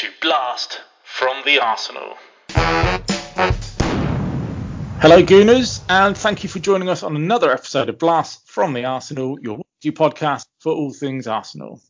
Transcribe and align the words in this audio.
to 0.00 0.08
Blast 0.22 0.80
from 1.04 1.42
the 1.44 1.58
Arsenal. 1.58 2.16
Hello, 4.98 5.22
Gooners, 5.22 5.82
and 5.90 6.16
thank 6.16 6.42
you 6.42 6.48
for 6.48 6.58
joining 6.58 6.88
us 6.88 7.02
on 7.02 7.16
another 7.16 7.52
episode 7.52 7.90
of 7.90 7.98
Blast 7.98 8.48
from 8.48 8.72
the 8.72 8.86
Arsenal, 8.86 9.38
your 9.42 9.58
weekly 9.58 9.94
podcast 9.94 10.46
for 10.60 10.72
all 10.72 10.90
things 10.90 11.26
Arsenal. 11.26 11.82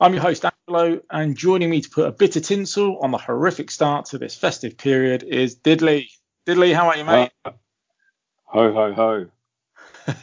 I'm 0.00 0.14
your 0.14 0.22
host, 0.22 0.46
Angelo, 0.46 1.02
and 1.10 1.36
joining 1.36 1.68
me 1.68 1.82
to 1.82 1.90
put 1.90 2.06
a 2.06 2.10
bit 2.10 2.36
of 2.36 2.42
tinsel 2.42 3.00
on 3.00 3.10
the 3.10 3.18
horrific 3.18 3.70
start 3.70 4.06
to 4.06 4.18
this 4.18 4.34
festive 4.34 4.78
period 4.78 5.22
is 5.22 5.54
Diddley. 5.56 6.06
Diddley, 6.46 6.74
how 6.74 6.88
are 6.88 6.96
you, 6.96 7.04
mate? 7.04 7.32
Uh, 7.44 7.50
ho, 8.44 8.72
ho, 8.72 8.94
ho. 8.94 9.26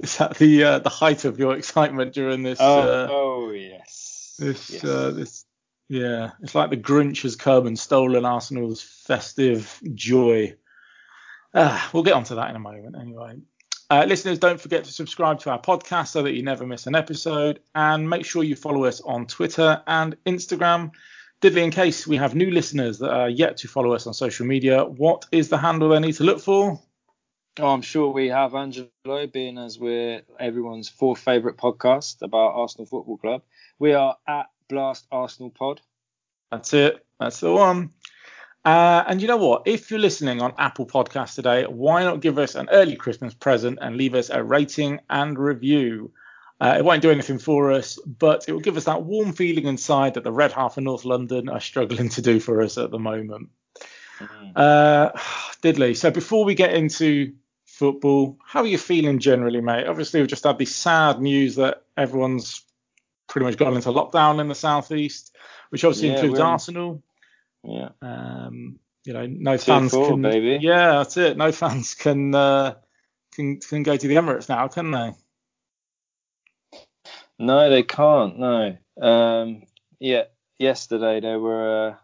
is 0.00 0.16
that 0.16 0.36
the 0.38 0.64
uh, 0.64 0.80
the 0.80 0.88
height 0.88 1.24
of 1.24 1.38
your 1.38 1.54
excitement 1.54 2.14
during 2.14 2.42
this? 2.42 2.58
Oh, 2.60 2.80
uh, 2.80 3.06
oh 3.08 3.52
yes. 3.52 3.99
This 4.40 4.70
yes. 4.70 4.84
uh, 4.84 5.10
this 5.10 5.44
yeah, 5.90 6.30
it's 6.42 6.54
like 6.54 6.70
the 6.70 6.76
Grinch 6.76 7.22
has 7.22 7.36
come 7.36 7.66
and 7.66 7.78
stolen 7.78 8.24
Arsenal's 8.24 8.80
festive 8.80 9.80
joy. 9.92 10.56
Uh, 11.52 11.88
we'll 11.92 12.04
get 12.04 12.14
onto 12.14 12.36
that 12.36 12.48
in 12.48 12.56
a 12.56 12.60
moment 12.60 12.96
anyway. 12.98 13.34
Uh, 13.90 14.04
listeners, 14.06 14.38
don't 14.38 14.60
forget 14.60 14.84
to 14.84 14.92
subscribe 14.92 15.40
to 15.40 15.50
our 15.50 15.60
podcast 15.60 16.08
so 16.08 16.22
that 16.22 16.32
you 16.32 16.42
never 16.42 16.64
miss 16.64 16.86
an 16.86 16.94
episode, 16.94 17.60
and 17.74 18.08
make 18.08 18.24
sure 18.24 18.42
you 18.42 18.56
follow 18.56 18.84
us 18.84 19.00
on 19.02 19.26
Twitter 19.26 19.82
and 19.86 20.16
Instagram. 20.24 20.92
Diddley, 21.42 21.64
in 21.64 21.70
case 21.70 22.06
we 22.06 22.16
have 22.16 22.34
new 22.34 22.50
listeners 22.50 22.98
that 23.00 23.10
are 23.10 23.28
yet 23.28 23.56
to 23.58 23.68
follow 23.68 23.92
us 23.92 24.06
on 24.06 24.14
social 24.14 24.46
media, 24.46 24.84
what 24.84 25.26
is 25.32 25.48
the 25.48 25.58
handle 25.58 25.88
they 25.88 25.98
need 25.98 26.14
to 26.14 26.24
look 26.24 26.40
for? 26.40 26.80
Oh, 27.58 27.66
I'm 27.66 27.82
sure 27.82 28.12
we 28.12 28.28
have 28.28 28.54
Angelo, 28.54 29.26
being 29.26 29.58
as 29.58 29.76
we're 29.76 30.22
everyone's 30.38 30.88
fourth 30.88 31.18
favourite 31.18 31.56
podcast 31.56 32.22
about 32.22 32.54
Arsenal 32.54 32.86
Football 32.86 33.16
Club. 33.16 33.42
We 33.78 33.92
are 33.92 34.16
at 34.26 34.46
Blast 34.68 35.06
Arsenal 35.10 35.50
Pod. 35.50 35.80
That's 36.52 36.72
it. 36.74 37.04
That's 37.18 37.40
the 37.40 37.52
one. 37.52 37.90
Uh, 38.64 39.02
and 39.06 39.20
you 39.20 39.26
know 39.26 39.36
what? 39.36 39.62
If 39.66 39.90
you're 39.90 39.98
listening 39.98 40.40
on 40.40 40.54
Apple 40.58 40.86
Podcasts 40.86 41.34
today, 41.34 41.64
why 41.64 42.04
not 42.04 42.20
give 42.20 42.38
us 42.38 42.54
an 42.54 42.68
early 42.70 42.94
Christmas 42.94 43.34
present 43.34 43.80
and 43.82 43.96
leave 43.96 44.14
us 44.14 44.30
a 44.30 44.44
rating 44.44 45.00
and 45.10 45.36
review? 45.36 46.12
Uh, 46.60 46.76
it 46.78 46.84
won't 46.84 47.02
do 47.02 47.10
anything 47.10 47.38
for 47.38 47.72
us, 47.72 47.98
but 48.06 48.44
it 48.46 48.52
will 48.52 48.60
give 48.60 48.76
us 48.76 48.84
that 48.84 49.02
warm 49.02 49.32
feeling 49.32 49.66
inside 49.66 50.14
that 50.14 50.24
the 50.24 50.32
Red 50.32 50.52
Half 50.52 50.76
of 50.76 50.84
North 50.84 51.04
London 51.04 51.48
are 51.48 51.60
struggling 51.60 52.10
to 52.10 52.22
do 52.22 52.38
for 52.38 52.62
us 52.62 52.78
at 52.78 52.92
the 52.92 52.98
moment. 52.98 53.48
Mm. 54.20 54.52
Uh, 54.56 55.12
Diddley, 55.62 55.96
so 55.96 56.10
before 56.10 56.44
we 56.44 56.54
get 56.54 56.74
into 56.74 57.32
football, 57.66 58.38
how 58.44 58.60
are 58.60 58.66
you 58.66 58.78
feeling 58.78 59.18
generally, 59.18 59.60
mate? 59.60 59.86
Obviously, 59.86 60.20
we've 60.20 60.28
just 60.28 60.44
had 60.44 60.58
this 60.58 60.74
sad 60.74 61.20
news 61.20 61.56
that 61.56 61.82
everyone's 61.96 62.62
pretty 63.28 63.46
much 63.46 63.56
gone 63.56 63.74
into 63.74 63.90
lockdown 63.90 64.40
in 64.40 64.48
the 64.48 64.54
southeast, 64.54 65.34
which 65.70 65.84
obviously 65.84 66.08
Yeah, 66.08 66.14
includes 66.14 66.40
Arsenal. 66.40 67.02
Yeah. 67.62 67.90
Um, 68.02 68.78
you 69.04 69.12
know, 69.12 69.26
no 69.26 69.56
fans 69.58 69.92
four, 69.92 70.10
can. 70.10 70.22
baby. 70.22 70.58
Yeah, 70.60 70.92
that's 70.92 71.16
it. 71.16 71.36
No 71.36 71.52
fans 71.62 71.94
can 71.94 72.34
uh, 72.34 72.74
can 73.32 73.60
can 73.60 73.82
go 73.82 73.96
to 73.96 74.08
the 74.08 74.16
Emirates 74.16 74.48
now, 74.48 74.68
can 74.68 74.90
they? 74.90 75.12
No, 77.38 77.70
they 77.70 77.82
can't. 77.82 78.38
No. 78.38 78.76
Um, 79.00 79.62
yeah. 79.98 80.24
Yesterday 80.58 81.20
they 81.20 81.36
were 81.36 81.88
uh, 81.90 81.94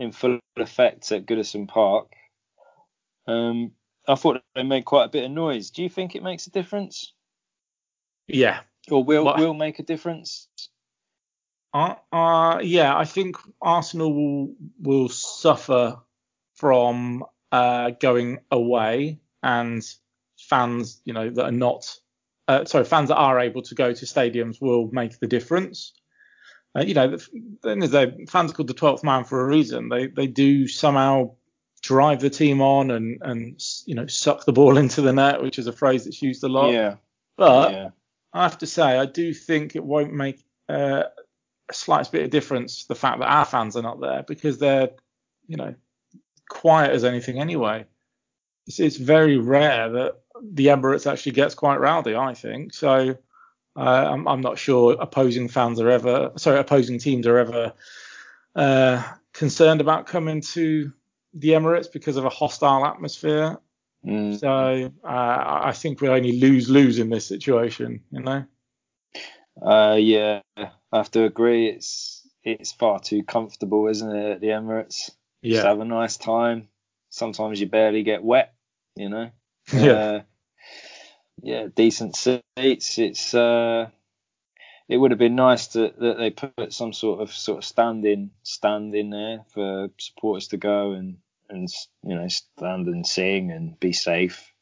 in 0.00 0.12
full 0.12 0.40
effect 0.56 1.12
at 1.12 1.26
Goodison 1.26 1.68
Park. 1.68 2.08
Um, 3.28 3.72
I 4.08 4.14
thought 4.14 4.42
they 4.54 4.62
made 4.62 4.86
quite 4.86 5.04
a 5.04 5.08
bit 5.10 5.24
of 5.24 5.30
noise. 5.30 5.70
Do 5.70 5.82
you 5.82 5.88
think 5.90 6.14
it 6.14 6.22
makes 6.22 6.46
a 6.46 6.50
difference, 6.50 7.12
Yeah. 8.26 8.62
or 8.90 9.04
will 9.04 9.24
What- 9.24 9.38
will 9.38 9.54
make 9.54 9.78
a 9.78 9.82
difference? 9.84 10.48
Uh, 11.72 11.94
uh, 12.10 12.60
yeah, 12.62 12.96
I 12.96 13.04
think 13.04 13.36
Arsenal 13.60 14.12
will 14.12 14.56
will 14.80 15.08
suffer 15.08 16.00
from 16.54 17.24
uh, 17.52 17.90
going 17.90 18.38
away 18.50 19.20
and 19.42 19.82
fans, 20.38 21.02
you 21.04 21.12
know, 21.12 21.28
that 21.30 21.44
are 21.44 21.52
not, 21.52 21.98
uh, 22.48 22.64
sorry, 22.64 22.84
fans 22.84 23.08
that 23.08 23.16
are 23.16 23.40
able 23.40 23.62
to 23.62 23.74
go 23.74 23.92
to 23.92 24.06
stadiums 24.06 24.60
will 24.60 24.88
make 24.92 25.18
the 25.18 25.26
difference. 25.26 25.92
Uh, 26.76 26.82
you 26.82 26.94
know, 26.94 27.16
then 27.62 27.80
there's 27.80 27.94
a 27.94 28.12
fans 28.26 28.52
are 28.52 28.54
called 28.54 28.68
the 28.68 28.74
12th 28.74 29.02
man 29.02 29.24
for 29.24 29.40
a 29.40 29.46
reason. 29.46 29.88
They 29.88 30.06
they 30.06 30.26
do 30.26 30.68
somehow 30.68 31.32
drive 31.82 32.20
the 32.20 32.30
team 32.30 32.60
on 32.60 32.90
and 32.90 33.18
and 33.22 33.62
you 33.86 33.94
know 33.94 34.06
suck 34.06 34.44
the 34.44 34.52
ball 34.52 34.76
into 34.82 35.02
the 35.02 35.12
net, 35.12 35.42
which 35.42 35.58
is 35.58 35.66
a 35.66 35.72
phrase 35.72 36.04
that's 36.04 36.22
used 36.22 36.44
a 36.44 36.48
lot. 36.48 36.72
Yeah. 36.72 36.96
But 37.36 37.72
yeah. 37.72 37.88
I 38.32 38.42
have 38.42 38.58
to 38.58 38.66
say, 38.66 38.98
I 38.98 39.06
do 39.06 39.34
think 39.34 39.74
it 39.74 39.84
won't 39.84 40.12
make 40.12 40.44
uh, 40.68 41.04
a 41.68 41.74
slight 41.74 42.10
bit 42.12 42.24
of 42.24 42.30
difference 42.30 42.84
the 42.84 42.94
fact 42.94 43.20
that 43.20 43.32
our 43.32 43.44
fans 43.44 43.76
are 43.76 43.82
not 43.82 44.00
there 44.00 44.24
because 44.26 44.58
they're, 44.58 44.90
you 45.46 45.56
know, 45.56 45.74
quiet 46.48 46.92
as 46.92 47.04
anything 47.04 47.40
anyway. 47.40 47.86
It's, 48.66 48.78
it's 48.78 48.96
very 48.96 49.38
rare 49.38 49.88
that 49.88 50.20
the 50.42 50.66
Emirates 50.66 51.10
actually 51.10 51.32
gets 51.32 51.54
quite 51.54 51.80
rowdy, 51.80 52.14
I 52.14 52.34
think. 52.34 52.74
So 52.74 53.16
uh, 53.76 53.80
I'm, 54.12 54.26
I'm 54.26 54.40
not 54.40 54.58
sure 54.58 54.96
opposing 54.98 55.48
fans 55.48 55.80
are 55.80 55.90
ever, 55.90 56.32
sorry, 56.36 56.58
opposing 56.58 56.98
teams 56.98 57.26
are 57.26 57.38
ever 57.38 57.72
uh, 58.54 59.02
concerned 59.32 59.80
about 59.80 60.06
coming 60.06 60.40
to 60.40 60.92
the 61.34 61.50
Emirates 61.50 61.90
because 61.92 62.16
of 62.16 62.24
a 62.24 62.30
hostile 62.30 62.84
atmosphere. 62.84 63.58
Mm. 64.04 64.38
So 64.38 64.92
uh, 65.04 65.60
I 65.64 65.72
think 65.72 66.00
we 66.00 66.08
only 66.08 66.40
lose 66.40 66.68
lose 66.68 66.98
in 66.98 67.10
this 67.10 67.26
situation, 67.26 68.02
you 68.10 68.20
know. 68.20 68.44
Uh, 69.60 69.96
yeah, 70.00 70.40
I 70.56 70.70
have 70.92 71.10
to 71.12 71.24
agree. 71.24 71.68
It's 71.68 72.26
it's 72.42 72.72
far 72.72 72.98
too 73.00 73.22
comfortable, 73.22 73.88
isn't 73.88 74.16
it, 74.16 74.32
at 74.32 74.40
the 74.40 74.48
Emirates? 74.48 75.10
Just 75.44 75.66
have 75.66 75.80
a 75.80 75.84
nice 75.84 76.16
time. 76.16 76.68
Sometimes 77.10 77.60
you 77.60 77.66
barely 77.66 78.02
get 78.02 78.22
wet, 78.24 78.54
you 78.96 79.08
know. 79.08 79.30
Yeah. 79.72 80.22
Yeah, 81.42 81.68
decent 81.74 82.16
seats. 82.16 82.98
It's 82.98 83.34
uh, 83.34 83.90
it 84.88 84.96
would 84.96 85.12
have 85.12 85.18
been 85.18 85.36
nice 85.36 85.68
to, 85.68 85.92
that 85.98 86.18
they 86.18 86.30
put 86.30 86.72
some 86.72 86.92
sort 86.92 87.20
of 87.20 87.32
sort 87.32 87.58
of 87.58 87.64
standing 87.64 88.30
stand 88.42 88.94
in 88.94 89.10
there 89.10 89.44
for 89.54 89.88
supporters 89.98 90.48
to 90.48 90.56
go 90.56 90.92
and 90.92 91.18
and 91.48 91.68
you 92.04 92.14
know 92.16 92.28
stand 92.28 92.88
and 92.88 93.06
sing 93.06 93.50
and 93.50 93.78
be 93.80 93.92
safe. 93.92 94.52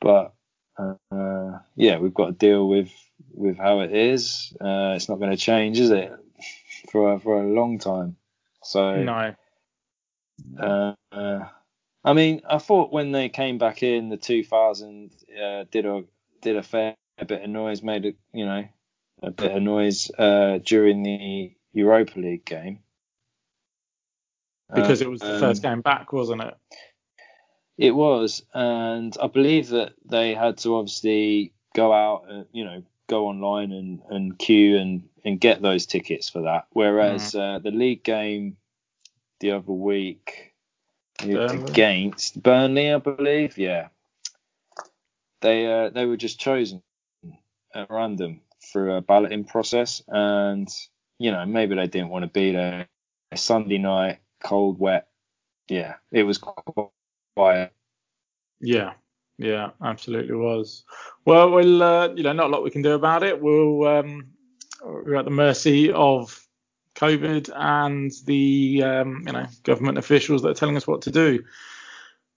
But 0.00 0.34
uh, 0.78 1.58
yeah, 1.76 1.98
we've 1.98 2.14
got 2.14 2.26
to 2.26 2.32
deal 2.32 2.68
with 2.68 2.90
with 3.32 3.58
how 3.58 3.80
it 3.80 3.92
is. 3.94 4.52
Uh, 4.60 4.94
it's 4.96 5.08
not 5.08 5.18
going 5.18 5.30
to 5.30 5.36
change, 5.36 5.78
is 5.80 5.90
it? 5.90 6.12
For 6.92 7.14
a, 7.14 7.18
for 7.20 7.42
a 7.42 7.46
long 7.48 7.78
time. 7.78 8.16
So 8.62 9.04
No. 9.04 9.34
uh, 10.58 10.94
I 12.04 12.12
mean, 12.12 12.42
I 12.48 12.58
thought 12.58 12.92
when 12.92 13.12
they 13.12 13.28
came 13.28 13.58
back 13.58 13.82
in 13.82 14.10
the 14.10 14.16
2000, 14.16 15.10
uh, 15.42 15.64
did 15.70 15.86
a 15.86 16.04
did 16.42 16.56
a 16.56 16.62
fair 16.62 16.94
bit 17.26 17.42
of 17.42 17.50
noise, 17.50 17.82
made 17.82 18.04
a 18.06 18.14
you 18.32 18.44
know 18.44 18.64
a 19.22 19.30
bit 19.30 19.52
of 19.52 19.62
noise 19.62 20.10
uh, 20.18 20.58
during 20.64 21.02
the 21.02 21.54
Europa 21.72 22.18
League 22.18 22.44
game 22.44 22.80
because 24.74 25.00
it 25.00 25.08
was 25.08 25.20
the 25.20 25.34
Um, 25.34 25.40
first 25.40 25.62
game 25.62 25.80
back, 25.80 26.12
wasn't 26.12 26.42
it? 26.42 26.54
It 27.76 27.90
was, 27.92 28.44
and 28.52 29.16
I 29.20 29.26
believe 29.26 29.68
that 29.70 29.94
they 30.04 30.34
had 30.34 30.58
to 30.58 30.76
obviously 30.76 31.52
go 31.74 31.92
out, 31.92 32.26
and, 32.28 32.46
you 32.52 32.64
know, 32.64 32.82
go 33.08 33.26
online 33.26 33.72
and, 33.72 34.00
and 34.08 34.38
queue 34.38 34.78
and, 34.78 35.08
and 35.24 35.40
get 35.40 35.60
those 35.60 35.86
tickets 35.86 36.28
for 36.28 36.42
that. 36.42 36.66
Whereas 36.70 37.34
uh, 37.34 37.58
the 37.62 37.72
league 37.72 38.04
game 38.04 38.56
the 39.40 39.52
other 39.52 39.72
week 39.72 40.53
Against 41.22 42.42
Burnley, 42.42 42.92
I 42.92 42.98
believe, 42.98 43.56
yeah, 43.56 43.88
they 45.40 45.66
uh, 45.70 45.90
they 45.90 46.06
were 46.06 46.16
just 46.16 46.40
chosen 46.40 46.82
at 47.74 47.90
random 47.90 48.40
through 48.72 48.94
a 48.94 49.00
balloting 49.00 49.44
process, 49.44 50.02
and 50.08 50.68
you 51.18 51.30
know 51.30 51.46
maybe 51.46 51.74
they 51.76 51.86
didn't 51.86 52.10
want 52.10 52.24
to 52.24 52.30
be 52.30 52.52
there. 52.52 52.88
Sunday 53.34 53.78
night, 53.78 54.18
cold, 54.42 54.78
wet, 54.78 55.08
yeah, 55.68 55.94
it 56.12 56.24
was 56.24 56.38
quiet. 56.38 57.72
Yeah, 58.60 58.92
yeah, 59.38 59.70
absolutely 59.82 60.34
was. 60.34 60.84
Well, 61.24 61.50
we'll, 61.50 61.82
uh, 61.82 62.08
you 62.14 62.22
know, 62.22 62.32
not 62.32 62.46
a 62.46 62.50
lot 62.50 62.62
we 62.62 62.70
can 62.70 62.82
do 62.82 62.92
about 62.92 63.22
it. 63.22 63.40
We'll, 63.40 63.86
um, 63.86 64.28
we're 64.82 65.16
at 65.16 65.24
the 65.24 65.30
mercy 65.30 65.90
of 65.92 66.43
COVID 66.94 67.50
and 67.54 68.12
the, 68.26 68.82
um, 68.82 69.24
you 69.26 69.32
know, 69.32 69.46
government 69.62 69.98
officials 69.98 70.42
that 70.42 70.48
are 70.48 70.54
telling 70.54 70.76
us 70.76 70.86
what 70.86 71.02
to 71.02 71.10
do. 71.10 71.44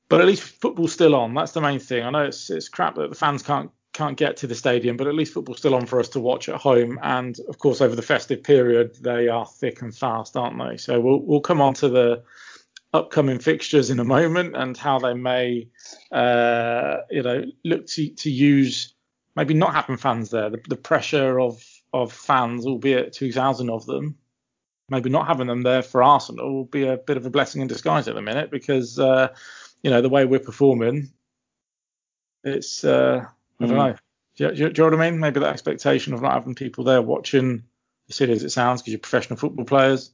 But 0.09 0.21
at 0.21 0.27
least 0.27 0.44
football's 0.44 0.94
still 0.94 1.15
on. 1.15 1.33
That's 1.33 1.51
the 1.51 1.62
main 1.62 1.80
thing. 1.80 2.04
I 2.04 2.09
know 2.09 2.24
it's 2.24 2.50
it's 2.50 2.69
crap 2.69 2.95
that 2.95 3.09
the 3.09 3.15
fans 3.15 3.44
can't 3.44 3.69
can't 3.94 4.18
get 4.18 4.38
to 4.38 4.48
the 4.48 4.56
stadium, 4.56 4.95
but 4.95 5.07
at 5.07 5.15
least 5.15 5.33
football's 5.33 5.57
still 5.57 5.75
on 5.75 5.86
for 5.86 6.00
us 6.00 6.07
to 6.09 6.19
watch 6.19 6.48
at 6.48 6.56
home. 6.56 7.00
And 7.01 7.38
of 7.50 7.57
course, 7.57 7.81
over 7.81 7.95
the 7.95 8.01
festive 8.01 8.44
period, 8.44 8.95
they 9.01 9.27
are 9.27 9.45
thick 9.45 9.81
and 9.81 9.95
fast, 9.95 10.38
aren't 10.38 10.57
they? 10.57 10.77
So 10.77 11.01
we'll 11.01 11.19
we'll 11.19 11.42
come 11.42 11.62
on 11.62 11.74
to 11.75 11.89
the 11.89 12.24
upcoming 12.94 13.39
fixtures 13.39 13.89
in 13.89 14.00
a 14.00 14.06
moment 14.06 14.56
and 14.56 14.77
how 14.77 14.98
they 14.98 15.13
may, 15.13 15.68
uh, 16.12 16.98
you 17.09 17.24
know, 17.24 17.44
look 17.65 17.88
to 17.88 18.09
to 18.09 18.30
use 18.30 18.94
maybe 19.36 19.54
not 19.54 19.74
having 19.74 19.98
fans 19.98 20.30
there, 20.31 20.50
the, 20.50 20.62
the 20.69 20.75
pressure 20.75 21.39
of 21.39 21.63
of 21.94 22.12
fans, 22.12 22.65
albeit 22.65 23.13
2,000 23.13 23.69
of 23.69 23.86
them, 23.86 24.18
maybe 24.89 25.09
not 25.09 25.27
having 25.27 25.47
them 25.47 25.61
there 25.63 25.81
for 25.81 26.01
Arsenal 26.03 26.53
will 26.53 26.65
be 26.65 26.87
a 26.87 26.97
bit 26.97 27.17
of 27.17 27.25
a 27.25 27.29
blessing 27.29 27.61
in 27.61 27.67
disguise 27.67 28.07
at 28.07 28.15
the 28.15 28.21
minute 28.21 28.49
because 28.51 28.97
uh, 28.99 29.27
you 29.83 29.89
know 29.89 30.01
the 30.01 30.09
way 30.09 30.25
we're 30.25 30.39
performing, 30.39 31.11
it's 32.43 32.83
uh, 32.83 33.25
I 33.59 33.65
don't 33.65 33.75
Mm. 33.75 33.91
know. 33.91 33.95
Do 34.37 34.43
you, 34.45 34.51
do 34.51 34.55
you- 34.63 34.69
do 34.69 34.81
you 34.83 34.89
know 34.89 34.95
what 34.97 35.05
I 35.05 35.09
mean? 35.11 35.19
Maybe 35.19 35.39
that 35.39 35.49
expectation 35.53 36.13
of 36.13 36.21
not 36.21 36.33
having 36.33 36.53
people 36.55 36.83
there 36.83 37.01
watching, 37.01 37.63
as 38.09 38.15
silly 38.15 38.33
as 38.33 38.43
it 38.43 38.51
sounds, 38.51 38.81
because 38.81 38.93
you're 38.93 38.99
professional 38.99 39.37
football 39.37 39.65
players, 39.65 40.11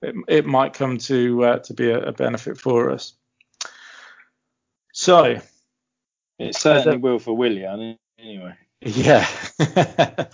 it, 0.00 0.14
it 0.28 0.46
might 0.46 0.74
come 0.74 0.96
to 0.98 1.44
uh, 1.44 1.58
to 1.58 1.74
be 1.74 1.90
a, 1.90 1.98
a 2.00 2.12
benefit 2.12 2.56
for 2.58 2.90
us. 2.90 3.14
So 4.92 5.40
It 6.38 6.54
certainly 6.54 6.96
a- 6.96 7.00
will 7.00 7.18
for 7.18 7.36
Willian 7.36 7.98
anyway. 8.18 8.54
yeah. 8.80 9.26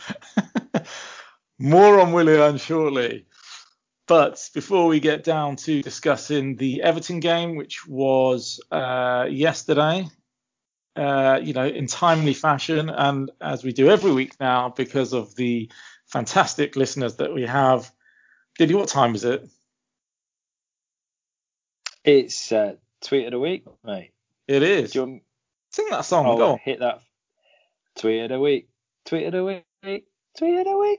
More 1.59 2.01
on 2.01 2.13
Willian 2.13 2.57
shortly. 2.59 3.27
But 4.11 4.51
before 4.55 4.89
we 4.89 4.99
get 4.99 5.23
down 5.23 5.55
to 5.55 5.83
discussing 5.83 6.57
the 6.57 6.83
Everton 6.83 7.21
game, 7.21 7.55
which 7.55 7.87
was 7.87 8.61
uh, 8.73 9.29
yesterday, 9.31 10.09
uh, 10.97 11.39
you 11.41 11.53
know, 11.53 11.65
in 11.65 11.87
timely 11.87 12.35
fashion, 12.35 12.91
and 12.91 13.31
as 13.41 13.63
we 13.63 13.73
do 13.73 13.89
every 13.89 14.11
week 14.11 14.33
now, 14.41 14.71
because 14.77 15.13
of 15.13 15.37
the 15.37 15.71
fantastic 16.07 16.75
listeners 16.75 17.19
that 17.19 17.33
we 17.33 17.47
have. 17.47 17.89
Diddy, 18.59 18.75
what 18.75 18.89
time 18.89 19.15
is 19.15 19.23
it? 19.25 19.49
It's 22.03 22.51
uh, 22.51 22.75
tweet 23.03 23.27
of 23.27 23.31
the 23.31 23.39
week, 23.39 23.65
mate. 23.85 24.11
It 24.49 24.65
is. 24.65 24.91
Do 24.91 24.99
you 24.99 25.05
want, 25.07 25.23
Sing 25.71 25.87
that 25.91 26.05
song. 26.05 26.27
oh, 26.27 26.37
Go 26.37 26.53
on. 26.55 26.59
hit 26.65 26.81
that 26.81 26.99
tweet 27.97 28.23
of 28.23 28.31
the 28.31 28.41
week. 28.41 28.71
Tweet 29.05 29.27
of 29.27 29.33
the 29.35 29.45
week. 29.45 30.05
Tweet 30.37 30.59
of 30.59 30.65
the 30.65 30.77
week. 30.77 30.99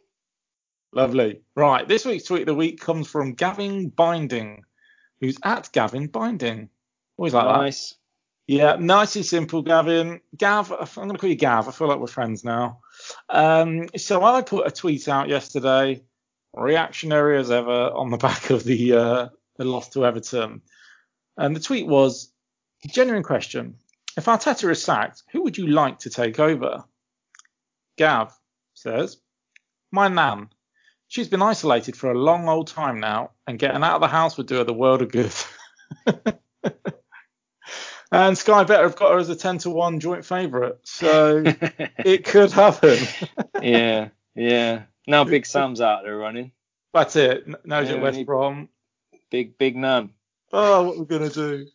Lovely. 0.93 1.41
Right. 1.55 1.87
This 1.87 2.05
week's 2.05 2.25
tweet 2.25 2.41
of 2.41 2.47
the 2.47 2.55
week 2.55 2.79
comes 2.79 3.07
from 3.07 3.33
Gavin 3.33 3.89
Binding, 3.89 4.63
who's 5.19 5.37
at 5.43 5.69
Gavin 5.71 6.07
Binding. 6.07 6.69
Always 7.17 7.33
like 7.33 7.45
that. 7.45 7.57
nice. 7.57 7.95
Yeah, 8.47 8.75
nice 8.77 9.15
and 9.15 9.25
simple, 9.25 9.61
Gavin. 9.61 10.19
Gav, 10.35 10.71
I'm 10.71 10.87
going 10.95 11.11
to 11.11 11.17
call 11.17 11.29
you 11.29 11.35
Gav. 11.35 11.67
I 11.67 11.71
feel 11.71 11.87
like 11.87 11.99
we're 11.99 12.07
friends 12.07 12.43
now. 12.43 12.79
Um, 13.29 13.87
so 13.95 14.23
I 14.23 14.41
put 14.41 14.67
a 14.67 14.71
tweet 14.71 15.07
out 15.07 15.29
yesterday, 15.29 16.03
reactionary 16.53 17.37
as 17.37 17.49
ever, 17.51 17.71
on 17.71 18.09
the 18.09 18.17
back 18.27 18.49
of 18.49 18.63
the 18.63 18.93
uh, 18.93 19.29
the 19.57 19.63
loss 19.63 19.89
to 19.89 20.05
Everton. 20.05 20.61
And 21.37 21.55
the 21.55 21.61
tweet 21.61 21.87
was, 21.87 22.33
genuine 22.87 23.23
question: 23.23 23.75
If 24.17 24.25
Arteta 24.25 24.69
is 24.69 24.83
sacked, 24.83 25.23
who 25.31 25.43
would 25.43 25.57
you 25.57 25.67
like 25.67 25.99
to 25.99 26.09
take 26.09 26.39
over? 26.39 26.83
Gav 27.97 28.37
says, 28.73 29.17
my 29.91 30.07
nan. 30.07 30.49
She's 31.11 31.27
been 31.27 31.41
isolated 31.41 31.97
for 31.97 32.09
a 32.09 32.17
long 32.17 32.47
old 32.47 32.67
time 32.67 33.01
now, 33.01 33.31
and 33.45 33.59
getting 33.59 33.83
out 33.83 33.95
of 33.95 34.01
the 34.01 34.07
house 34.07 34.37
would 34.37 34.47
do 34.47 34.59
her 34.59 34.63
the 34.63 34.73
world 34.73 35.01
of 35.01 35.11
good. 35.11 35.33
and 38.13 38.37
Sky 38.37 38.63
Better 38.63 38.83
have 38.83 38.95
got 38.95 39.11
her 39.11 39.19
as 39.19 39.27
a 39.27 39.35
10 39.35 39.57
to 39.57 39.71
1 39.71 39.99
joint 39.99 40.23
favourite. 40.23 40.75
So 40.83 41.43
it 41.45 42.23
could 42.23 42.53
happen. 42.53 42.97
yeah, 43.61 44.07
yeah. 44.35 44.83
Now 45.05 45.25
Big 45.25 45.45
Sam's 45.45 45.81
out 45.81 46.03
there 46.05 46.15
running. 46.15 46.53
That's 46.93 47.17
it. 47.17 47.45
Knows 47.65 47.89
Yeah, 47.89 47.95
we 47.95 48.01
West 48.03 48.25
Brom. 48.25 48.69
Big, 49.29 49.57
big 49.57 49.75
Nan. 49.75 50.11
Oh, 50.53 50.83
what 50.83 50.97
we're 50.97 51.03
going 51.03 51.29
to 51.29 51.35
do. 51.35 51.67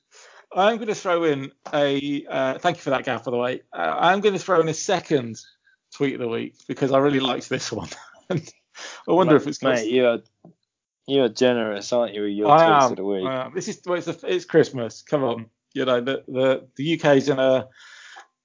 I'm 0.51 0.77
going 0.77 0.89
to 0.89 0.95
throw 0.95 1.25
in 1.25 1.53
a. 1.75 2.25
Uh, 2.27 2.59
thank 2.59 2.79
you 2.79 2.83
for 2.83 2.89
that, 2.89 3.05
Gav, 3.05 3.23
by 3.23 3.33
the 3.33 3.37
way. 3.37 3.61
Uh, 3.71 3.97
I'm 3.99 4.23
going 4.23 4.35
to 4.35 4.41
throw 4.41 4.63
in 4.63 4.69
a 4.71 4.75
second 4.75 5.39
tweet 5.93 6.15
of 6.15 6.21
the 6.21 6.29
week 6.29 6.55
because 6.67 6.91
I 6.91 6.99
really 7.01 7.21
liked 7.21 7.51
this 7.51 7.71
one. 7.71 7.91
I 8.31 9.13
wonder 9.13 9.37
if 9.37 9.47
it's 9.47 9.59
got. 9.59 9.75
Mate, 9.75 9.91
you're 9.91 10.21
you're 11.07 11.29
generous, 11.29 11.93
aren't 11.93 12.15
you? 12.15 12.23
with 12.23 12.33
Your 12.33 12.51
I 12.51 12.85
am, 12.85 12.91
of 12.91 12.97
the 12.97 13.05
week. 13.05 13.25
I 13.25 13.47
am. 13.47 13.55
This 13.55 13.69
is 13.69 13.81
well, 13.87 13.99
it's, 13.99 14.09
a, 14.09 14.17
it's 14.25 14.45
Christmas. 14.45 15.03
Come 15.03 15.25
on, 15.25 15.47
you 15.73 15.85
know 15.85 16.01
the 16.01 16.25
the 16.27 16.69
the 16.77 16.99
UK's 16.99 17.29
in 17.29 17.39
a 17.39 17.69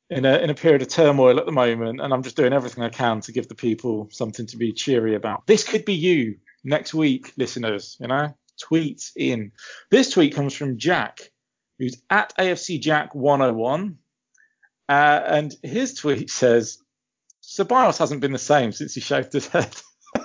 in 0.10 0.26
a 0.26 0.38
in 0.38 0.50
a 0.50 0.54
period 0.54 0.82
of 0.82 0.90
turmoil 0.90 1.40
at 1.40 1.46
the 1.46 1.52
moment, 1.52 2.02
and 2.02 2.14
I'm 2.14 2.22
just 2.22 2.36
doing 2.36 2.54
everything 2.54 2.84
I 2.84 2.90
can 2.90 3.22
to 3.22 3.32
give 3.32 3.48
the 3.48 3.56
people 3.56 4.10
something 4.12 4.46
to 4.48 4.58
be 4.58 4.74
cheery 4.74 5.16
about. 5.16 5.48
This 5.48 5.64
could 5.64 5.86
be 5.86 5.94
you 5.94 6.38
next 6.64 6.94
week, 6.94 7.34
listeners. 7.38 7.98
You 8.00 8.08
know, 8.08 8.36
tweet 8.60 9.12
in. 9.16 9.54
This 9.90 10.12
tweet 10.12 10.36
comes 10.36 10.54
from 10.54 10.78
Jack, 10.78 11.32
who's 11.80 12.02
at 12.10 12.34
AFC 12.38 12.80
Jack 12.80 13.16
101, 13.16 13.98
uh, 14.88 15.22
and 15.26 15.56
his 15.64 15.96
tweet 15.96 16.30
says. 16.30 16.78
Ceballos 17.52 17.98
hasn't 17.98 18.22
been 18.22 18.32
the 18.32 18.40
same 18.40 18.72
since 18.72 18.94
he 18.96 19.02
shaved 19.02 19.34
his 19.34 19.48
head. 19.48 19.76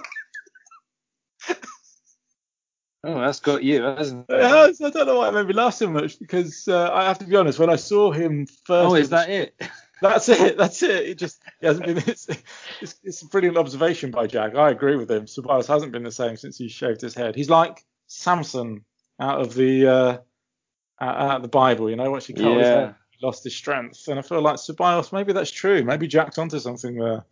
Oh, 3.04 3.20
that's 3.20 3.38
got 3.38 3.62
you, 3.62 3.82
hasn't 3.84 4.26
it? 4.28 4.36
Yeah, 4.40 4.66
I 4.84 4.90
don't 4.90 5.06
know 5.06 5.18
why 5.18 5.28
it 5.28 5.32
made 5.32 5.46
me 5.46 5.54
laugh 5.54 5.74
so 5.74 5.88
much 5.88 6.18
because 6.18 6.66
uh, 6.66 6.90
I 6.92 7.04
have 7.04 7.20
to 7.20 7.24
be 7.24 7.36
honest. 7.36 7.56
When 7.56 7.70
I 7.70 7.76
saw 7.76 8.10
him 8.10 8.46
first, 8.64 8.90
Oh, 8.90 8.94
is 8.96 9.10
that 9.10 9.30
it? 9.30 9.54
That's 10.02 10.28
it. 10.28 10.58
That's 10.58 10.82
it. 10.82 11.10
It 11.10 11.14
just 11.18 11.40
he 11.60 11.68
hasn't 11.68 11.86
been. 11.86 11.98
It's, 11.98 12.28
it's, 12.80 12.96
it's 13.04 13.22
a 13.22 13.26
brilliant 13.26 13.58
observation 13.58 14.10
by 14.10 14.26
Jack. 14.26 14.56
I 14.56 14.70
agree 14.70 14.96
with 14.96 15.08
him. 15.08 15.26
Ceballos 15.26 15.68
hasn't 15.68 15.92
been 15.92 16.02
the 16.02 16.10
same 16.10 16.36
since 16.36 16.58
he 16.58 16.68
shaved 16.68 17.00
his 17.00 17.14
head. 17.14 17.36
He's 17.36 17.48
like 17.48 17.84
Samson 18.08 18.84
out 19.20 19.40
of 19.40 19.54
the 19.54 19.86
uh, 19.86 20.18
out 21.00 21.36
of 21.36 21.42
the 21.42 21.48
Bible. 21.48 21.88
You 21.88 21.94
know, 21.96 22.10
once 22.10 22.26
he 22.26 22.32
cut 22.32 22.56
his 22.56 22.66
Yeah. 22.66 22.92
Lost 23.22 23.44
his 23.44 23.56
strength. 23.56 24.08
And 24.08 24.18
I 24.18 24.22
feel 24.22 24.42
like 24.42 24.56
Ceballos. 24.56 25.12
Maybe 25.12 25.32
that's 25.32 25.50
true. 25.50 25.82
Maybe 25.84 26.06
Jack's 26.06 26.38
onto 26.38 26.58
something 26.58 26.96
there. 26.96 27.24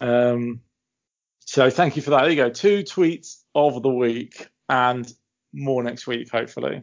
Um, 0.00 0.60
so 1.40 1.70
thank 1.70 1.96
you 1.96 2.02
for 2.02 2.10
that. 2.10 2.22
There 2.22 2.30
you 2.30 2.36
go. 2.36 2.50
Two 2.50 2.82
tweets 2.82 3.42
of 3.54 3.82
the 3.82 3.90
week 3.90 4.48
and 4.68 5.10
more 5.52 5.82
next 5.82 6.06
week, 6.06 6.30
hopefully. 6.30 6.82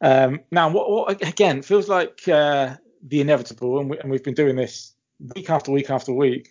Um, 0.00 0.40
now, 0.50 0.70
what, 0.70 0.90
what 0.90 1.26
again 1.26 1.62
feels 1.62 1.88
like 1.88 2.26
uh, 2.28 2.76
the 3.06 3.20
inevitable, 3.20 3.78
and, 3.78 3.90
we, 3.90 3.98
and 3.98 4.10
we've 4.10 4.24
been 4.24 4.34
doing 4.34 4.56
this 4.56 4.94
week 5.34 5.48
after 5.50 5.72
week 5.72 5.90
after 5.90 6.12
week. 6.12 6.50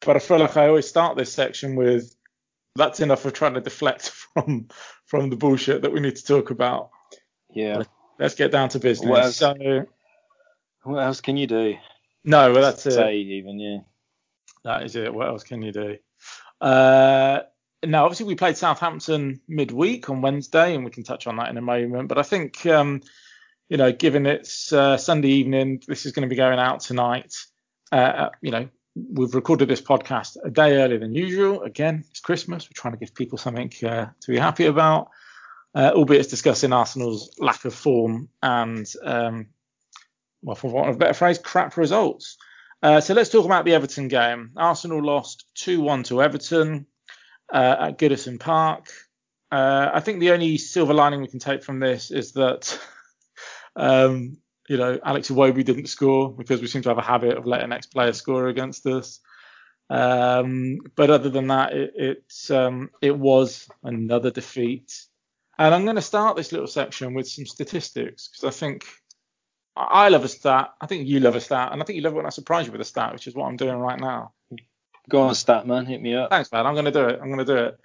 But 0.00 0.16
I 0.16 0.20
feel 0.20 0.38
like 0.38 0.56
I 0.56 0.68
always 0.68 0.88
start 0.88 1.16
this 1.16 1.32
section 1.32 1.74
with 1.74 2.14
that's 2.76 3.00
enough 3.00 3.24
of 3.24 3.32
trying 3.32 3.54
to 3.54 3.60
deflect 3.60 4.10
from 4.34 4.68
from 5.06 5.30
the 5.30 5.36
bullshit 5.36 5.82
that 5.82 5.92
we 5.92 6.00
need 6.00 6.16
to 6.16 6.24
talk 6.24 6.50
about. 6.50 6.90
Yeah. 7.50 7.84
Let's 8.18 8.34
get 8.34 8.50
down 8.50 8.68
to 8.70 8.80
business. 8.80 9.08
What 9.08 9.24
else? 9.24 9.36
So, 9.36 9.86
What 10.82 10.98
else 10.98 11.20
can 11.20 11.36
you 11.36 11.46
do? 11.46 11.76
no, 12.24 12.52
well, 12.52 12.62
that's 12.62 12.84
it. 12.86 12.92
Say 12.92 13.16
even, 13.16 13.58
yeah. 13.58 13.78
That 14.64 14.82
is 14.82 14.96
it. 14.96 15.14
What 15.14 15.28
else 15.28 15.44
can 15.44 15.62
you 15.62 15.72
do? 15.72 15.96
Uh, 16.60 17.40
now, 17.84 18.04
obviously, 18.04 18.26
we 18.26 18.34
played 18.34 18.56
Southampton 18.56 19.40
midweek 19.46 20.10
on 20.10 20.20
Wednesday, 20.20 20.74
and 20.74 20.84
we 20.84 20.90
can 20.90 21.04
touch 21.04 21.26
on 21.26 21.36
that 21.36 21.48
in 21.48 21.56
a 21.56 21.62
moment. 21.62 22.08
But 22.08 22.18
I 22.18 22.22
think, 22.22 22.66
um, 22.66 23.02
you 23.68 23.76
know, 23.76 23.92
given 23.92 24.26
it's 24.26 24.72
uh, 24.72 24.96
Sunday 24.96 25.28
evening, 25.28 25.82
this 25.86 26.04
is 26.04 26.12
going 26.12 26.28
to 26.28 26.32
be 26.32 26.36
going 26.36 26.58
out 26.58 26.80
tonight. 26.80 27.34
Uh, 27.92 28.30
you 28.42 28.50
know, 28.50 28.68
we've 28.96 29.34
recorded 29.34 29.68
this 29.68 29.80
podcast 29.80 30.36
a 30.44 30.50
day 30.50 30.76
earlier 30.76 30.98
than 30.98 31.14
usual. 31.14 31.62
Again, 31.62 32.04
it's 32.10 32.20
Christmas. 32.20 32.64
We're 32.68 32.74
trying 32.74 32.94
to 32.94 32.98
give 32.98 33.14
people 33.14 33.38
something 33.38 33.72
uh, 33.84 34.06
to 34.20 34.30
be 34.30 34.38
happy 34.38 34.66
about, 34.66 35.10
uh, 35.74 35.92
albeit 35.94 36.20
it's 36.20 36.30
discussing 36.30 36.72
Arsenal's 36.72 37.34
lack 37.38 37.64
of 37.64 37.74
form 37.74 38.28
and, 38.42 38.86
um, 39.02 39.46
well, 40.42 40.56
for 40.56 40.70
want 40.70 40.88
of 40.88 40.96
a 40.96 40.98
better 40.98 41.14
phrase, 41.14 41.38
crap 41.38 41.76
results. 41.76 42.36
Uh, 42.82 43.00
so 43.00 43.14
let's 43.14 43.30
talk 43.30 43.44
about 43.44 43.64
the 43.64 43.74
Everton 43.74 44.08
game. 44.08 44.52
Arsenal 44.56 45.02
lost 45.02 45.46
2 45.56 45.80
1 45.80 46.04
to 46.04 46.22
Everton 46.22 46.86
uh, 47.52 47.76
at 47.80 47.98
Goodison 47.98 48.38
Park. 48.38 48.88
Uh, 49.50 49.90
I 49.92 50.00
think 50.00 50.20
the 50.20 50.30
only 50.30 50.58
silver 50.58 50.94
lining 50.94 51.20
we 51.20 51.28
can 51.28 51.40
take 51.40 51.64
from 51.64 51.80
this 51.80 52.10
is 52.10 52.32
that, 52.32 52.78
um, 53.76 54.36
you 54.68 54.76
know, 54.76 54.98
Alex 55.02 55.28
Iwobi 55.28 55.64
didn't 55.64 55.86
score 55.86 56.32
because 56.32 56.60
we 56.60 56.66
seem 56.66 56.82
to 56.82 56.90
have 56.90 56.98
a 56.98 57.02
habit 57.02 57.36
of 57.36 57.46
letting 57.46 57.72
ex 57.72 57.86
players 57.86 58.18
score 58.18 58.48
against 58.48 58.86
us. 58.86 59.20
Um, 59.90 60.78
but 60.96 61.08
other 61.10 61.30
than 61.30 61.46
that, 61.46 61.72
it 61.72 61.92
it, 61.96 62.50
um, 62.54 62.90
it 63.00 63.16
was 63.16 63.68
another 63.82 64.30
defeat. 64.30 64.92
And 65.58 65.74
I'm 65.74 65.84
going 65.84 65.96
to 65.96 66.02
start 66.02 66.36
this 66.36 66.52
little 66.52 66.68
section 66.68 67.14
with 67.14 67.28
some 67.28 67.44
statistics 67.44 68.28
because 68.28 68.44
I 68.44 68.56
think 68.56 68.86
I 69.76 70.08
love 70.08 70.24
a 70.24 70.28
stat. 70.28 70.70
I 70.80 70.86
think 70.86 71.08
you 71.08 71.20
love 71.20 71.36
a 71.36 71.40
stat, 71.40 71.72
and 71.72 71.82
I 71.82 71.84
think 71.84 71.96
you 71.96 72.02
love 72.02 72.12
it 72.12 72.16
when 72.16 72.26
I 72.26 72.30
surprise 72.30 72.66
you 72.66 72.72
with 72.72 72.80
a 72.80 72.84
stat, 72.84 73.12
which 73.12 73.26
is 73.26 73.34
what 73.34 73.46
I'm 73.46 73.56
doing 73.56 73.76
right 73.76 73.98
now. 73.98 74.32
Go 75.08 75.22
on, 75.22 75.34
stat 75.34 75.66
man, 75.66 75.86
hit 75.86 76.02
me 76.02 76.14
up. 76.14 76.30
Thanks, 76.30 76.52
man. 76.52 76.66
I'm 76.66 76.74
going 76.74 76.84
to 76.84 76.90
do 76.90 77.06
it. 77.06 77.18
I'm 77.20 77.28
going 77.28 77.38
to 77.38 77.44
do 77.44 77.56
it. 77.56 77.78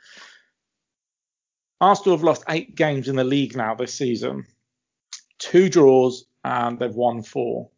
Arsenal 1.79 2.17
have 2.17 2.23
lost 2.23 2.43
eight 2.49 2.75
games 2.75 3.07
in 3.07 3.15
the 3.15 3.23
league 3.23 3.55
now 3.55 3.75
this 3.75 3.93
season, 3.93 4.45
two 5.39 5.69
draws, 5.69 6.25
and 6.43 6.79
they've 6.79 6.93
won 6.93 7.23
four. 7.23 7.69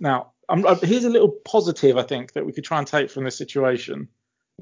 Now, 0.00 0.32
I'm, 0.48 0.64
here's 0.82 1.04
a 1.04 1.10
little 1.10 1.28
positive 1.44 1.96
I 1.96 2.02
think 2.02 2.32
that 2.32 2.46
we 2.46 2.52
could 2.52 2.64
try 2.64 2.78
and 2.78 2.86
take 2.86 3.10
from 3.10 3.24
this 3.24 3.36
situation. 3.36 4.08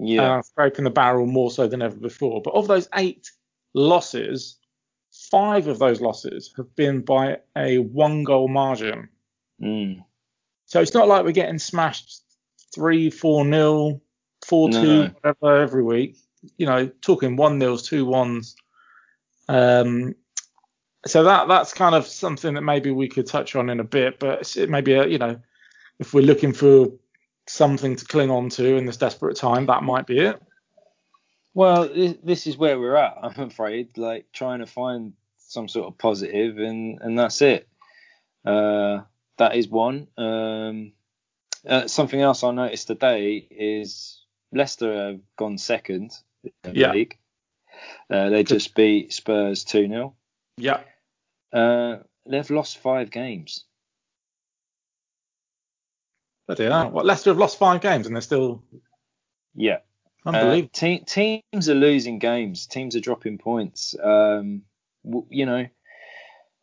Yeah. 0.00 0.38
uh, 0.38 0.42
scraping 0.42 0.84
the 0.84 0.90
barrel 0.90 1.26
more 1.26 1.50
so 1.50 1.66
than 1.66 1.82
ever 1.82 1.96
before. 1.96 2.40
But 2.42 2.54
of 2.54 2.68
those 2.68 2.88
eight 2.94 3.30
losses, 3.74 4.56
five 5.30 5.66
of 5.66 5.78
those 5.78 6.00
losses 6.00 6.52
have 6.56 6.74
been 6.76 7.00
by 7.00 7.38
a 7.56 7.78
one 7.78 8.24
goal 8.24 8.48
margin. 8.48 9.08
Mm. 9.62 10.04
So 10.66 10.80
it's 10.80 10.94
not 10.94 11.08
like 11.08 11.24
we're 11.24 11.32
getting 11.32 11.58
smashed 11.58 12.22
three, 12.74 13.10
four 13.10 13.44
nil, 13.44 14.02
four 14.46 14.70
two, 14.70 15.10
whatever 15.22 15.62
every 15.62 15.82
week. 15.82 16.16
you 16.56 16.66
know, 16.66 16.86
talking 17.00 17.36
one 17.36 17.58
nils, 17.58 17.88
two 17.88 18.04
ones. 18.04 18.56
Um, 19.48 20.14
so 21.06 21.24
that 21.24 21.48
that's 21.48 21.72
kind 21.72 21.94
of 21.94 22.06
something 22.06 22.54
that 22.54 22.62
maybe 22.62 22.90
we 22.90 23.08
could 23.08 23.26
touch 23.26 23.56
on 23.56 23.70
in 23.70 23.80
a 23.80 23.84
bit, 23.84 24.18
but 24.18 24.56
it 24.56 24.68
maybe 24.68 24.92
a, 24.92 25.06
you 25.06 25.18
know, 25.18 25.38
if 25.98 26.12
we're 26.12 26.24
looking 26.24 26.52
for 26.52 26.88
something 27.46 27.96
to 27.96 28.04
cling 28.04 28.30
on 28.30 28.48
to 28.50 28.76
in 28.76 28.84
this 28.84 28.96
desperate 28.96 29.36
time, 29.36 29.66
that 29.66 29.82
might 29.82 30.06
be 30.06 30.18
it. 30.18 30.40
Well, 31.58 31.88
this 32.22 32.46
is 32.46 32.56
where 32.56 32.78
we're 32.78 32.94
at. 32.94 33.18
I'm 33.22 33.40
afraid, 33.48 33.98
like 33.98 34.26
trying 34.32 34.60
to 34.60 34.66
find 34.66 35.14
some 35.38 35.66
sort 35.66 35.88
of 35.88 35.98
positive, 35.98 36.56
and 36.58 37.00
and 37.02 37.18
that's 37.18 37.42
it. 37.42 37.68
Uh, 38.44 39.00
that 39.38 39.56
is 39.56 39.66
one. 39.66 40.06
Um, 40.16 40.92
uh, 41.68 41.88
something 41.88 42.20
else 42.20 42.44
I 42.44 42.52
noticed 42.52 42.86
today 42.86 43.38
is 43.50 44.22
Leicester 44.52 45.08
have 45.08 45.20
gone 45.36 45.58
second 45.58 46.12
in 46.44 46.52
the 46.62 46.78
Yeah. 46.78 46.92
league. 46.92 47.18
Uh, 48.08 48.30
they 48.30 48.44
just 48.44 48.76
beat 48.76 49.12
Spurs 49.12 49.64
2 49.64 49.88
0. 49.88 50.14
Yeah. 50.58 50.84
Uh, 51.52 51.96
they've 52.24 52.50
lost 52.50 52.78
five 52.78 53.10
games. 53.10 53.64
But 56.46 56.60
yeah, 56.60 56.84
what 56.84 57.04
Leicester 57.04 57.30
have 57.30 57.38
lost 57.38 57.58
five 57.58 57.80
games 57.80 58.06
and 58.06 58.14
they're 58.14 58.22
still 58.22 58.62
Yeah. 59.56 59.78
Uh, 60.26 60.30
unbelievable. 60.30 60.70
te- 60.72 61.00
teams 61.00 61.68
are 61.68 61.74
losing 61.74 62.18
games. 62.18 62.66
Teams 62.66 62.96
are 62.96 63.00
dropping 63.00 63.38
points. 63.38 63.94
Um, 64.02 64.62
w- 65.04 65.26
you 65.30 65.46
know, 65.46 65.66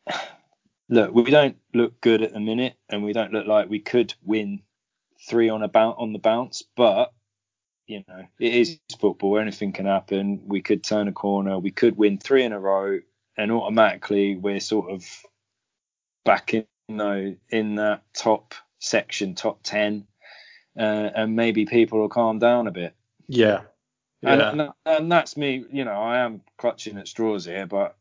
look, 0.89 1.13
we 1.13 1.23
don't 1.23 1.57
look 1.73 1.99
good 2.01 2.21
at 2.21 2.33
the 2.33 2.39
minute, 2.39 2.75
and 2.89 3.03
we 3.03 3.13
don't 3.13 3.33
look 3.33 3.47
like 3.47 3.69
we 3.69 3.79
could 3.79 4.13
win 4.23 4.61
three 5.27 5.49
on 5.49 5.63
a 5.63 5.67
bounce 5.67 5.95
on 5.97 6.13
the 6.13 6.19
bounce. 6.19 6.63
But 6.75 7.13
you 7.87 8.03
know, 8.07 8.25
it 8.39 8.53
is 8.53 8.79
football. 8.99 9.39
Anything 9.39 9.71
can 9.71 9.85
happen. 9.85 10.41
We 10.47 10.61
could 10.61 10.83
turn 10.83 11.07
a 11.07 11.11
corner. 11.11 11.59
We 11.59 11.71
could 11.71 11.97
win 11.97 12.17
three 12.17 12.43
in 12.43 12.53
a 12.53 12.59
row, 12.59 12.99
and 13.37 13.51
automatically 13.51 14.35
we're 14.35 14.59
sort 14.59 14.91
of 14.91 15.05
back 16.23 16.53
in, 16.53 16.65
you 16.87 16.95
know, 16.95 17.35
in 17.49 17.75
that 17.75 18.03
top 18.13 18.55
section, 18.79 19.35
top 19.35 19.63
ten, 19.63 20.07
uh, 20.77 21.09
and 21.15 21.35
maybe 21.35 21.65
people 21.65 21.99
will 21.99 22.09
calm 22.09 22.39
down 22.39 22.67
a 22.67 22.71
bit. 22.71 22.95
Yeah. 23.27 23.61
And, 24.21 24.41
Yeah. 24.41 24.49
and, 24.51 24.73
and 24.85 25.11
that's 25.11 25.37
me, 25.37 25.65
you 25.71 25.85
know, 25.85 25.91
I 25.91 26.19
am 26.19 26.41
clutching 26.57 26.97
at 26.97 27.07
straws 27.07 27.45
here, 27.45 27.65
but 27.65 27.95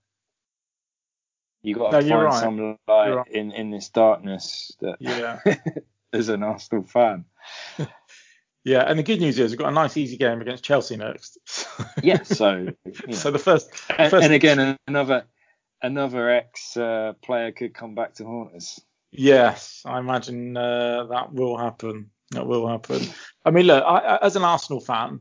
you 1.62 1.75
got 1.75 1.90
to 1.90 2.07
you're 2.07 2.19
find 2.19 2.25
right. 2.25 2.40
some 2.40 2.78
light 2.88 3.11
right. 3.11 3.31
in, 3.31 3.52
in 3.52 3.71
this 3.71 3.88
darkness 3.88 4.73
that 4.81 4.97
Yeah. 5.00 5.40
as 6.12 6.28
an 6.28 6.43
Arsenal 6.43 6.85
fan. 6.85 7.25
Yeah. 8.66 8.81
And 8.81 8.99
the 8.99 9.02
good 9.02 9.21
news 9.21 9.38
is 9.38 9.50
we've 9.50 9.59
got 9.59 9.69
a 9.69 9.75
nice 9.75 9.95
easy 9.99 10.16
game 10.16 10.40
against 10.40 10.64
Chelsea 10.64 10.97
next. 10.97 11.37
Yeah, 12.02 12.23
so 12.23 12.64
know. 13.07 13.14
So 13.14 13.31
the 13.31 13.38
first, 13.38 13.71
and, 13.97 14.11
first 14.11 14.25
and 14.25 14.33
again 14.33 14.78
another 14.87 15.26
another 15.83 16.31
ex 16.31 16.75
uh, 16.76 17.12
player 17.23 17.52
could 17.52 17.75
come 17.75 17.95
back 17.95 18.14
to 18.14 18.25
haunt 18.25 18.54
us. 18.54 18.81
Yes, 19.12 19.83
I 19.85 19.99
imagine 19.99 20.57
uh, 20.57 21.04
that 21.11 21.33
will 21.33 21.57
happen. 21.59 22.11
That 22.31 22.47
will 22.47 22.66
happen. 22.66 23.02
I 23.44 23.50
mean, 23.50 23.66
look, 23.66 23.84
I, 23.84 24.18
as 24.22 24.36
an 24.36 24.44
Arsenal 24.44 24.80
fan 24.80 25.20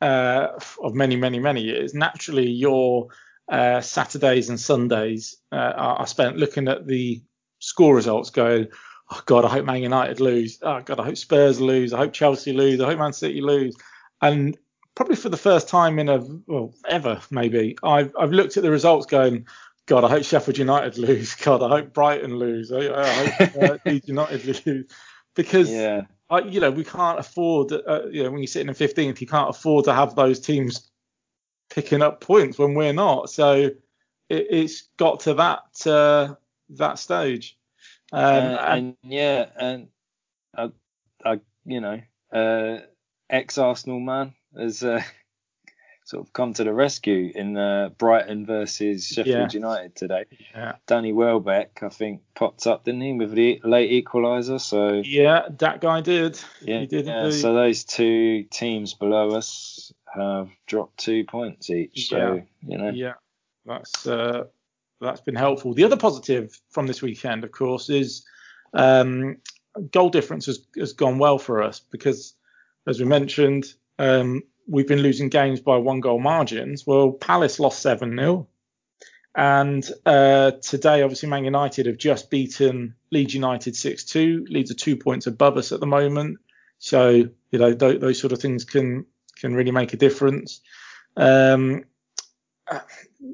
uh, 0.00 0.48
of 0.82 0.94
many, 0.94 1.16
many, 1.16 1.38
many 1.38 1.62
years, 1.62 1.94
naturally 1.94 2.48
your 2.48 3.08
uh, 3.50 3.80
Saturdays 3.80 4.48
and 4.48 4.58
Sundays 4.58 5.36
uh, 5.52 5.72
are, 5.76 5.96
are 5.98 6.06
spent 6.06 6.36
looking 6.36 6.68
at 6.68 6.86
the 6.86 7.22
score 7.58 7.94
results, 7.94 8.30
going, 8.30 8.68
"Oh 9.10 9.22
God, 9.26 9.44
I 9.44 9.48
hope 9.48 9.64
Man 9.64 9.82
United 9.82 10.20
lose. 10.20 10.58
Oh 10.62 10.80
God, 10.80 11.00
I 11.00 11.04
hope 11.04 11.16
Spurs 11.16 11.60
lose. 11.60 11.92
I 11.92 11.98
hope 11.98 12.12
Chelsea 12.12 12.52
lose. 12.52 12.80
I 12.80 12.86
hope 12.86 12.98
Man 12.98 13.12
City 13.12 13.40
lose." 13.40 13.76
And 14.20 14.56
probably 14.94 15.16
for 15.16 15.28
the 15.28 15.36
first 15.36 15.68
time 15.68 15.98
in 15.98 16.08
a 16.08 16.24
well 16.46 16.74
ever 16.88 17.20
maybe, 17.30 17.76
I've 17.82 18.12
I've 18.18 18.32
looked 18.32 18.56
at 18.56 18.62
the 18.62 18.70
results, 18.70 19.06
going. 19.06 19.46
God, 19.86 20.04
I 20.04 20.08
hope 20.08 20.22
Sheffield 20.22 20.58
United 20.58 20.96
lose. 21.08 21.34
God, 21.34 21.62
I 21.62 21.68
hope 21.68 21.92
Brighton 21.92 22.36
lose. 22.36 22.70
I, 22.70 22.78
I 22.78 23.26
hope 23.26 23.82
uh, 23.84 23.90
United 24.04 24.44
lose. 24.66 24.86
Because 25.34 25.70
Yeah, 25.70 26.02
I, 26.32 26.38
you 26.40 26.60
know, 26.60 26.70
we 26.70 26.82
can't 26.82 27.18
afford, 27.18 27.72
uh, 27.72 28.06
you 28.10 28.22
know, 28.22 28.30
when 28.30 28.40
you're 28.40 28.46
sitting 28.46 28.68
in 28.68 28.74
15th, 28.74 29.20
you 29.20 29.26
can't 29.26 29.50
afford 29.50 29.84
to 29.84 29.92
have 29.92 30.14
those 30.14 30.40
teams 30.40 30.90
picking 31.68 32.00
up 32.00 32.22
points 32.22 32.58
when 32.58 32.72
we're 32.72 32.94
not. 32.94 33.28
So 33.28 33.52
it, 33.54 33.76
it's 34.28 34.88
got 34.96 35.20
to 35.20 35.34
that 35.34 35.86
uh, 35.86 36.34
that 36.70 36.98
stage. 36.98 37.58
Um, 38.12 38.24
uh, 38.24 38.28
and, 38.28 38.56
and 38.56 38.96
yeah, 39.02 39.46
and 39.56 39.88
I, 40.56 40.70
I 41.22 41.40
you 41.66 41.80
know, 41.82 42.00
uh, 42.32 42.78
ex 43.28 43.58
Arsenal 43.58 44.00
man 44.00 44.32
has 44.56 44.82
uh, 44.82 45.02
sort 46.04 46.26
of 46.26 46.32
come 46.32 46.52
to 46.54 46.64
the 46.64 46.72
rescue 46.72 47.30
in 47.34 47.56
uh, 47.56 47.90
Brighton 47.96 48.44
versus 48.46 49.06
Sheffield 49.06 49.52
Yeah. 49.54 49.58
United 49.60 49.94
today. 49.94 50.24
yeah, 50.54 50.76
Danny 50.86 51.12
Welbeck, 51.12 51.82
I 51.82 51.88
think, 51.88 52.22
popped 52.34 52.66
up, 52.66 52.84
didn't 52.84 53.02
he, 53.02 53.12
with 53.12 53.32
the 53.32 53.60
late 53.64 54.04
equaliser? 54.04 54.60
So 54.60 55.02
yeah, 55.04 55.48
that 55.58 55.80
guy 55.80 56.00
did. 56.00 56.40
yeah, 56.60 56.80
he 56.80 56.86
did 56.86 57.06
yeah, 57.06 57.30
so 57.30 57.54
those 57.54 57.84
two 57.84 58.44
teams 58.50 58.94
below 58.94 59.30
us 59.30 59.92
have 60.14 60.48
dropped 60.66 60.98
two 60.98 61.24
points 61.24 61.70
each. 61.70 62.08
So 62.08 62.42
you 62.66 62.78
know, 62.78 62.90
Yeah, 62.90 63.14
that's 63.64 64.06
uh, 64.06 64.44
that's 65.00 65.20
been 65.20 65.36
helpful. 65.36 65.72
The 65.74 65.84
other 65.84 65.96
positive 65.96 66.58
from 66.70 66.86
this 66.86 67.00
weekend, 67.02 67.44
of 67.44 67.52
course, 67.52 67.88
is 67.90 68.24
um, 68.74 69.36
goal 69.90 70.10
difference 70.10 70.46
has, 70.46 70.66
has 70.76 70.92
gone 70.92 71.18
well 71.18 71.38
for 71.38 71.62
us 71.62 71.80
because, 71.80 72.34
as 72.86 72.98
we 73.00 73.06
mentioned, 73.06 73.72
um, 73.98 74.42
we've 74.72 74.88
been 74.88 75.02
losing 75.02 75.28
games 75.28 75.60
by 75.60 75.76
one 75.76 76.00
goal 76.00 76.18
margins. 76.18 76.86
Well, 76.86 77.12
Palace 77.12 77.60
lost 77.60 77.80
seven 77.80 78.16
0 78.16 78.48
and 79.34 79.88
uh, 80.04 80.52
today, 80.62 81.02
obviously, 81.02 81.28
Man 81.28 81.44
United 81.44 81.86
have 81.86 81.96
just 81.96 82.30
beaten 82.30 82.94
Leeds 83.10 83.34
United 83.34 83.74
six 83.76 84.04
two. 84.04 84.44
Leeds 84.48 84.70
are 84.70 84.74
two 84.74 84.96
points 84.96 85.26
above 85.26 85.56
us 85.56 85.72
at 85.72 85.80
the 85.80 85.86
moment, 85.86 86.38
so 86.78 87.10
you 87.10 87.58
know 87.58 87.74
th- 87.74 88.00
those 88.00 88.20
sort 88.20 88.32
of 88.32 88.40
things 88.40 88.64
can 88.64 89.06
can 89.38 89.54
really 89.54 89.70
make 89.70 89.94
a 89.94 89.96
difference. 89.96 90.60
Um, 91.16 91.84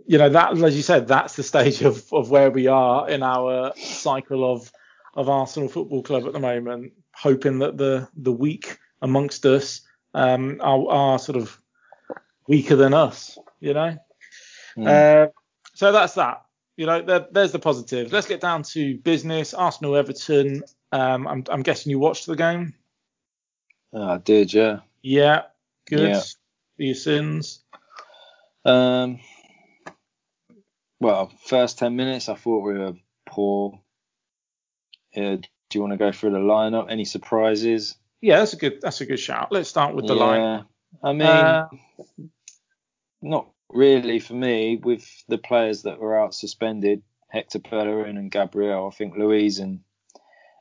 you 0.07 0.19
know 0.19 0.29
that 0.29 0.57
as 0.63 0.77
you 0.77 0.83
said 0.83 1.07
that's 1.07 1.37
the 1.37 1.43
stage 1.43 1.83
of, 1.83 2.13
of 2.13 2.31
where 2.31 2.51
we 2.51 2.67
are 2.67 3.09
in 3.09 3.23
our 3.23 3.73
cycle 3.77 4.53
of 4.53 4.71
of 5.15 5.29
Arsenal 5.29 5.69
Football 5.69 6.03
Club 6.03 6.27
at 6.27 6.33
the 6.33 6.41
moment 6.41 6.93
hoping 7.15 7.59
that 7.59 7.77
the 7.77 8.09
the 8.17 8.33
weak 8.33 8.79
amongst 9.03 9.45
us 9.47 9.81
um 10.19 10.61
are, 10.61 10.91
are 10.91 11.19
sort 11.19 11.37
of 11.37 11.57
weaker 12.49 12.77
than 12.77 12.93
us 12.95 13.39
you 13.61 13.73
know 13.75 13.97
Mm. 14.77 14.87
uh, 14.87 15.27
so 15.75 15.91
that's 15.93 16.15
that 16.15 16.45
you 16.77 16.87
know 16.87 17.03
there, 17.03 17.27
there's 17.33 17.53
the 17.53 17.59
positives 17.59 18.13
let's 18.13 18.27
get 18.29 18.41
down 18.41 18.63
to 18.63 18.97
business 18.99 19.55
Arsenal 19.55 19.97
Everton 19.97 20.63
um 20.93 21.27
I'm, 21.27 21.45
I'm 21.51 21.63
guessing 21.63 21.91
you 21.91 21.99
watched 21.99 22.27
the 22.27 22.37
game 22.37 22.75
Oh, 23.93 24.03
I 24.15 24.19
did, 24.19 24.53
yeah. 24.53 24.81
yeah 25.03 25.43
good 25.89 26.11
Yeah. 26.11 26.21
for 26.77 26.83
your 26.83 26.95
sins 26.95 27.65
Um, 28.65 29.21
well, 31.01 31.33
first 31.47 31.79
ten 31.79 31.97
minutes, 31.97 32.29
I 32.29 32.35
thought 32.35 32.67
we 32.67 32.79
were 32.79 32.95
poor. 33.27 33.81
Uh, 35.17 35.37
do 35.37 35.49
you 35.75 35.81
want 35.81 35.93
to 35.93 35.97
go 35.97 36.13
through 36.13 36.33
the 36.33 36.39
lineup? 36.39 36.91
Any 36.91 37.05
surprises? 37.05 37.97
Yeah 38.21 38.39
that's 38.39 38.53
a 38.53 38.57
good 38.57 38.81
that's 38.81 39.01
a 39.01 39.07
good 39.07 39.21
shout 39.21 39.49
let's 39.51 39.69
start 39.69 39.95
with 39.95 40.07
the 40.07 40.15
yeah, 40.15 40.25
line 40.25 40.65
I 41.03 41.13
mean, 41.13 41.29
Uh, 41.29 41.69
not 43.23 43.51
really 43.69 44.19
for 44.19 44.35
me. 44.35 44.77
With 44.77 45.07
the 45.29 45.39
players 45.39 45.83
that 45.83 45.99
were 45.99 46.19
out 46.19 46.35
suspended, 46.35 47.03
Hector 47.29 47.59
Bellerin 47.59 48.17
and 48.17 48.31
Gabriel, 48.31 48.89
I 48.89 48.91
think 48.91 49.17
Luiz 49.17 49.59
and 49.59 49.81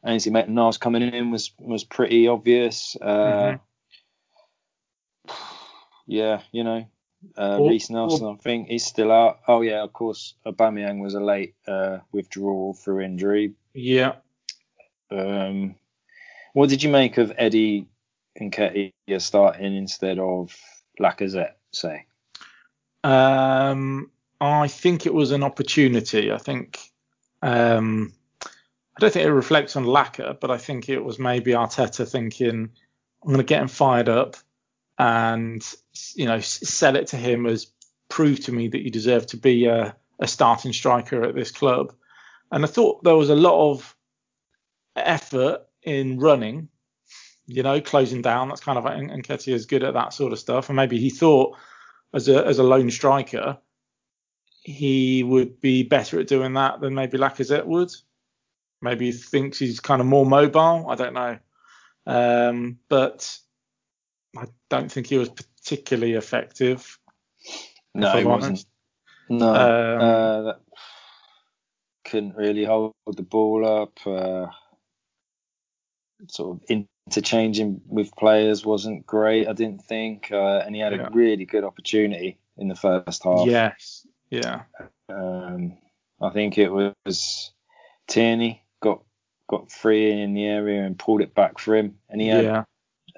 Ainsley 0.05 0.31
Maitland-Niles 0.31 0.77
coming 0.77 1.01
in 1.01 1.31
was 1.31 1.51
was 1.59 1.83
pretty 1.83 2.27
obvious. 2.27 2.95
Uh, 3.01 3.57
Mhm. 3.57 3.59
Yeah, 6.09 6.41
you 6.51 6.63
know, 6.63 6.85
uh, 7.37 7.57
Or- 7.59 7.69
Reiss 7.69 7.89
Nelson, 7.89 8.27
I 8.27 8.35
think 8.35 8.69
he's 8.69 8.85
still 8.85 9.11
out. 9.11 9.39
Oh 9.47 9.61
yeah, 9.61 9.83
of 9.83 9.91
course, 9.91 10.35
Aubameyang 10.45 11.01
was 11.01 11.15
a 11.15 11.19
late 11.19 11.55
uh, 11.67 11.99
withdrawal 12.11 12.73
through 12.73 13.01
injury. 13.01 13.55
Yeah. 13.73 14.15
Um, 15.11 15.75
what 16.57 16.69
did 16.69 16.81
you 16.81 16.89
make 16.89 17.19
of 17.19 17.31
Eddie 17.37 17.85
and 18.35 18.51
Nketiah 18.51 19.21
starting 19.21 19.75
instead 19.75 20.17
of 20.17 20.59
Lacazette? 20.99 21.53
Say, 21.71 22.07
Um, 23.03 24.09
I 24.41 24.67
think 24.67 25.05
it 25.05 25.13
was 25.13 25.29
an 25.29 25.43
opportunity. 25.43 26.31
I 26.31 26.39
think 26.39 26.79
um, 27.43 28.11
I 28.43 28.99
don't 28.99 29.13
think 29.13 29.27
it 29.27 29.31
reflects 29.31 29.75
on 29.75 29.85
Laka, 29.85 30.39
but 30.39 30.49
I 30.49 30.57
think 30.57 30.89
it 30.89 31.03
was 31.03 31.19
maybe 31.19 31.51
Arteta 31.51 32.09
thinking, 32.09 32.71
I'm 33.21 33.27
going 33.27 33.37
to 33.37 33.43
get 33.43 33.61
him 33.61 33.67
fired 33.67 34.09
up 34.09 34.35
and 34.97 35.63
you 36.15 36.25
know 36.25 36.39
sell 36.39 36.95
it 36.95 37.05
to 37.09 37.17
him 37.17 37.45
as 37.45 37.67
prove 38.09 38.39
to 38.45 38.51
me 38.51 38.67
that 38.69 38.81
you 38.81 38.89
deserve 38.89 39.27
to 39.27 39.37
be 39.37 39.67
a, 39.67 39.95
a 40.19 40.27
starting 40.27 40.73
striker 40.73 41.21
at 41.21 41.35
this 41.35 41.51
club. 41.51 41.93
And 42.51 42.63
I 42.63 42.67
thought 42.67 43.03
there 43.03 43.15
was 43.15 43.29
a 43.29 43.35
lot 43.35 43.73
of 43.73 43.95
effort 44.95 45.66
in 45.87 46.19
running, 46.19 46.67
you 47.45 47.63
know, 47.63 47.79
closing 47.79 48.21
down. 48.21 48.49
That's 48.49 48.61
kind 48.61 48.77
of 48.77 48.85
and 48.85 49.09
Nketiah 49.09 49.53
is 49.53 49.65
good 49.65 49.83
at 49.83 49.93
that 49.93 50.13
sort 50.13 50.33
of 50.33 50.39
stuff. 50.39 50.69
And 50.69 50.75
maybe 50.75 50.99
he 50.99 51.09
thought 51.09 51.55
as 52.13 52.27
a 52.27 52.45
as 52.45 52.59
a 52.59 52.63
lone 52.63 52.91
striker, 52.91 53.57
he 54.63 55.23
would 55.23 55.61
be 55.61 55.83
better 55.83 56.19
at 56.19 56.27
doing 56.27 56.53
that 56.53 56.81
than 56.81 56.93
maybe 56.93 57.17
Lacazette 57.17 57.65
would. 57.65 57.91
Maybe 58.81 59.05
he 59.05 59.11
thinks 59.13 59.57
he's 59.57 59.79
kind 59.79 60.01
of 60.01 60.07
more 60.07 60.25
mobile. 60.25 60.87
I 60.89 60.95
don't 60.95 61.13
know, 61.13 61.39
um, 62.05 62.77
but 62.89 63.39
I 64.37 64.45
don't 64.69 64.91
think 64.91 65.07
he 65.07 65.17
was 65.17 65.29
particularly 65.29 66.13
effective. 66.13 66.99
No, 67.95 68.11
he 68.11 68.25
wasn't. 68.25 68.65
No, 69.29 69.47
um, 69.47 70.01
uh, 70.01 70.41
that 70.43 70.59
couldn't 72.03 72.35
really 72.35 72.65
hold 72.65 72.93
the 73.07 73.23
ball 73.23 73.65
up. 73.65 73.97
Uh, 74.05 74.47
sort 76.29 76.57
of 76.57 76.85
interchanging 77.07 77.81
with 77.87 78.15
players 78.15 78.65
wasn't 78.65 79.05
great. 79.05 79.47
I 79.47 79.53
didn't 79.53 79.83
think, 79.83 80.31
uh, 80.31 80.61
and 80.65 80.75
he 80.75 80.81
had 80.81 80.93
yeah. 80.93 81.07
a 81.07 81.11
really 81.11 81.45
good 81.45 81.63
opportunity 81.63 82.39
in 82.57 82.67
the 82.67 82.75
first 82.75 83.23
half. 83.23 83.47
Yes, 83.47 84.05
yeah. 84.29 84.63
Um, 85.09 85.77
I 86.21 86.29
think 86.31 86.57
it 86.57 86.69
was 86.69 87.51
Tierney 88.07 88.63
got 88.81 89.03
got 89.49 89.71
free 89.71 90.11
in 90.11 90.33
the 90.33 90.45
area 90.45 90.83
and 90.83 90.99
pulled 90.99 91.21
it 91.21 91.33
back 91.35 91.59
for 91.59 91.75
him, 91.75 91.97
and 92.09 92.19
he 92.19 92.27
had 92.27 92.43
yeah. 92.43 92.63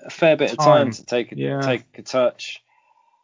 a 0.06 0.10
fair 0.10 0.36
bit 0.36 0.52
of 0.52 0.58
time 0.58 0.92
to 0.92 1.06
take 1.06 1.32
a, 1.32 1.38
yeah. 1.38 1.62
take 1.62 1.86
a 1.98 2.04
touch, 2.04 2.62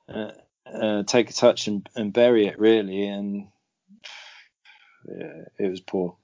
uh, 0.09 0.31
uh, 0.65 1.03
take 1.03 1.29
a 1.29 1.33
touch 1.33 1.67
and, 1.67 1.87
and 1.95 2.13
bury 2.13 2.47
it 2.47 2.59
really, 2.59 3.05
and 3.07 3.47
yeah, 5.07 5.43
it 5.59 5.69
was 5.69 5.81
poor. 5.81 6.17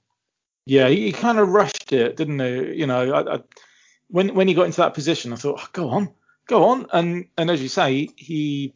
Yeah, 0.64 0.88
he 0.88 1.12
kind 1.12 1.38
of 1.38 1.48
rushed 1.48 1.92
it, 1.92 2.16
didn't 2.16 2.38
he? 2.38 2.78
You 2.78 2.86
know, 2.86 3.12
I, 3.12 3.34
I, 3.34 3.40
when 4.08 4.34
when 4.34 4.48
he 4.48 4.54
got 4.54 4.66
into 4.66 4.80
that 4.80 4.94
position, 4.94 5.32
I 5.32 5.36
thought, 5.36 5.60
oh, 5.60 5.68
go 5.72 5.88
on, 5.90 6.10
go 6.46 6.64
on, 6.64 6.86
and 6.92 7.26
and 7.36 7.50
as 7.50 7.60
you 7.60 7.68
say, 7.68 8.08
he 8.16 8.72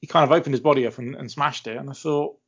he 0.00 0.06
kind 0.06 0.24
of 0.24 0.32
opened 0.32 0.52
his 0.52 0.60
body 0.60 0.86
up 0.86 0.98
and, 0.98 1.14
and 1.14 1.30
smashed 1.30 1.66
it, 1.66 1.76
and 1.76 1.88
I 1.88 1.94
thought, 1.94 2.38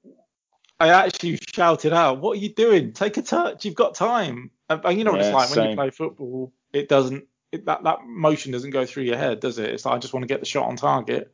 I 0.79 0.91
actually 0.91 1.39
shouted 1.55 1.93
out, 1.93 2.21
"What 2.21 2.37
are 2.37 2.41
you 2.41 2.51
doing? 2.51 2.93
Take 2.93 3.17
a 3.17 3.23
touch. 3.23 3.65
You've 3.65 3.75
got 3.75 3.95
time." 3.95 4.51
And, 4.69 4.99
you 4.99 5.05
know 5.05 5.13
what 5.13 5.21
it's 5.21 5.33
like 5.33 5.49
same. 5.49 5.63
when 5.63 5.71
you 5.71 5.77
play 5.77 5.91
football. 5.91 6.53
It 6.75 6.91
doesn't 6.91 7.25
it, 7.53 7.65
that 7.65 7.85
that 7.85 8.05
motion 8.05 8.53
doesn't 8.53 8.71
go 8.71 8.85
through 8.85 9.05
your 9.05 9.17
head, 9.17 9.41
does 9.41 9.59
it? 9.59 9.71
It's 9.71 9.87
like 9.87 9.95
I 9.95 9.99
just 9.99 10.13
want 10.13 10.25
to 10.25 10.29
get 10.29 10.41
the 10.41 10.47
shot 10.47 10.69
on 10.69 10.77
target, 10.77 11.33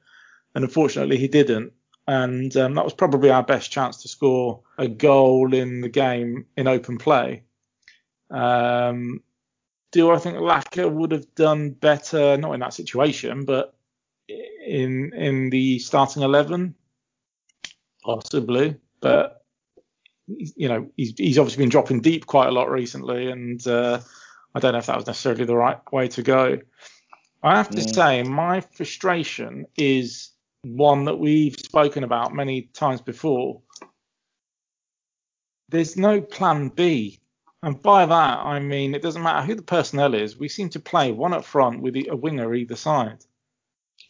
and 0.55 0.65
unfortunately 0.65 1.17
he 1.17 1.29
didn't 1.29 1.73
and 2.07 2.55
um, 2.57 2.75
that 2.75 2.85
was 2.85 2.95
probably 2.95 3.31
our 3.31 3.43
best 3.43 3.71
chance 3.71 4.03
to 4.03 4.09
score 4.09 4.61
a 4.79 4.89
goal 4.89 5.55
in 5.55 5.81
the 5.81 5.89
game 5.89 6.47
in 6.57 6.67
open 6.67 6.99
play. 6.99 7.43
Um, 8.31 9.23
do 9.93 10.11
I 10.11 10.19
think 10.19 10.37
Laka 10.37 10.91
would 10.91 11.13
have 11.13 11.35
done 11.35 11.71
better? 11.71 12.37
Not 12.37 12.53
in 12.53 12.61
that 12.61 12.75
situation, 12.75 13.45
but 13.45 13.75
in 14.29 15.13
in 15.15 15.51
the 15.51 15.79
starting 15.79 16.23
eleven, 16.23 16.75
possibly. 18.03 18.77
But 19.01 19.45
you 20.27 20.69
know, 20.69 20.91
he's 20.97 21.15
he's 21.17 21.39
obviously 21.39 21.63
been 21.63 21.71
dropping 21.71 22.01
deep 22.01 22.27
quite 22.27 22.49
a 22.49 22.53
lot 22.53 22.71
recently, 22.71 23.31
and 23.31 23.65
uh, 23.67 24.01
I 24.55 24.61
don't 24.61 24.73
know 24.73 24.79
if 24.79 24.87
that 24.87 24.97
was 24.97 25.07
necessarily 25.07 25.45
the 25.45 25.57
right 25.57 25.79
way 25.93 26.09
to 26.09 26.23
go. 26.23 26.59
I 27.43 27.57
have 27.57 27.71
to 27.71 27.77
mm. 27.77 27.95
say, 27.95 28.23
my 28.23 28.63
frustration 28.63 29.67
is 29.77 30.31
one 30.65 31.05
that 31.05 31.19
we've 31.19 31.57
spoken 31.57 32.05
about 32.05 32.35
many 32.35 32.63
times 32.73 33.01
before. 33.01 33.63
There's 35.69 35.97
no 35.97 36.21
plan 36.21 36.69
B. 36.69 37.21
And 37.63 37.81
by 37.81 38.05
that, 38.05 38.39
I 38.41 38.59
mean, 38.59 38.95
it 38.95 39.03
doesn't 39.03 39.23
matter 39.23 39.47
who 39.47 39.55
the 39.55 39.63
personnel 39.63 40.15
is, 40.15 40.37
we 40.37 40.49
seem 40.49 40.69
to 40.71 40.81
play 40.81 41.13
one 41.13 41.33
up 41.33 41.45
front 41.45 41.81
with 41.81 41.97
a 41.97 42.15
winger 42.15 42.55
either 42.55 42.77
side. 42.77 43.25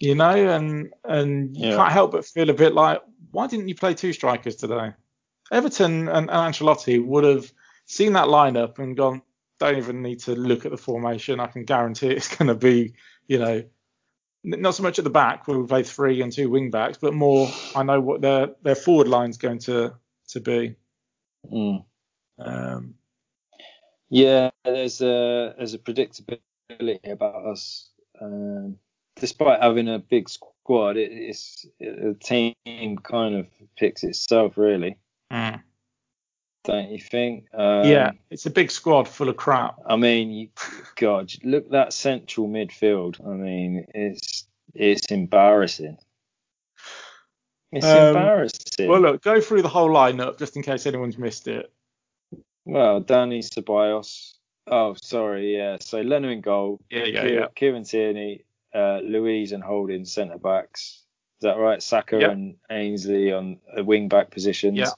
You 0.00 0.16
know, 0.16 0.30
and 0.30 0.92
and 1.04 1.56
you 1.56 1.68
yeah. 1.68 1.76
can't 1.76 1.92
help 1.92 2.12
but 2.12 2.24
feel 2.24 2.50
a 2.50 2.54
bit 2.54 2.74
like, 2.74 3.00
why 3.30 3.46
didn't 3.46 3.68
you 3.68 3.76
play 3.76 3.94
two 3.94 4.12
strikers 4.12 4.56
today? 4.56 4.92
Everton 5.52 6.08
and, 6.08 6.28
and 6.30 6.30
Ancelotti 6.30 7.04
would 7.04 7.24
have 7.24 7.52
seen 7.86 8.14
that 8.14 8.26
lineup 8.26 8.78
and 8.78 8.96
gone, 8.96 9.22
don't 9.60 9.78
even 9.78 10.02
need 10.02 10.20
to 10.20 10.34
look 10.34 10.64
at 10.64 10.72
the 10.72 10.76
formation. 10.76 11.38
I 11.38 11.46
can 11.46 11.64
guarantee 11.64 12.08
it's 12.08 12.34
going 12.34 12.48
to 12.48 12.54
be, 12.54 12.94
you 13.28 13.38
know, 13.38 13.62
not 14.44 14.74
so 14.74 14.82
much 14.82 14.98
at 14.98 15.04
the 15.04 15.10
back 15.10 15.48
where 15.48 15.58
we 15.58 15.66
play 15.66 15.82
three 15.82 16.20
and 16.20 16.32
two 16.32 16.50
wing 16.50 16.70
backs, 16.70 16.98
but 16.98 17.14
more 17.14 17.48
I 17.74 17.82
know 17.82 18.00
what 18.00 18.20
their 18.20 18.50
their 18.62 18.74
forward 18.74 19.08
line's 19.08 19.38
going 19.38 19.58
to 19.60 19.94
to 20.28 20.40
be. 20.40 20.76
Mm. 21.50 21.84
Um, 22.38 22.94
yeah, 24.08 24.50
there's 24.64 25.00
a 25.00 25.54
there's 25.56 25.74
a 25.74 25.78
predictability 25.78 27.10
about 27.10 27.46
us. 27.46 27.88
Um, 28.20 28.76
despite 29.16 29.62
having 29.62 29.88
a 29.88 29.98
big 29.98 30.28
squad, 30.28 30.96
it, 30.96 31.10
it's 31.10 31.66
it, 31.80 32.02
the 32.02 32.14
team 32.14 32.98
kind 32.98 33.34
of 33.34 33.46
picks 33.76 34.04
itself 34.04 34.56
really. 34.56 34.98
Mm. 35.32 35.62
Don't 36.64 36.90
you 36.90 36.98
think? 36.98 37.46
Um, 37.52 37.84
yeah, 37.84 38.12
it's 38.30 38.46
a 38.46 38.50
big 38.50 38.70
squad 38.70 39.06
full 39.06 39.28
of 39.28 39.36
crap. 39.36 39.76
I 39.86 39.96
mean, 39.96 40.30
you, 40.30 40.48
God, 40.96 41.30
look 41.44 41.70
that 41.70 41.92
central 41.92 42.48
midfield. 42.48 43.20
I 43.26 43.34
mean, 43.34 43.86
it's 43.94 44.33
it's 44.74 45.10
embarrassing. 45.10 45.98
It's 47.72 47.86
um, 47.86 48.08
embarrassing. 48.08 48.88
Well, 48.88 49.00
look, 49.00 49.22
go 49.22 49.40
through 49.40 49.62
the 49.62 49.68
whole 49.68 49.90
lineup 49.90 50.38
just 50.38 50.56
in 50.56 50.62
case 50.62 50.86
anyone's 50.86 51.18
missed 51.18 51.48
it. 51.48 51.72
Well, 52.64 53.00
Danny 53.00 53.40
Ceballos. 53.40 54.34
Oh, 54.66 54.94
sorry, 54.94 55.56
yeah. 55.56 55.76
So 55.80 56.00
Leno 56.00 56.28
in 56.28 56.40
goal. 56.40 56.80
Yeah, 56.90 57.04
yeah, 57.04 57.20
Kieran, 57.22 57.34
yeah. 57.34 57.46
Kieran 57.54 57.84
Tierney, 57.84 58.44
uh, 58.74 59.00
Luiz 59.02 59.52
and 59.52 59.62
Holding 59.62 60.04
centre 60.04 60.38
backs. 60.38 61.02
Is 61.40 61.42
that 61.42 61.58
right? 61.58 61.82
Saka 61.82 62.30
and 62.30 62.56
Ainsley 62.70 63.32
on 63.32 63.58
the 63.74 63.84
wing 63.84 64.08
back 64.08 64.30
positions. 64.30 64.78
Yeah. 64.78 64.90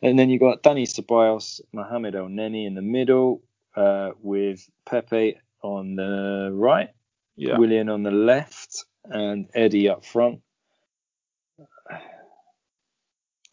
And 0.00 0.18
then 0.18 0.30
you've 0.30 0.40
got 0.40 0.62
Danny 0.62 0.86
Ceballos, 0.86 1.60
Mohamed 1.72 2.14
Elneny 2.14 2.66
in 2.66 2.74
the 2.74 2.82
middle, 2.82 3.42
uh, 3.76 4.12
with 4.22 4.66
Pepe 4.86 5.38
on 5.62 5.96
the 5.96 6.50
right, 6.54 6.88
yeah. 7.36 7.58
Willian 7.58 7.88
on 7.88 8.02
the 8.02 8.10
left, 8.10 8.84
and 9.04 9.48
Eddie 9.54 9.88
up 9.88 10.04
front. 10.04 10.40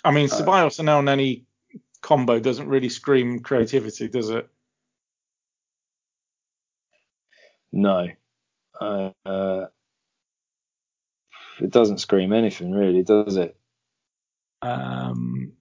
I 0.03 0.11
mean, 0.11 0.29
uh, 0.31 0.35
Ceballos 0.35 0.79
and 0.79 0.89
Elneny 0.89 1.43
combo 2.01 2.39
doesn't 2.39 2.67
really 2.67 2.89
scream 2.89 3.39
creativity, 3.39 4.07
does 4.07 4.29
it? 4.29 4.47
No. 7.71 8.07
Uh, 8.79 9.11
uh, 9.25 9.65
it 11.59 11.71
doesn't 11.71 11.99
scream 11.99 12.33
anything 12.33 12.71
really, 12.71 13.03
does 13.03 13.37
it? 13.37 13.57
Um, 14.61 15.53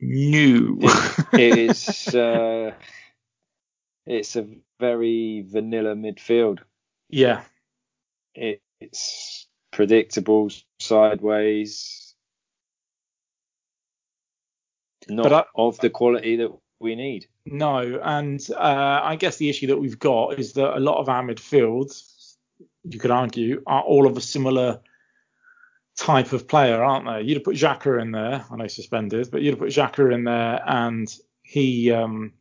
new. 0.00 0.78
it 1.32 1.58
is. 1.58 2.14
Uh, 2.14 2.72
it's 4.06 4.36
a 4.36 4.46
very 4.78 5.44
vanilla 5.46 5.94
midfield. 5.94 6.60
Yeah. 7.10 7.42
It, 8.34 8.62
it's 8.80 9.46
predictable, 9.72 10.50
sideways, 10.78 12.14
not 15.08 15.32
I, 15.32 15.44
of 15.54 15.78
the 15.78 15.90
quality 15.90 16.36
that 16.36 16.52
we 16.78 16.94
need. 16.94 17.26
No, 17.46 18.00
and 18.02 18.40
uh, 18.56 19.00
I 19.02 19.16
guess 19.16 19.36
the 19.36 19.50
issue 19.50 19.66
that 19.68 19.78
we've 19.78 19.98
got 19.98 20.38
is 20.38 20.52
that 20.54 20.76
a 20.76 20.80
lot 20.80 20.98
of 20.98 21.08
our 21.08 21.22
midfields, 21.22 22.36
you 22.84 22.98
could 22.98 23.10
argue, 23.10 23.62
are 23.66 23.82
all 23.82 24.06
of 24.06 24.16
a 24.16 24.20
similar 24.20 24.80
type 25.96 26.32
of 26.32 26.48
player, 26.48 26.82
aren't 26.82 27.06
they? 27.06 27.22
You'd 27.22 27.38
have 27.38 27.44
put 27.44 27.56
Xhaka 27.56 28.00
in 28.00 28.12
there. 28.12 28.44
I 28.50 28.56
know 28.56 28.66
suspended, 28.68 29.30
but 29.30 29.42
you'd 29.42 29.52
have 29.52 29.58
put 29.58 29.70
Xhaka 29.70 30.14
in 30.14 30.24
there, 30.24 30.62
and 30.66 31.12
he 31.42 31.90
um, 31.90 32.32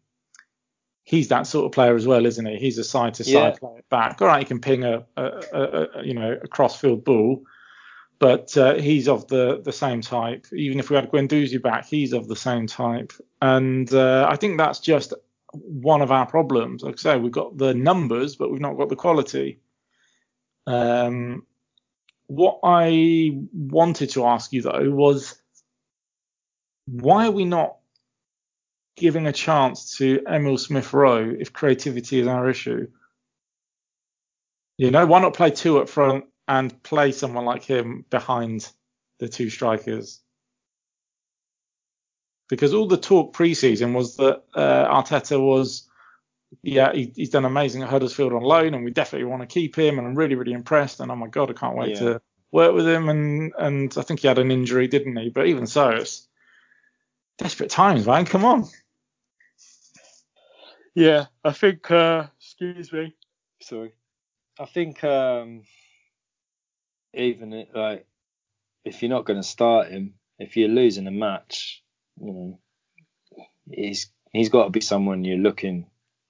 he's 1.09 1.29
that 1.29 1.47
sort 1.47 1.65
of 1.65 1.71
player 1.71 1.95
as 1.95 2.05
well, 2.05 2.27
isn't 2.27 2.45
he? 2.45 2.57
He's 2.57 2.77
a 2.77 2.83
side 2.83 3.15
to 3.15 3.23
side 3.23 3.59
player 3.59 3.81
back. 3.89 4.21
All 4.21 4.27
right, 4.27 4.39
he 4.39 4.45
can 4.45 4.61
ping 4.61 4.83
a, 4.83 5.03
a, 5.17 5.23
a, 5.23 5.61
a 5.95 6.05
you 6.05 6.13
know 6.13 6.37
a 6.39 6.47
crossfield 6.47 7.03
ball, 7.03 7.41
but 8.19 8.55
uh, 8.55 8.75
he's 8.75 9.07
of 9.07 9.27
the 9.27 9.59
the 9.63 9.71
same 9.71 10.01
type. 10.01 10.45
Even 10.53 10.79
if 10.79 10.91
we 10.91 10.95
had 10.95 11.09
Guendouzi 11.09 11.59
back, 11.61 11.87
he's 11.87 12.13
of 12.13 12.27
the 12.27 12.35
same 12.35 12.67
type, 12.67 13.11
and 13.41 13.91
uh, 13.91 14.27
I 14.29 14.35
think 14.35 14.59
that's 14.59 14.79
just 14.79 15.15
one 15.51 16.03
of 16.03 16.11
our 16.11 16.27
problems. 16.27 16.83
Like 16.83 16.93
I 16.99 17.01
say, 17.01 17.17
we've 17.17 17.31
got 17.31 17.57
the 17.57 17.73
numbers, 17.73 18.35
but 18.35 18.51
we've 18.51 18.61
not 18.61 18.77
got 18.77 18.89
the 18.89 18.95
quality. 18.95 19.61
Um, 20.67 21.47
what 22.27 22.59
I 22.63 23.31
wanted 23.51 24.11
to 24.11 24.25
ask 24.25 24.53
you 24.53 24.61
though 24.61 24.91
was 24.91 25.41
why 26.85 27.25
are 27.25 27.31
we 27.31 27.45
not 27.45 27.78
giving 28.95 29.27
a 29.27 29.33
chance 29.33 29.97
to 29.97 30.21
Emil 30.27 30.57
Smith 30.57 30.93
Rowe 30.93 31.35
if 31.39 31.53
creativity 31.53 32.19
is 32.19 32.27
our 32.27 32.49
issue? 32.49 32.87
You 34.77 34.91
know, 34.91 35.05
why 35.05 35.19
not 35.19 35.33
play 35.33 35.51
two 35.51 35.79
up 35.79 35.89
front 35.89 36.25
and 36.47 36.81
play 36.83 37.11
someone 37.11 37.45
like 37.45 37.63
him 37.63 38.05
behind 38.09 38.71
the 39.19 39.27
two 39.27 39.49
strikers? 39.49 40.21
Because 42.49 42.73
all 42.73 42.87
the 42.87 42.97
talk 42.97 43.35
preseason 43.35 43.93
was 43.93 44.15
that 44.17 44.43
uh, 44.55 44.87
Arteta 44.87 45.39
was, 45.39 45.87
yeah, 46.63 46.93
he, 46.93 47.11
he's 47.15 47.29
done 47.29 47.45
amazing 47.45 47.83
at 47.83 47.89
Huddersfield 47.89 48.33
on 48.33 48.41
loan, 48.41 48.73
and 48.73 48.83
we 48.83 48.91
definitely 48.91 49.27
want 49.27 49.41
to 49.41 49.47
keep 49.47 49.77
him, 49.77 49.99
and 49.99 50.07
I'm 50.07 50.15
really, 50.15 50.35
really 50.35 50.53
impressed. 50.53 50.99
And 50.99 51.11
oh 51.11 51.15
my 51.15 51.27
god, 51.27 51.51
I 51.51 51.53
can't 51.53 51.75
wait 51.75 51.89
yeah. 51.89 51.99
to 51.99 52.21
work 52.51 52.73
with 52.73 52.87
him, 52.87 53.09
and 53.09 53.53
and 53.57 53.93
I 53.97 54.01
think 54.01 54.21
he 54.21 54.27
had 54.27 54.39
an 54.39 54.49
injury, 54.49 54.87
didn't 54.87 55.15
he? 55.17 55.29
But 55.29 55.47
even 55.47 55.67
so, 55.67 55.89
it's 55.89 56.27
desperate 57.37 57.69
times, 57.69 58.07
man. 58.07 58.25
Come 58.25 58.45
on. 58.45 58.65
Yeah, 60.95 61.25
I 61.43 61.51
think. 61.51 61.89
Uh, 61.89 62.27
excuse 62.39 62.91
me. 62.91 63.15
Sorry. 63.61 63.93
I 64.59 64.65
think 64.65 65.03
um, 65.03 65.63
even 67.13 67.53
it, 67.53 67.69
like 67.73 68.05
if 68.83 69.01
you're 69.01 69.09
not 69.09 69.25
going 69.25 69.41
to 69.41 69.47
start 69.47 69.89
him, 69.89 70.15
if 70.37 70.57
you're 70.57 70.69
losing 70.69 71.07
a 71.07 71.11
match, 71.11 71.83
you 72.19 72.33
know, 72.33 72.59
he's 73.71 74.11
he's 74.31 74.49
got 74.49 74.65
to 74.65 74.69
be 74.69 74.81
someone 74.81 75.23
you're 75.23 75.37
looking 75.37 75.87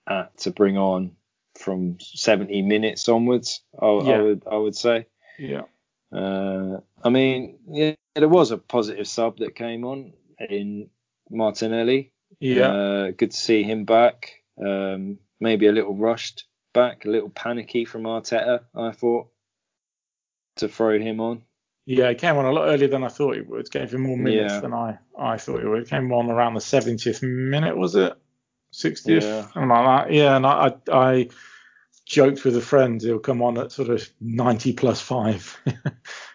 at 0.07 0.37
to 0.39 0.51
bring 0.51 0.77
on 0.77 1.15
from 1.57 1.97
70 1.99 2.61
minutes 2.61 3.09
onwards. 3.09 3.61
I, 3.81 3.85
Yeah. 3.85 4.11
I 4.11 4.21
would 4.21 4.43
I 4.51 4.55
would 4.57 4.75
say. 4.75 5.07
Yeah. 5.37 5.63
Uh, 6.11 6.79
I 7.03 7.09
mean, 7.09 7.59
yeah, 7.69 7.93
there 8.15 8.29
was 8.29 8.51
a 8.51 8.57
positive 8.57 9.07
sub 9.07 9.37
that 9.39 9.55
came 9.55 9.85
on 9.85 10.13
in 10.49 10.89
Martinelli. 11.29 12.11
Yeah. 12.39 12.71
Uh, 12.71 13.11
good 13.11 13.31
to 13.31 13.37
see 13.37 13.63
him 13.63 13.85
back. 13.85 14.38
Um, 14.63 15.19
maybe 15.39 15.67
a 15.67 15.71
little 15.71 15.95
rushed 15.95 16.45
back, 16.73 17.05
a 17.05 17.09
little 17.09 17.29
panicky 17.29 17.85
from 17.85 18.03
Arteta, 18.03 18.61
I 18.75 18.91
thought, 18.91 19.27
to 20.57 20.67
throw 20.67 20.99
him 20.99 21.19
on. 21.19 21.43
Yeah, 21.85 22.09
he 22.09 22.15
came 22.15 22.35
on 22.37 22.45
a 22.45 22.51
lot 22.51 22.67
earlier 22.67 22.87
than 22.87 23.03
I 23.03 23.07
thought 23.07 23.35
he 23.35 23.41
would. 23.41 23.71
Gave 23.71 23.93
him 23.93 24.01
more 24.01 24.17
minutes 24.17 24.53
Yeah. 24.53 24.59
than 24.59 24.73
I, 24.73 24.97
I 25.17 25.37
thought 25.37 25.61
he 25.61 25.67
would. 25.67 25.87
Came 25.89 26.11
on 26.13 26.29
around 26.29 26.53
the 26.53 26.59
70th 26.59 27.23
minute, 27.23 27.75
was 27.75 27.95
it? 27.95 28.13
60th? 28.73 29.21
Yeah. 29.21 29.41
Something 29.43 29.69
like 29.69 30.07
that. 30.07 30.13
Yeah, 30.13 30.35
and 30.35 30.45
I, 30.45 30.75
I, 30.91 31.09
I 31.09 31.29
joked 32.05 32.43
with 32.45 32.55
a 32.57 32.61
friend 32.61 33.01
he'll 33.01 33.17
come 33.19 33.41
on 33.41 33.57
at 33.57 33.71
sort 33.71 33.89
of 33.89 34.07
90 34.21 34.73
plus 34.73 35.01
five, 35.01 35.59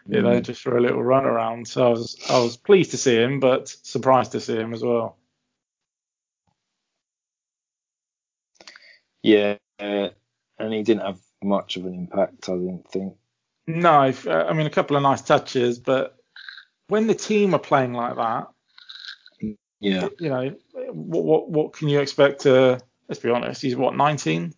you 0.09 0.23
know, 0.23 0.41
Mm. 0.41 0.43
just 0.43 0.63
for 0.63 0.77
a 0.77 0.81
little 0.81 1.03
run 1.03 1.25
around. 1.25 1.69
So 1.69 1.87
I 1.87 1.91
was, 1.91 2.17
I 2.29 2.39
was 2.41 2.57
pleased 2.57 2.91
to 2.93 2.97
see 2.97 3.15
him, 3.17 3.39
but 3.39 3.69
surprised 3.69 4.33
to 4.33 4.41
see 4.41 4.57
him 4.57 4.73
as 4.75 4.83
well. 4.83 5.19
Yeah, 9.25 9.57
uh, 9.81 10.11
and 10.61 10.75
he 10.75 10.85
didn't 10.85 11.03
have 11.03 11.21
much 11.43 11.79
of 11.79 11.87
an 11.87 11.95
impact, 11.95 12.49
I 12.51 12.55
didn't 12.55 12.91
think. 12.93 13.15
No, 13.67 14.13
uh, 14.27 14.47
I 14.49 14.53
mean, 14.53 14.67
a 14.67 14.71
couple 14.71 14.97
of 14.97 15.03
nice 15.03 15.23
touches, 15.23 15.79
but 15.81 16.17
when 16.89 17.07
the 17.07 17.15
team 17.15 17.55
are 17.55 17.61
playing 17.61 17.95
like 17.95 18.17
that, 18.17 18.49
Yeah, 19.81 20.09
you 20.21 20.29
know, 20.31 20.57
what 20.93 21.25
what 21.25 21.51
what 21.51 21.73
can 21.75 21.89
you 21.89 22.01
expect 22.01 22.43
to? 22.43 22.81
Let's 23.09 23.21
be 23.23 23.31
honest, 23.31 23.63
he's 23.63 23.77
what 23.77 23.97
19. 23.97 24.55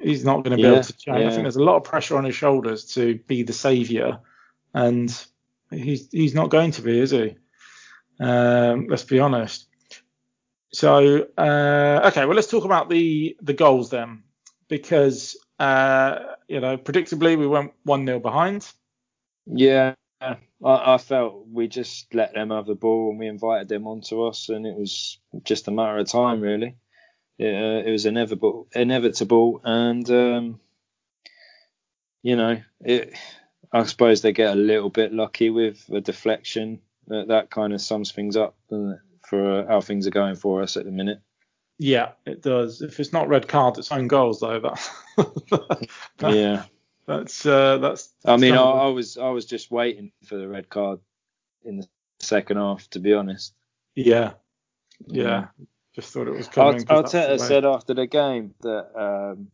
He's 0.00 0.24
not 0.24 0.44
going 0.44 0.52
to 0.52 0.58
be 0.58 0.68
Yeah, 0.68 0.68
able 0.68 0.82
to 0.82 0.96
change. 0.96 1.26
I 1.26 1.30
think 1.30 1.44
there's 1.44 1.56
a 1.56 1.64
lot 1.64 1.76
of 1.76 1.84
pressure 1.84 2.18
on 2.18 2.24
his 2.24 2.36
shoulders 2.36 2.84
to 2.94 3.18
be 3.26 3.42
the 3.44 3.54
saviour, 3.54 4.20
and 4.74 5.26
he's 5.70 6.10
he's 6.10 6.34
not 6.34 6.50
going 6.50 6.72
to 6.72 6.82
be, 6.82 7.00
is 7.00 7.12
he? 7.12 7.36
Um, 8.20 8.88
let's 8.88 9.04
be 9.04 9.20
honest. 9.20 9.68
So 10.74 11.28
uh, 11.38 12.00
okay, 12.08 12.26
well 12.26 12.34
let's 12.34 12.48
talk 12.48 12.64
about 12.64 12.90
the 12.90 13.36
the 13.40 13.52
goals 13.52 13.90
then, 13.90 14.24
because 14.68 15.36
uh, 15.60 16.18
you 16.48 16.58
know 16.58 16.76
predictably 16.76 17.38
we 17.38 17.46
went 17.46 17.72
one 17.84 18.04
0 18.04 18.18
behind. 18.18 18.68
yeah. 19.46 19.94
I, 20.20 20.36
I 20.64 20.98
felt 20.98 21.46
we 21.52 21.68
just 21.68 22.12
let 22.12 22.34
them 22.34 22.50
have 22.50 22.66
the 22.66 22.74
ball 22.74 23.10
and 23.10 23.20
we 23.20 23.28
invited 23.28 23.68
them 23.68 23.86
onto 23.86 24.24
us, 24.24 24.48
and 24.48 24.66
it 24.66 24.74
was 24.76 25.20
just 25.44 25.68
a 25.68 25.70
matter 25.70 25.98
of 25.98 26.08
time, 26.08 26.40
really. 26.40 26.76
It, 27.38 27.54
uh, 27.54 27.86
it 27.86 27.92
was 27.92 28.06
inevitable, 28.06 28.66
inevitable, 28.74 29.60
and 29.62 30.10
um, 30.10 30.60
you 32.22 32.34
know, 32.34 32.60
it. 32.80 33.14
I 33.72 33.84
suppose 33.84 34.22
they 34.22 34.32
get 34.32 34.52
a 34.52 34.60
little 34.60 34.90
bit 34.90 35.12
lucky 35.12 35.50
with 35.50 35.88
a 35.92 36.00
deflection. 36.00 36.80
That, 37.08 37.28
that 37.28 37.50
kind 37.50 37.72
of 37.74 37.80
sums 37.80 38.10
things 38.10 38.36
up 38.36 38.56
doesn't 38.70 38.92
it, 38.92 39.13
for 39.34 39.66
how 39.66 39.80
things 39.80 40.06
are 40.06 40.10
going 40.10 40.36
for 40.36 40.62
us 40.62 40.76
at 40.76 40.84
the 40.84 40.90
minute. 40.90 41.20
Yeah, 41.78 42.12
it 42.24 42.40
does. 42.42 42.82
If 42.82 43.00
it's 43.00 43.12
not 43.12 43.28
red 43.28 43.48
card, 43.48 43.78
it's 43.78 43.90
own 43.90 44.06
goals 44.06 44.40
though. 44.40 44.60
That, 44.60 44.90
that- 46.18 46.34
Yeah. 46.34 46.64
That's 47.06 47.44
uh, 47.44 47.76
that's. 47.78 48.14
I 48.24 48.38
mean, 48.38 48.54
I, 48.54 48.62
I 48.62 48.86
was 48.86 49.18
I 49.18 49.28
was 49.28 49.44
just 49.44 49.70
waiting 49.70 50.10
for 50.24 50.38
the 50.38 50.48
red 50.48 50.70
card 50.70 51.00
in 51.62 51.76
the 51.76 51.86
second 52.20 52.56
half, 52.56 52.88
to 52.90 52.98
be 52.98 53.12
honest. 53.12 53.52
yeah, 53.94 54.32
yeah. 55.08 55.48
Just 55.94 56.14
thought 56.14 56.28
it 56.28 56.32
was 56.34 56.48
coming. 56.48 56.78
the 56.78 56.94
Arteta 56.94 57.38
said 57.46 57.64
after 57.66 57.92
the 57.92 58.06
game 58.06 58.54
that 58.62 58.86
um, 58.98 59.48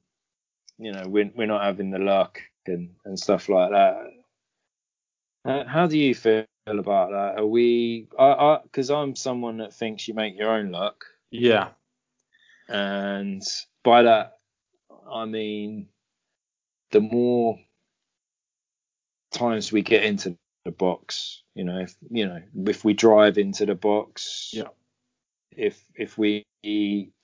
you 0.78 0.92
know 0.92 1.02
we're, 1.08 1.32
we're 1.34 1.48
not 1.48 1.64
having 1.64 1.90
the 1.90 1.98
luck 1.98 2.40
and, 2.68 2.90
and 3.04 3.18
stuff 3.18 3.48
like 3.48 3.70
that. 3.72 3.96
Uh, 5.44 5.64
how 5.66 5.88
do 5.88 5.98
you 5.98 6.14
feel 6.14 6.44
about 6.66 7.10
that? 7.10 7.40
Are 7.40 7.46
we? 7.46 8.08
I 8.18 8.24
I 8.24 8.58
because 8.62 8.90
I'm 8.90 9.16
someone 9.16 9.58
that 9.58 9.72
thinks 9.74 10.06
you 10.08 10.14
make 10.14 10.36
your 10.38 10.50
own 10.50 10.70
luck, 10.70 11.04
Yeah, 11.30 11.68
and 12.68 13.42
by 13.82 14.02
that 14.02 14.38
I 15.10 15.24
mean 15.24 15.88
the 16.92 17.00
more 17.00 17.58
times 19.32 19.72
we 19.72 19.82
get 19.82 20.04
into 20.04 20.36
the 20.64 20.70
box, 20.70 21.42
you 21.54 21.64
know, 21.64 21.78
if 21.80 21.94
you 22.10 22.26
know 22.26 22.42
if 22.66 22.84
we 22.84 22.92
drive 22.94 23.38
into 23.38 23.66
the 23.66 23.74
box, 23.74 24.50
Yeah. 24.52 24.68
if 25.56 25.82
if 25.94 26.18
we 26.18 26.44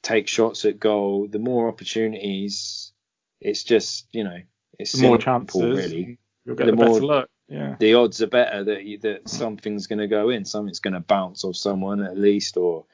take 0.03 0.29
shots 0.29 0.65
at 0.65 0.79
goal, 0.81 1.29
the 1.29 1.39
more 1.39 1.69
opportunities. 1.69 2.93
It's 3.41 3.65
just 3.65 4.07
you 4.13 4.25
know 4.25 4.39
it's 4.79 4.93
the 4.93 5.07
more 5.07 5.19
chances, 5.19 5.63
really. 5.63 6.19
you'll 6.47 6.57
get 6.57 6.65
The 6.67 6.71
the, 6.73 6.77
better 6.77 6.91
more- 6.91 7.01
luck. 7.03 7.29
Yeah, 7.49 7.77
The 7.79 7.95
odds 7.95 8.21
are 8.23 8.27
better 8.27 8.65
that 8.65 8.85
you, 8.85 8.99
that 8.99 9.29
something's 9.29 9.87
going 9.87 10.01
to 10.01 10.09
go 10.09 10.31
in, 10.31 10.45
something's 10.45 10.81
going 10.81 10.95
to 10.95 11.01
bounce 11.01 11.45
off 11.45 11.55
someone 11.57 12.03
at 12.03 12.19
least, 12.19 12.57
or 12.57 12.87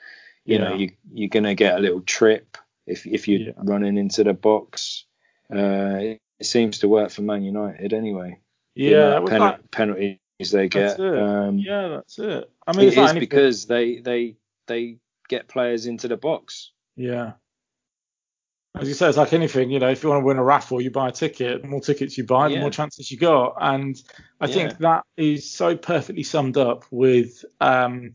you 0.44 0.58
know 0.58 0.74
you 0.74 0.90
you're 1.12 1.28
going 1.30 1.44
to 1.44 1.54
get 1.54 1.76
a 1.76 1.80
little 1.80 2.00
trip 2.02 2.58
if 2.86 3.06
if 3.06 3.28
you're 3.28 3.40
Yeah. 3.40 3.52
running 3.56 3.96
into 3.96 4.24
the 4.24 4.34
box. 4.34 5.04
Uh, 5.50 5.98
it, 6.00 6.20
it 6.38 6.44
seems 6.46 6.80
to 6.80 6.88
work 6.88 7.10
for 7.10 7.22
Man 7.22 7.42
United 7.44 7.92
anyway. 7.92 8.40
Yeah. 8.74 9.12
It 9.12 9.16
of 9.16 9.22
was 9.22 9.30
pen- 9.30 9.40
like, 9.40 9.70
penalties 9.70 10.18
they 10.50 10.68
get. 10.68 10.98
it. 10.98 11.18
Um, 11.18 11.58
yeah, 11.58 11.88
that's 11.88 12.18
it. 12.18 12.50
I 12.66 12.76
mean, 12.76 12.88
it's 12.88 12.96
anything- 12.96 13.20
because 13.20 13.66
they 13.66 14.00
they 14.00 14.36
they 14.66 14.98
get 15.28 15.48
players 15.48 15.86
into 15.86 16.08
the 16.08 16.16
box. 16.16 16.72
Yeah. 16.96 17.32
As 18.74 18.88
you 18.88 18.94
say, 18.94 19.06
it's 19.08 19.18
like 19.18 19.34
anything, 19.34 19.70
you 19.70 19.78
know, 19.78 19.90
if 19.90 20.02
you 20.02 20.08
want 20.08 20.22
to 20.22 20.24
win 20.24 20.38
a 20.38 20.44
raffle, 20.44 20.80
you 20.80 20.90
buy 20.90 21.08
a 21.08 21.12
ticket. 21.12 21.60
The 21.60 21.68
more 21.68 21.80
tickets 21.80 22.16
you 22.16 22.24
buy, 22.24 22.48
the 22.48 22.54
Yeah. 22.54 22.60
more 22.60 22.70
chances 22.70 23.10
you 23.10 23.18
got. 23.18 23.56
And 23.60 24.02
I 24.40 24.46
Yeah. 24.46 24.54
think 24.54 24.78
that 24.78 25.04
is 25.18 25.50
so 25.50 25.76
perfectly 25.76 26.22
summed 26.22 26.56
up 26.56 26.84
with 26.90 27.44
um, 27.60 28.14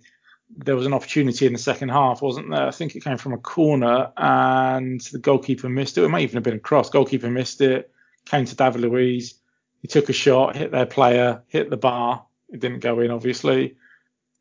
there 0.50 0.76
was 0.76 0.86
an 0.86 0.94
opportunity 0.94 1.46
in 1.46 1.54
the 1.54 1.60
second 1.60 1.90
half, 1.90 2.22
wasn't 2.22 2.50
there? 2.50 2.68
I 2.68 2.72
think 2.72 2.96
it 2.96 3.04
came 3.04 3.18
from 3.18 3.34
a 3.34 3.38
corner 3.38 4.12
and 4.18 5.00
the 5.12 5.20
goalkeeper 5.20 5.70
missed 5.70 5.98
it. 5.98 6.04
It 6.04 6.10
may 6.10 6.24
even 6.24 6.36
have 6.36 6.44
been 6.44 6.56
a 6.56 6.60
cross. 6.60 6.90
Goalkeeper 6.90 7.30
missed 7.30 7.62
it, 7.62 7.92
came 8.26 8.46
to 8.46 8.56
David 8.56 8.82
Luiz. 8.82 9.36
He 9.82 9.88
took 9.88 10.10
a 10.10 10.14
shot, 10.14 10.56
hit 10.56 10.72
their 10.72 10.86
player, 10.86 11.44
hit 11.48 11.70
the 11.70 11.78
bar. 11.78 12.26
It 12.50 12.62
didn't 12.62 12.80
go 12.80 13.00
in, 13.02 13.12
obviously. 13.12 13.76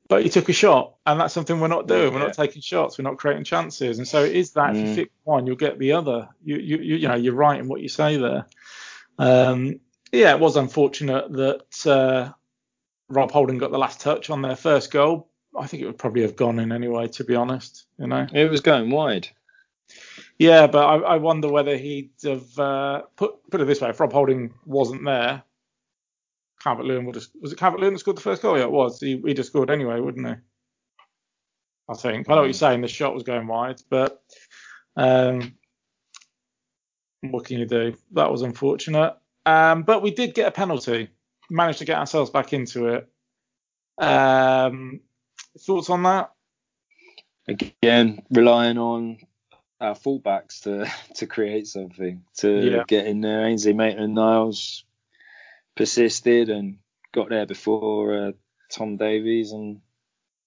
But 0.09 0.23
he 0.23 0.29
took 0.29 0.49
a 0.49 0.53
shot, 0.53 0.95
and 1.05 1.21
that's 1.21 1.35
something 1.35 1.59
we're 1.59 1.67
not 1.69 1.89
doing. 1.89 2.13
We're 2.13 2.21
Yeah. 2.21 2.27
not 2.27 2.35
taking 2.35 2.63
shots. 2.63 2.97
We're 2.97 3.03
not 3.03 3.17
creating 3.19 3.45
chances, 3.45 3.99
and 3.99 4.07
so 4.07 4.25
it 4.25 4.37
is 4.37 4.53
that 4.53 4.71
if 4.77 4.83
you 4.83 4.87
Mm. 4.89 4.95
fix 4.95 5.11
one, 5.25 5.47
you'll 5.47 5.57
get 5.57 5.79
the 5.79 5.93
other. 5.93 6.29
You, 6.45 6.57
you, 6.59 6.77
you, 6.79 6.97
you 6.97 7.09
know, 7.09 7.17
you're 7.17 7.35
right 7.35 7.59
in 7.59 7.67
what 7.69 7.81
you 7.81 7.89
say 7.89 8.17
there. 8.17 8.47
Um, 9.19 9.81
yeah, 10.13 10.33
it 10.35 10.41
was 10.41 10.57
unfortunate 10.57 11.33
that 11.33 11.87
uh, 11.87 12.33
Rob 13.09 13.33
Holding 13.33 13.59
got 13.59 13.73
the 13.73 13.79
last 13.79 14.01
touch 14.01 14.31
on 14.31 14.43
their 14.43 14.57
first 14.57 14.91
goal. 14.93 15.29
I 15.59 15.67
think 15.67 15.83
it 15.83 15.87
would 15.87 15.99
probably 15.99 16.23
have 16.23 16.37
gone 16.37 16.59
in 16.61 16.71
anyway, 16.71 17.09
to 17.09 17.25
be 17.25 17.35
honest. 17.35 17.87
You 17.99 18.07
know. 18.07 18.27
It 18.33 18.51
was 18.51 18.61
going 18.61 18.91
wide. 18.91 19.29
Yeah, 20.39 20.67
but 20.67 20.85
I, 20.85 21.15
I 21.15 21.17
wonder 21.17 21.49
whether 21.49 21.77
he'd 21.77 22.11
have 22.25 22.59
uh, 22.59 23.03
put 23.17 23.51
put 23.51 23.61
it 23.61 23.65
this 23.65 23.81
way: 23.81 23.89
if 23.91 23.99
Rob 23.99 24.13
Holding 24.13 24.53
wasn't 24.67 25.05
there, 25.05 25.43
Calvert 26.67 26.85
Lewin 26.87 27.05
would 27.07 27.15
have. 27.15 27.25
Was 27.41 27.53
it 27.53 27.59
Calvert 27.61 27.79
Lewin 27.79 27.93
that 27.93 28.01
scored 28.01 28.17
the 28.17 28.23
first 28.23 28.43
goal? 28.43 28.59
Yeah, 28.59 28.65
it 28.65 28.73
was. 28.73 28.99
He, 28.99 29.23
he'd 29.25 29.39
have 29.39 29.47
scored 29.47 29.71
anyway, 29.71 30.01
wouldn't 30.01 30.27
he? 30.27 30.35
I 31.89 31.95
think. 31.95 32.29
I 32.29 32.33
know 32.35 32.41
what 32.41 32.47
you're 32.47 32.53
saying. 32.55 32.81
The 32.81 32.89
shot 32.89 33.15
was 33.15 33.23
going 33.23 33.47
wide, 33.47 33.81
but 33.89 34.21
um, 34.97 35.55
what 37.21 37.45
can 37.45 37.61
you 37.61 37.67
do? 37.67 37.95
That 38.15 38.33
was 38.33 38.43
unfortunate. 38.43 39.15
Um, 39.45 39.85
but 39.85 40.03
we 40.03 40.11
did 40.11 40.35
get 40.35 40.49
a 40.49 40.51
penalty. 40.51 41.09
Managed 41.49 41.79
to 41.79 41.85
get 41.85 41.99
ourselves 41.99 42.31
back 42.31 42.53
into 42.53 42.89
it. 42.89 43.09
Um, 43.99 45.03
thoughts 45.61 45.89
on 45.89 46.03
that? 46.03 46.33
Again, 47.47 48.23
relying 48.29 48.77
on 48.77 49.19
our 49.81 49.95
fullbacks 49.95 50.63
to 50.63 50.91
to 51.15 51.29
create 51.29 51.69
something, 51.69 52.25
to 52.39 52.59
Yeah. 52.59 52.83
get 52.89 53.07
in 53.07 53.21
there. 53.21 53.47
Ainsley 53.47 53.73
Maitland 53.73 54.17
Niles 54.17 54.85
persisted 55.77 56.49
and 56.49 56.79
got 57.13 57.29
there 57.29 57.47
before 57.47 58.29
uh, 58.29 58.33
Tom 58.71 58.97
Davies, 58.97 59.53
and 59.53 59.81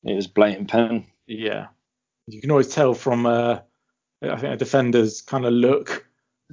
it 0.03 0.13
was 0.15 0.27
blatant 0.27 0.69
pen. 0.69 1.05
Yeah. 1.27 1.67
You 2.27 2.41
can 2.41 2.51
always 2.51 2.67
tell 2.73 2.93
from 2.93 3.25
uh, 3.25 3.59
I 4.21 4.35
think 4.35 4.53
a 4.53 4.57
defender's 4.57 5.21
kind 5.21 5.45
of 5.45 5.53
look 5.53 6.05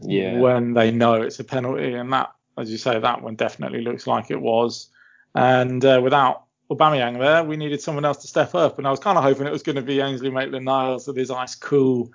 Yeah. 0.03 0.39
when 0.39 0.75
they 0.75 0.91
know 0.91 1.15
it's 1.23 1.41
a 1.41 1.45
penalty, 1.45 1.95
and 1.95 2.13
that 2.13 2.33
as 2.59 2.71
you 2.71 2.79
say, 2.79 2.99
that 2.99 3.23
one 3.23 3.35
definitely 3.35 3.83
looks 3.83 4.07
like 4.07 4.31
it 4.31 4.41
was. 4.41 4.89
And 5.35 5.85
uh, 5.85 6.01
without 6.03 6.45
Aubameyang 6.71 7.19
there, 7.19 7.45
we 7.45 7.59
needed 7.59 7.83
someone 7.83 8.07
else 8.07 8.17
to 8.19 8.27
step 8.27 8.55
up. 8.55 8.79
And 8.79 8.87
I 8.87 8.91
was 8.91 8.99
kind 8.99 9.19
of 9.19 9.25
hoping 9.25 9.47
it 9.47 9.53
was 9.53 9.63
going 9.63 9.77
to 9.77 9.83
be 9.83 10.01
Ainsley 10.01 10.31
Maitland-Niles 10.31 11.07
with 11.07 11.17
his 11.17 11.31
ice 11.31 11.55
cool 11.55 12.11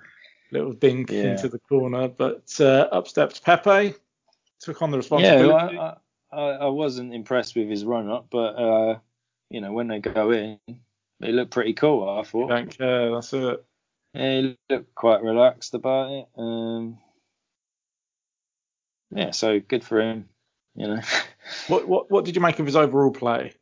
little 0.50 0.72
dink 0.72 1.10
Yeah. 1.12 1.30
into 1.30 1.48
the 1.48 1.60
corner. 1.60 2.08
But 2.08 2.52
uh, 2.58 2.88
up 2.90 3.06
stepped 3.06 3.44
Pepe, 3.44 3.94
took 4.58 4.82
on 4.82 4.90
the 4.90 4.96
responsibility. 4.96 5.74
Yeah, 5.76 5.80
I, 5.80 5.90
I, 5.90 5.96
I 6.38 6.68
wasn't 6.68 7.14
impressed 7.14 7.56
with 7.56 7.68
his 7.68 7.84
run 7.84 8.10
up, 8.10 8.26
but 8.30 8.54
uh, 8.54 8.98
you 9.50 9.60
know 9.60 9.72
when 9.72 9.88
they 9.88 9.98
go 10.00 10.30
in, 10.30 10.58
they 11.20 11.32
look 11.32 11.50
pretty 11.50 11.74
cool. 11.74 12.08
I 12.08 12.18
You 12.18 12.24
thought. 12.24 12.48
don't 12.48 12.76
care. 12.78 13.10
That's 13.12 13.32
it. 13.32 13.64
Yeah, 14.14 14.40
he 14.40 14.58
looked 14.70 14.94
quite 14.94 15.22
relaxed 15.22 15.74
about 15.74 16.10
it. 16.10 16.28
Um, 16.36 16.98
yeah, 19.10 19.30
so 19.30 19.60
good 19.60 19.84
for 19.84 20.00
him. 20.00 20.28
You 20.74 20.88
know, 20.88 21.00
What 21.68 21.86
what 21.88 22.10
what 22.10 22.24
did 22.24 22.34
you 22.34 22.40
make 22.40 22.58
of 22.58 22.66
his 22.66 22.76
overall 22.76 23.10
play? 23.10 23.52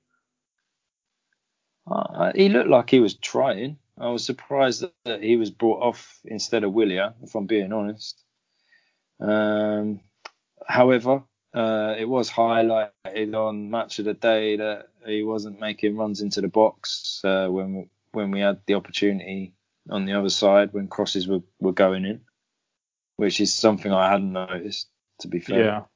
Uh, 1.90 2.33
he 2.35 2.48
looked 2.48 2.68
like 2.68 2.90
he 2.90 3.00
was 3.00 3.14
trying. 3.14 3.78
I 3.98 4.09
was 4.11 4.24
surprised 4.24 4.83
that, 4.83 4.92
that 5.04 5.22
he 5.22 5.37
was 5.37 5.50
brought 5.50 5.83
off 5.83 6.20
instead 6.24 6.62
of 6.64 6.72
Willian, 6.72 7.14
if 7.22 7.35
I'm 7.35 7.46
being 7.46 7.72
honest. 7.72 8.22
Um, 9.18 10.00
however, 10.66 11.24
uh, 11.54 11.94
it 11.98 12.08
was 12.08 12.30
highlighted 12.30 13.34
on 13.34 13.70
Match 13.70 13.98
of 13.98 14.04
the 14.04 14.14
Day 14.14 14.56
that 14.56 14.88
he 15.06 15.22
wasn't 15.22 15.60
making 15.60 15.96
runs 15.96 16.20
into 16.20 16.40
the 16.40 16.48
box 16.48 17.20
uh, 17.24 17.48
when 17.48 17.88
when 18.12 18.30
we 18.30 18.40
had 18.40 18.60
the 18.66 18.74
opportunity 18.74 19.52
on 19.88 20.04
the 20.04 20.14
other 20.14 20.30
side 20.30 20.72
when 20.72 20.88
crosses 20.88 21.28
were, 21.28 21.42
were 21.60 21.72
going 21.72 22.04
in, 22.04 22.20
which 23.16 23.40
is 23.40 23.54
something 23.54 23.92
I 23.92 24.10
hadn't 24.10 24.32
noticed. 24.32 24.88
To 25.20 25.28
be 25.28 25.40
fair. 25.40 25.86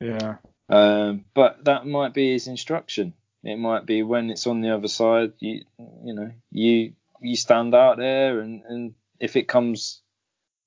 Yeah, 0.00 0.16
yeah, 0.18 0.36
Um, 0.68 1.24
but 1.32 1.64
that 1.64 1.86
might 1.86 2.12
be 2.12 2.32
his 2.32 2.48
instruction. 2.48 3.14
It 3.42 3.56
might 3.56 3.86
be 3.86 4.02
when 4.02 4.30
it's 4.30 4.46
on 4.46 4.60
the 4.60 4.74
other 4.74 4.88
side, 4.88 5.32
you 5.38 5.62
you 6.04 6.14
know, 6.14 6.30
you 6.50 6.92
you 7.20 7.36
stand 7.36 7.74
out 7.74 7.96
there, 7.96 8.40
and, 8.40 8.62
and 8.68 8.94
if 9.20 9.36
it 9.36 9.48
comes 9.48 10.02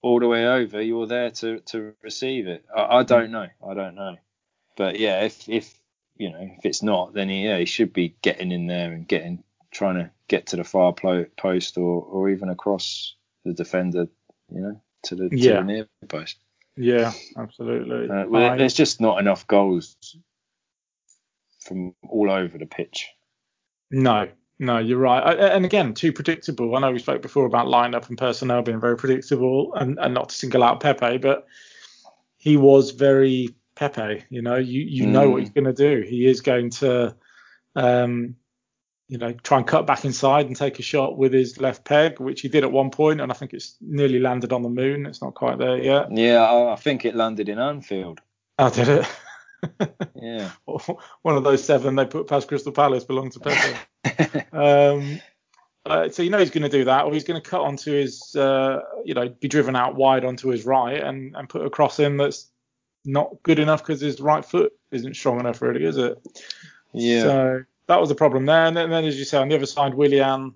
all 0.02 0.20
the 0.20 0.28
way 0.28 0.48
over, 0.48 0.82
you're 0.82 1.08
there 1.08 1.32
to, 1.32 1.60
to 1.60 1.94
receive 2.02 2.48
it. 2.48 2.66
I, 2.76 3.00
I 3.00 3.04
don't 3.04 3.32
know. 3.32 3.48
I 3.68 3.74
don't 3.74 3.96
know. 3.96 4.16
But 4.78 5.00
yeah, 5.00 5.24
if 5.26 5.50
if 5.50 5.74
you 6.16 6.30
know 6.32 6.40
if 6.58 6.64
it's 6.66 6.82
not, 6.84 7.14
then 7.14 7.28
he, 7.30 7.44
yeah, 7.46 7.58
he 7.58 7.66
should 7.66 7.92
be 7.92 8.16
getting 8.22 8.52
in 8.52 8.68
there 8.68 8.94
and 8.94 9.06
getting 9.08 9.44
trying 9.72 9.96
to 9.96 10.10
get 10.30 10.48
to 10.48 10.56
the 10.56 10.64
far 10.64 10.94
post 10.94 11.78
or 11.78 12.02
or 12.04 12.30
even 12.30 12.50
across 12.50 13.16
the 13.44 13.54
defender, 13.54 14.08
you 14.54 14.62
know, 14.62 14.82
to 15.04 15.16
the, 15.16 15.30
to 15.30 15.36
Yeah. 15.38 15.58
the 15.58 15.64
near 15.64 15.88
post. 16.08 16.38
yeah, 16.78 17.12
absolutely. 17.38 18.10
Uh, 18.10 18.26
well, 18.28 18.52
I- 18.52 18.58
there's 18.58 18.74
just 18.74 19.02
not 19.02 19.20
enough 19.20 19.46
goals 19.48 19.96
from 21.62 21.94
all 22.08 22.30
over 22.32 22.58
the 22.58 22.66
pitch. 22.66 23.08
No, 23.92 24.30
no, 24.60 24.78
you're 24.80 24.98
right. 25.00 25.38
And 25.40 25.66
again, 25.66 25.94
too 25.94 26.12
predictable. 26.14 26.76
I 26.76 26.80
know 26.80 26.92
we 26.92 27.00
spoke 27.00 27.22
before 27.22 27.46
about 27.46 27.68
lineup 27.68 28.10
and 28.10 28.18
personnel 28.18 28.62
being 28.62 28.80
very 28.80 28.98
predictable, 28.98 29.74
and, 29.76 29.98
and 30.00 30.14
not 30.14 30.30
to 30.30 30.36
single 30.36 30.64
out 30.64 30.80
Pepe, 30.82 31.18
but 31.18 31.48
he 32.38 32.58
was 32.58 32.92
very 32.92 33.50
Pepe. 33.78 34.24
You 34.30 34.42
know, 34.42 34.56
you 34.56 34.82
you 34.82 35.06
know 35.06 35.30
what 35.30 35.38
Mm. 35.38 35.40
he's 35.42 35.50
going 35.52 35.66
to 35.66 35.74
do. 35.74 36.02
He 36.02 36.26
is 36.26 36.42
going 36.42 36.72
to, 36.82 37.16
um, 37.76 38.36
you 39.08 39.18
know, 39.18 39.32
try 39.34 39.58
and 39.60 39.68
cut 39.68 39.86
back 39.88 40.04
inside 40.04 40.48
and 40.48 40.56
take 40.56 40.80
a 40.80 40.82
shot 40.82 41.18
with 41.18 41.32
his 41.32 41.60
left 41.60 41.86
peg, 41.86 42.20
which 42.20 42.42
he 42.42 42.50
did 42.50 42.64
at 42.64 42.72
one 42.72 42.90
point, 42.90 43.22
and 43.22 43.32
I 43.32 43.36
think 43.36 43.54
it's 43.54 43.78
nearly 43.80 44.20
landed 44.20 44.52
on 44.52 44.64
the 44.64 44.70
moon. 44.70 45.06
It's 45.06 45.22
not 45.22 45.36
quite 45.36 45.58
there 45.60 45.78
yet. 45.78 46.12
Yeah, 46.12 46.42
I, 46.44 46.74
I 46.74 46.76
think 46.76 47.06
it 47.06 47.16
landed 47.16 47.48
in 47.50 47.60
Anfield. 47.60 48.20
I 48.58 48.70
did 48.70 48.90
it. 48.90 49.06
Yeah. 50.16 50.52
One 51.22 51.38
of 51.38 51.44
those 51.44 51.64
seven 51.64 51.96
they 51.96 52.06
put 52.06 52.28
past 52.28 52.48
Crystal 52.48 52.72
Palace 52.72 53.04
belonged 53.04 53.34
to 53.34 53.40
Pepe. 53.40 54.46
Um, 54.52 55.22
uh, 55.86 56.10
so 56.10 56.22
you 56.24 56.30
know 56.30 56.40
he's 56.40 56.50
going 56.50 56.64
to 56.64 56.70
do 56.78 56.86
that, 56.86 57.06
or 57.06 57.14
he's 57.14 57.24
going 57.24 57.42
to 57.42 57.50
cut 57.50 57.62
onto 57.62 57.94
his, 57.94 58.36
uh, 58.36 58.80
you 59.06 59.14
know, 59.14 59.30
be 59.30 59.48
driven 59.48 59.76
out 59.76 59.96
wide 59.96 60.26
onto 60.26 60.50
his 60.50 60.66
right 60.66 61.02
and, 61.02 61.36
and 61.36 61.48
put 61.48 61.66
a 61.66 61.70
cross 61.70 62.00
in 62.00 62.18
that's 62.18 62.50
not 63.08 63.42
good 63.44 63.58
enough 63.58 63.82
because 63.82 64.02
his 64.02 64.20
right 64.20 64.46
foot 64.46 64.74
isn't 64.92 65.16
strong 65.16 65.40
enough, 65.40 65.62
really, 65.62 65.86
is 65.86 65.98
it? 65.98 66.20
yeah. 66.94 67.22
So 67.22 67.64
that 67.88 68.00
was 68.00 68.10
the 68.10 68.16
problem 68.16 68.46
there. 68.46 68.66
And 68.66 68.76
then, 68.76 68.86
and 68.86 68.94
then 68.94 69.06
as 69.06 69.18
you 69.18 69.26
say, 69.26 69.38
on 69.38 69.50
the 69.50 69.56
other 69.56 69.66
side, 69.66 69.94
Willian, 69.94 70.54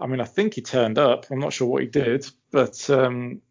I 0.00 0.06
mean, 0.06 0.20
I 0.20 0.24
think 0.24 0.54
he 0.54 0.62
turned 0.62 0.98
up. 0.98 1.26
I'm 1.30 1.38
not 1.38 1.52
sure 1.52 1.68
what 1.68 1.82
he 1.82 1.88
did, 1.88 2.26
but 2.50 2.88
um, 2.90 3.42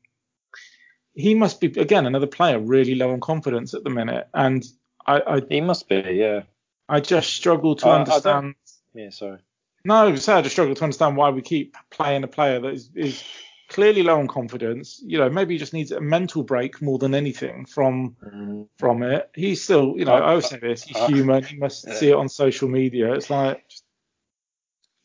he 1.14 1.36
must 1.36 1.62
be 1.62 1.68
again 1.68 2.06
another 2.06 2.28
player 2.28 2.60
really 2.60 2.96
low 2.96 3.12
on 3.12 3.20
confidence 3.20 3.74
at 3.74 3.84
the 3.84 3.90
minute, 3.90 4.28
and 4.34 4.66
I, 5.06 5.22
I, 5.22 5.42
he 5.48 5.62
must 5.62 5.88
be. 5.88 5.98
Yeah. 5.98 6.42
I 6.88 7.00
just 7.00 7.34
struggle 7.34 7.76
to 7.78 7.88
I 7.88 8.00
understand. 8.00 8.56
Yeah. 8.94 9.10
Sorry. 9.10 9.40
No, 9.84 10.16
so 10.16 10.36
I 10.36 10.42
just 10.42 10.56
struggle 10.56 10.74
to 10.74 10.84
understand 10.84 11.16
why 11.16 11.30
we 11.30 11.42
keep 11.42 11.76
playing 11.92 12.24
a 12.24 12.28
player 12.28 12.60
that 12.60 12.74
is, 12.74 12.90
is 12.96 13.24
clearly 13.70 14.04
low 14.04 14.20
on 14.20 14.28
confidence. 14.28 15.02
You 15.06 15.18
know, 15.20 15.30
maybe 15.30 15.56
he 15.56 15.58
just 15.58 15.74
needs 15.74 15.92
a 15.92 16.02
mental 16.02 16.44
break 16.44 16.82
more 16.82 16.98
than 16.98 17.14
anything 17.16 17.66
from 17.66 18.16
Mm, 18.24 18.68
from 18.78 19.04
it. 19.04 19.30
He's 19.36 19.64
still, 19.64 19.96
you 19.98 20.06
know, 20.06 20.14
Uh, 20.16 20.20
I 20.20 20.30
always 20.30 20.50
say 20.50 20.60
this, 20.60 20.84
he's 20.84 20.96
uh, 20.98 21.08
human. 21.08 21.44
He 21.44 21.58
must 21.58 21.86
yeah. 21.88 21.94
see 21.96 22.10
it 22.10 22.16
on 22.16 22.30
social 22.30 22.70
media. 22.70 23.14
It's 23.14 23.30
like, 23.30 23.68
just 23.68 23.84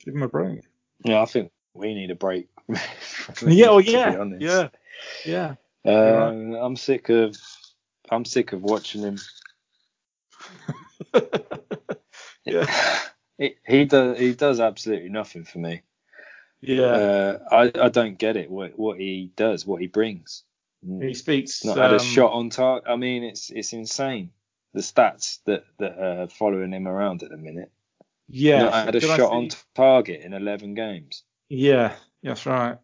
give 0.05 0.15
him 0.15 0.23
a 0.23 0.29
break. 0.29 0.61
Yeah, 1.05 1.23
I 1.23 1.27
think 1.27 1.51
we 1.75 1.95
need 1.95 2.11
a 2.11 2.15
break. 2.15 2.49
yeah, 3.47 3.71
well, 3.71 3.81
yeah, 3.81 4.25
yeah, 4.39 4.69
yeah. 5.25 5.55
Um, 5.85 6.55
I'm 6.55 6.77
sick 6.77 7.09
of. 7.09 7.37
I'm 8.11 8.25
sick 8.25 8.53
of 8.53 8.63
watching 8.63 9.03
him. 9.03 9.19
Yeah. 12.45 12.67
he, 13.39 13.57
he 13.67 13.85
does. 13.85 14.19
He 14.19 14.35
does 14.35 14.61
absolutely 14.61 15.11
nothing 15.11 15.45
for 15.45 15.59
me. 15.59 15.83
Yeah. 16.61 16.83
Uh, 16.85 17.39
I 17.51 17.73
I 17.87 17.89
don't 17.89 18.19
get 18.19 18.37
it. 18.37 18.51
What 18.51 18.79
what 18.79 18.99
he 18.99 19.33
does, 19.37 19.67
what 19.67 19.81
he 19.81 19.87
brings. 19.87 20.45
he 21.01 21.15
speaks. 21.15 21.65
not 21.65 21.77
had 21.77 21.93
a 21.93 21.97
um, 21.97 22.01
shot 22.01 22.33
on 22.33 22.51
target. 22.51 22.89
I 22.89 22.97
mean, 22.97 23.23
it's 23.25 23.51
it's 23.51 23.73
insane. 23.73 24.31
The 24.75 24.81
stats 24.81 25.39
that 25.47 25.65
that 25.79 25.99
are 25.99 26.29
following 26.29 26.73
him 26.73 26.87
around 26.87 27.23
at 27.23 27.31
the 27.31 27.37
minute. 27.37 27.71
Yeah. 28.29 28.63
not 28.65 28.73
had 28.87 28.95
a 28.95 29.01
shot 29.01 29.33
on 29.33 29.49
target 29.75 30.21
in 30.21 30.33
11 30.35 30.75
games. 30.75 31.25
Yeah, 31.49 31.97
that's 32.23 32.47
right. 32.47 32.79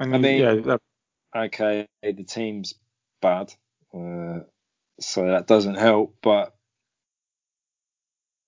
And 0.00 0.12
I 0.12 0.16
he- 0.16 0.22
mean- 0.22 0.40
yeah, 0.40 0.54
that- 0.54 0.80
Okay, 1.36 1.86
the 2.02 2.24
team's 2.24 2.74
bad, 3.20 3.52
uh, 3.94 4.40
so 4.98 5.26
that 5.26 5.46
doesn't 5.46 5.74
help. 5.76 6.16
But 6.22 6.56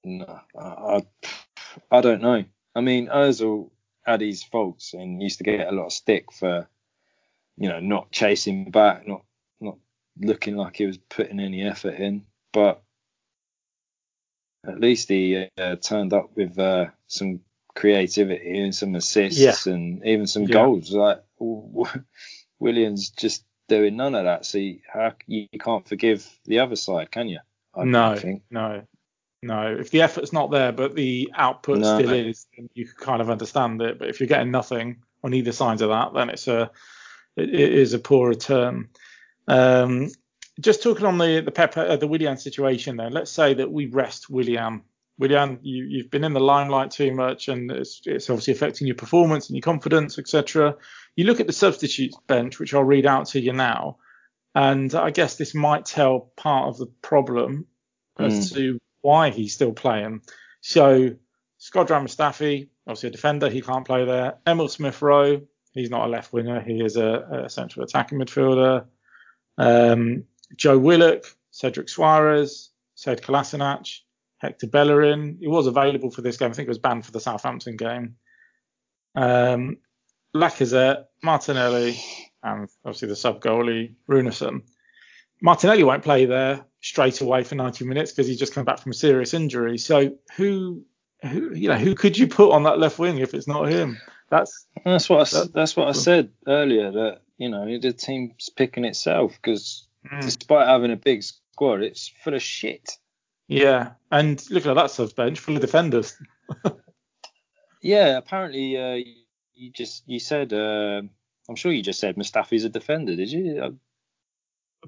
no, 0.02 0.40
I, 0.58 0.64
I 0.64 1.02
I 1.90 2.00
don't 2.00 2.22
know. 2.22 2.44
I 2.74 2.80
mean, 2.80 3.08
Ozil 3.08 3.70
had 4.04 4.20
his 4.20 4.42
faults 4.42 4.94
and 4.94 5.22
used 5.22 5.38
to 5.38 5.44
get 5.44 5.68
a 5.68 5.72
lot 5.72 5.86
of 5.86 5.92
stick 5.92 6.32
for 6.32 6.68
you 7.56 7.68
know 7.68 7.80
not 7.80 8.10
chasing 8.10 8.70
back, 8.70 9.06
not 9.06 9.22
not 9.60 9.76
looking 10.18 10.56
like 10.56 10.76
he 10.76 10.86
was 10.86 10.98
putting 10.98 11.40
any 11.40 11.62
effort 11.66 11.94
in. 11.94 12.24
But 12.52 12.82
at 14.66 14.80
least 14.80 15.08
he 15.08 15.48
uh, 15.58 15.76
turned 15.76 16.12
up 16.12 16.30
with 16.36 16.58
uh, 16.58 16.86
some 17.06 17.40
creativity 17.74 18.58
and 18.60 18.74
some 18.74 18.94
assists 18.94 19.66
Yeah. 19.66 19.72
and 19.72 20.04
even 20.04 20.26
some 20.26 20.42
Yeah. 20.44 20.54
goals. 20.54 20.92
Like 20.92 21.22
Willian's 22.58 23.10
just 23.10 23.44
doing 23.68 23.96
none 23.96 24.14
of 24.14 24.24
that. 24.24 24.44
So 24.44 24.58
you, 24.58 24.80
how, 24.92 25.14
you 25.26 25.46
can't 25.58 25.86
forgive 25.88 26.28
the 26.44 26.58
other 26.58 26.76
side, 26.76 27.10
can 27.10 27.28
you? 27.28 27.38
I 27.74 27.84
no, 27.84 28.16
think. 28.16 28.42
no, 28.50 28.82
no. 29.42 29.76
If 29.78 29.90
the 29.90 30.02
effort's 30.02 30.32
not 30.32 30.50
there, 30.50 30.72
but 30.72 30.94
the 30.94 31.30
output 31.34 31.78
No. 31.78 31.98
still 31.98 32.12
is, 32.12 32.46
then 32.56 32.68
you 32.74 32.86
can 32.86 32.96
kind 32.96 33.22
of 33.22 33.30
understand 33.30 33.80
it. 33.82 33.98
But 33.98 34.08
if 34.08 34.20
you're 34.20 34.26
getting 34.26 34.50
nothing 34.50 35.02
on 35.22 35.34
either 35.34 35.52
side 35.52 35.80
of 35.82 35.90
that, 35.90 36.14
then 36.14 36.30
it's 36.30 36.48
a 36.48 36.70
it, 37.36 37.48
it 37.48 37.72
is 37.72 37.92
a 37.94 37.98
poor 37.98 38.28
return. 38.28 38.88
Um, 39.48 40.10
just 40.60 40.82
talking 40.82 41.06
on 41.06 41.18
the 41.18 41.40
the 41.40 41.50
Pep, 41.50 41.76
uh, 41.76 41.96
the 41.96 42.06
Willian 42.06 42.36
situation, 42.36 42.96
then 42.96 43.12
let's 43.12 43.30
say 43.30 43.54
that 43.54 43.70
we 43.70 43.86
rest 43.86 44.28
Willian. 44.28 44.82
Willian, 45.18 45.58
you, 45.60 45.84
you've 45.84 46.10
been 46.10 46.24
in 46.24 46.32
the 46.32 46.40
limelight 46.40 46.90
too 46.90 47.12
much, 47.14 47.48
and 47.48 47.70
it's, 47.70 48.00
it's 48.06 48.30
obviously 48.30 48.54
affecting 48.54 48.86
your 48.86 48.96
performance 48.96 49.48
and 49.48 49.56
your 49.56 49.62
confidence, 49.62 50.18
etc. 50.18 50.76
You 51.14 51.24
look 51.24 51.40
at 51.40 51.46
the 51.46 51.52
substitutes 51.52 52.16
bench, 52.26 52.58
which 52.58 52.72
I'll 52.72 52.84
read 52.84 53.04
out 53.04 53.26
to 53.28 53.40
you 53.40 53.52
now, 53.52 53.98
and 54.54 54.94
I 54.94 55.10
guess 55.10 55.36
this 55.36 55.54
might 55.54 55.84
tell 55.84 56.32
part 56.36 56.68
of 56.68 56.78
the 56.78 56.86
problem 57.02 57.66
as 58.18 58.52
to 58.52 58.78
why 59.02 59.30
he's 59.30 59.54
still 59.54 59.72
playing. 59.72 60.22
So 60.60 61.10
Shkodran 61.60 62.04
Mustafi, 62.04 62.68
obviously 62.86 63.08
a 63.08 63.12
defender, 63.12 63.48
he 63.48 63.62
can't 63.62 63.86
play 63.86 64.04
there. 64.04 64.38
Emil 64.46 64.68
Smith 64.68 65.00
Rowe, 65.02 65.42
he's 65.72 65.90
not 65.90 66.06
a 66.06 66.10
left 66.10 66.32
winger, 66.32 66.60
he 66.60 66.82
is 66.82 66.96
a, 66.96 67.44
a 67.44 67.50
central 67.50 67.84
attacking 67.84 68.18
midfielder. 68.18 68.86
Um, 69.58 70.24
Joe 70.56 70.78
Willock, 70.78 71.24
Cedric 71.50 71.88
Soares, 71.88 72.68
Sead 72.96 73.20
Kolasinac, 73.20 74.00
Hector 74.38 74.66
Bellerin. 74.66 75.36
He 75.38 75.48
was 75.48 75.66
available 75.66 76.10
for 76.10 76.22
this 76.22 76.36
game. 76.36 76.50
I 76.50 76.54
think 76.54 76.66
it 76.66 76.70
was 76.70 76.78
banned 76.78 77.04
for 77.04 77.12
the 77.12 77.20
Southampton 77.20 77.76
game. 77.76 78.16
Um, 79.14 79.78
Lacazette, 80.34 81.04
Martinelli, 81.22 82.00
and 82.42 82.68
obviously 82.84 83.08
the 83.08 83.16
sub 83.16 83.42
goalie 83.42 83.94
Runarsson. 84.08 84.62
Martinelli 85.42 85.84
won't 85.84 86.04
play 86.04 86.24
there 86.24 86.64
straight 86.80 87.20
away 87.20 87.44
for 87.44 87.54
90 87.54 87.84
minutes 87.84 88.12
because 88.12 88.26
he's 88.26 88.38
just 88.38 88.54
come 88.54 88.64
back 88.64 88.78
from 88.78 88.92
a 88.92 88.94
serious 88.94 89.34
injury. 89.34 89.78
So 89.78 90.16
who, 90.36 90.84
who, 91.22 91.54
you 91.54 91.68
know, 91.68 91.76
who 91.76 91.94
could 91.94 92.16
you 92.16 92.26
put 92.26 92.52
on 92.52 92.62
that 92.64 92.78
left 92.78 92.98
wing 92.98 93.18
if 93.18 93.34
it's 93.34 93.48
not 93.48 93.68
him? 93.68 93.98
That's 94.30 94.66
that's 94.84 95.08
what 95.08 95.34
I, 95.34 95.42
that's 95.52 95.76
what 95.76 95.88
I 95.88 95.92
said 95.92 96.30
earlier. 96.46 96.92
That 96.92 97.20
you 97.36 97.48
know 97.48 97.78
the 97.78 97.92
team's 97.92 98.48
picking 98.48 98.84
itself 98.84 99.36
because 99.42 99.88
mm. 100.10 100.20
despite 100.20 100.68
having 100.68 100.92
a 100.92 100.96
big 100.96 101.24
squad, 101.24 101.82
it's 101.82 102.12
full 102.22 102.34
of 102.34 102.42
shit. 102.42 102.96
Yeah, 103.48 103.92
and 104.12 104.42
look 104.48 104.66
at 104.66 104.74
that 104.74 104.92
subs 104.92 105.12
bench 105.12 105.40
full 105.40 105.56
of 105.56 105.60
defenders. 105.60 106.16
yeah, 107.82 108.16
apparently 108.18 108.76
uh, 108.76 109.04
you 109.54 109.72
just 109.72 110.04
you 110.06 110.20
said 110.20 110.52
uh, 110.52 111.02
I'm 111.48 111.56
sure 111.56 111.72
you 111.72 111.82
just 111.82 111.98
said 111.98 112.14
Mustafi's 112.14 112.64
a 112.64 112.68
defender, 112.68 113.16
did 113.16 113.32
you? 113.32 113.78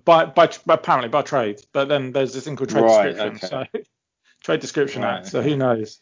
By, 0.04 0.24
by 0.24 0.50
apparently 0.68 1.10
by 1.10 1.22
trade, 1.22 1.60
but 1.72 1.88
then 1.88 2.12
there's 2.12 2.32
this 2.32 2.44
thing 2.44 2.56
called 2.56 2.70
trade 2.70 2.82
right, 2.82 3.14
description. 3.14 3.58
Okay. 3.58 3.68
So 3.74 3.80
trade 4.42 4.60
description 4.60 5.02
right, 5.02 5.18
act. 5.18 5.26
So 5.26 5.42
who 5.42 5.56
knows? 5.56 6.00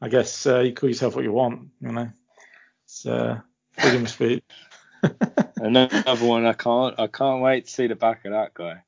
I 0.00 0.08
guess 0.08 0.46
uh, 0.46 0.60
you 0.60 0.74
call 0.74 0.88
yourself 0.88 1.14
what 1.14 1.24
you 1.24 1.32
want, 1.32 1.68
you 1.80 1.92
know. 1.92 2.10
It's 2.84 3.06
uh, 3.06 3.40
freedom 3.78 4.02
of 4.02 4.10
speech. 4.10 4.44
Another 5.56 6.26
one 6.26 6.44
I 6.44 6.52
can't 6.52 6.98
I 6.98 7.06
can't 7.06 7.42
wait 7.42 7.66
to 7.66 7.70
see 7.70 7.86
the 7.86 7.96
back 7.96 8.24
of 8.24 8.32
that 8.32 8.52
guy. 8.54 8.82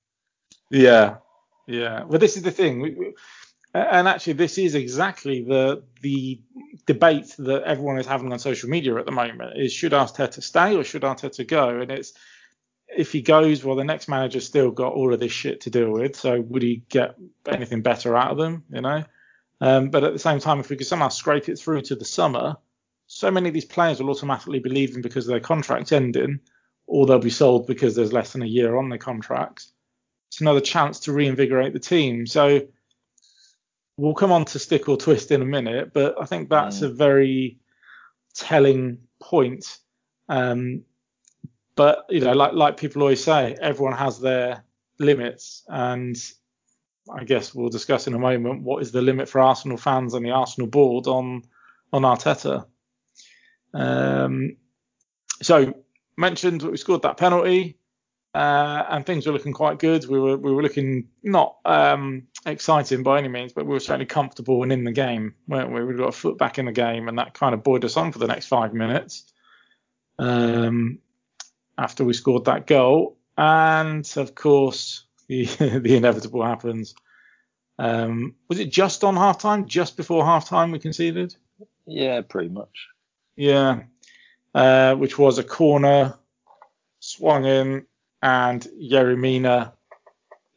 Yeah, 0.71 1.17
yeah. 1.67 2.05
Well, 2.05 2.19
this 2.19 2.37
is 2.37 2.43
the 2.43 2.51
thing. 2.51 2.81
We, 2.81 2.91
we, 2.91 3.15
and 3.75 4.07
actually, 4.07 4.35
this 4.35 4.59
is 4.59 4.75
exactly 4.75 5.43
the 5.43 5.83
the 6.01 6.41
debate 6.87 7.35
that 7.39 7.63
everyone 7.63 7.99
is 7.99 8.07
having 8.07 8.33
on 8.33 8.39
social 8.39 8.71
media 8.71 8.97
at 8.97 9.07
the 9.07 9.13
moment: 9.13 9.57
is 9.57 9.73
should 9.73 9.93
Arteta 9.93 10.43
stay 10.43 10.77
or 10.77 10.85
should 10.85 11.03
Arteta 11.03 11.47
go? 11.47 11.81
And 11.81 11.91
it's 11.91 12.13
if 12.97 13.13
he 13.13 13.23
goes, 13.23 13.65
well, 13.65 13.77
the 13.77 13.85
next 13.85 14.09
manager's 14.09 14.47
still 14.47 14.71
got 14.71 14.93
all 14.93 15.13
of 15.13 15.21
this 15.21 15.33
shit 15.33 15.61
to 15.63 15.71
deal 15.71 15.91
with. 15.91 16.17
So 16.17 16.41
would 16.41 16.63
he 16.63 16.83
get 16.89 17.17
anything 17.49 17.83
better 17.83 18.17
out 18.17 18.33
of 18.33 18.39
them? 18.39 18.65
You 18.71 18.81
know. 18.81 19.05
Um, 19.61 19.91
but 19.91 20.05
at 20.05 20.13
the 20.13 20.19
same 20.19 20.41
time, 20.41 20.61
if 20.61 20.69
we 20.69 20.77
could 20.77 20.87
somehow 20.87 21.09
scrape 21.09 21.49
it 21.49 21.59
through 21.59 21.83
to 21.83 21.95
the 21.95 22.05
summer, 22.05 22.57
so 23.07 23.31
many 23.31 23.49
of 23.49 23.55
these 23.55 23.65
players 23.65 24.01
will 24.01 24.11
automatically 24.11 24.59
be 24.59 24.71
leaving 24.71 25.03
because 25.03 25.27
their 25.27 25.41
contract's 25.41 25.93
ending, 25.93 26.41
or 26.87 27.07
they'll 27.07 27.19
be 27.19 27.31
sold 27.31 27.67
because 27.67 27.95
there's 27.95 28.13
less 28.13 28.33
than 28.33 28.43
a 28.43 28.47
year 28.47 28.77
on 28.77 28.89
their 28.89 28.99
contracts. 28.99 29.73
It's 30.29 30.41
another 30.41 30.61
chance 30.61 31.01
to 31.01 31.13
reinvigorate 31.13 31.73
the 31.73 31.79
team. 31.79 32.27
So 32.27 32.67
we'll 33.97 34.15
come 34.15 34.33
on 34.33 34.45
to 34.47 34.59
stick 34.59 34.89
or 34.89 34.97
twist 34.97 35.31
in 35.31 35.43
a 35.43 35.47
minute, 35.47 35.93
but 35.93 36.21
I 36.21 36.25
think 36.25 36.49
that's 36.49 36.81
mm. 36.81 36.87
a 36.87 36.89
very 36.89 37.59
telling 38.35 38.99
point. 39.21 39.79
Um, 40.29 40.83
but 41.77 42.07
you 42.09 42.21
know, 42.21 42.33
like 42.33 42.53
like 42.53 42.77
people 42.77 43.03
always 43.03 43.23
say, 43.23 43.57
everyone 43.61 43.97
has 43.97 44.21
their 44.21 44.65
limits, 44.99 45.65
and 45.69 46.17
I 47.13 47.25
guess 47.25 47.55
we'll 47.55 47.69
discuss 47.69 48.07
in 48.07 48.15
a 48.15 48.19
moment 48.19 48.63
what 48.63 48.83
is 48.83 48.93
the 48.93 49.03
limit 49.03 49.29
for 49.29 49.41
Arsenal 49.41 49.77
fans 49.77 50.15
and 50.15 50.25
the 50.25 50.31
Arsenal 50.31 50.69
board 50.69 51.07
on 51.07 51.43
on 51.93 52.03
Arteta. 52.03 52.67
Um, 53.73 54.57
so 55.43 55.75
mentioned 56.17 56.63
we 56.63 56.77
scored 56.77 57.03
that 57.03 57.17
penalty 57.17 57.77
uh, 58.35 58.85
and 58.89 59.07
things 59.07 59.27
were 59.27 59.33
looking 59.33 59.53
quite 59.53 59.79
good. 59.79 60.09
We 60.09 60.19
were 60.19 60.37
we 60.37 60.53
were 60.53 60.63
looking 60.63 61.09
not 61.23 61.57
um, 61.65 62.27
exciting 62.47 63.05
by 63.05 63.19
any 63.19 63.29
means, 63.29 63.53
but 63.53 63.65
we 63.65 63.73
were 63.73 63.81
certainly 63.81 64.07
comfortable 64.07 64.63
and 64.65 64.73
in 64.73 64.83
the 64.83 64.93
game, 64.93 65.35
weren't 65.47 65.73
we? 65.73 65.85
We 65.85 65.95
got 65.95 66.09
a 66.09 66.13
foot 66.13 66.37
back 66.37 66.59
in 66.59 66.67
the 66.67 66.73
game, 66.73 67.09
and 67.09 67.19
that 67.19 67.35
kind 67.35 67.55
of 67.55 67.63
buoyed 67.63 67.85
us 67.85 67.97
on 67.97 68.11
for 68.11 68.19
the 68.19 68.27
next 68.27 68.47
five 68.47 68.75
minutes. 68.75 69.33
Um, 70.19 70.99
after 71.79 72.05
we 72.05 72.13
scored 72.13 72.47
that 72.47 72.67
goal, 72.67 73.17
and 73.37 74.11
of 74.17 74.35
course 74.35 75.05
the 75.29 75.45
the 75.45 75.97
inevitable 75.97 76.45
happens. 76.45 76.95
Um, 77.79 78.37
was 78.49 78.61
it 78.61 78.71
just 78.71 79.03
on 79.03 79.17
half 79.17 79.39
time? 79.39 79.67
Just 79.67 79.97
before 79.97 80.25
half 80.25 80.49
time 80.49 80.71
we 80.71 80.79
conceded? 80.79 81.35
Yeah, 81.87 82.21
pretty 82.21 82.51
much. 82.51 82.89
Yeah, 83.37 83.83
uh, 84.55 84.95
which 84.95 85.19
was 85.19 85.39
a 85.39 85.45
corner 85.45 86.17
swung 87.01 87.45
in 87.45 87.87
and 88.23 88.67
Yerry 88.81 89.19
Mina, 89.19 89.75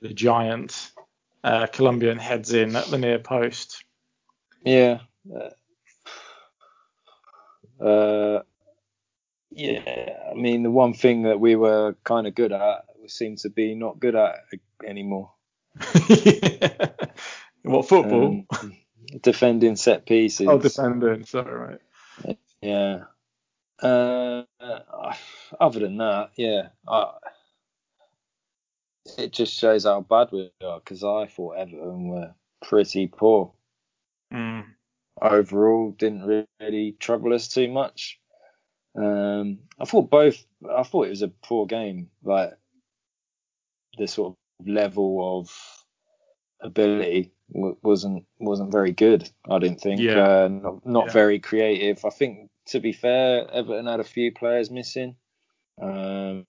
the 0.01 0.13
giant 0.13 0.91
uh, 1.43 1.67
Colombian, 1.67 2.17
heads 2.17 2.53
in 2.53 2.75
at 2.75 2.85
the 2.87 2.97
near 2.97 3.19
post. 3.19 3.83
Yeah. 4.63 4.99
Uh, 7.79 8.39
yeah, 9.51 10.29
I 10.31 10.33
mean, 10.35 10.63
the 10.63 10.71
one 10.71 10.93
thing 10.93 11.23
that 11.23 11.39
we 11.39 11.55
were 11.55 11.95
kind 12.03 12.27
of 12.27 12.35
good 12.35 12.51
at, 12.51 12.85
we 13.01 13.07
seem 13.07 13.35
to 13.37 13.49
be 13.49 13.75
not 13.75 13.99
good 13.99 14.15
at 14.15 14.35
anymore. 14.85 15.31
What 17.67 17.87
football? 17.87 18.45
Um, 18.49 18.77
defending 19.21 19.75
set 19.75 20.05
pieces. 20.05 20.47
Oh, 20.47 20.57
defending. 20.57 21.25
Sorry, 21.25 21.79
right. 22.25 22.37
Yeah. 22.61 23.03
Uh, 23.81 24.43
other 25.59 25.79
than 25.81 25.97
that, 25.97 26.31
yeah, 26.35 26.69
I, 26.87 27.11
it 29.17 29.33
just 29.33 29.53
shows 29.53 29.83
how 29.83 30.01
bad 30.01 30.29
we 30.31 30.49
are 30.63 30.79
because 30.79 31.03
I 31.03 31.27
thought 31.27 31.57
Everton 31.57 32.07
were 32.07 32.33
pretty 32.63 33.07
poor. 33.07 33.51
Mm. 34.33 34.65
Overall, 35.21 35.91
didn't 35.91 36.47
really 36.59 36.93
trouble 36.93 37.33
us 37.33 37.47
too 37.47 37.69
much. 37.69 38.19
Um, 38.97 39.59
I 39.79 39.85
thought 39.85 40.09
both. 40.09 40.43
I 40.69 40.83
thought 40.83 41.07
it 41.07 41.11
was 41.11 41.21
a 41.21 41.27
poor 41.27 41.65
game. 41.65 42.09
Like 42.23 42.53
the 43.97 44.07
sort 44.07 44.33
of 44.33 44.67
level 44.67 45.39
of 45.39 45.49
ability 46.61 47.31
wasn't 47.49 48.25
wasn't 48.39 48.71
very 48.71 48.91
good. 48.91 49.29
I 49.49 49.59
didn't 49.59 49.81
think. 49.81 50.01
Yeah. 50.01 50.27
Uh, 50.27 50.47
not 50.47 50.85
not 50.85 51.05
yeah. 51.07 51.13
very 51.13 51.39
creative. 51.39 52.03
I 52.05 52.09
think 52.09 52.49
to 52.67 52.79
be 52.79 52.91
fair, 52.91 53.49
Everton 53.51 53.85
had 53.85 53.99
a 53.99 54.05
few 54.05 54.31
players 54.31 54.71
missing. 54.71 55.15
Um, 55.79 56.47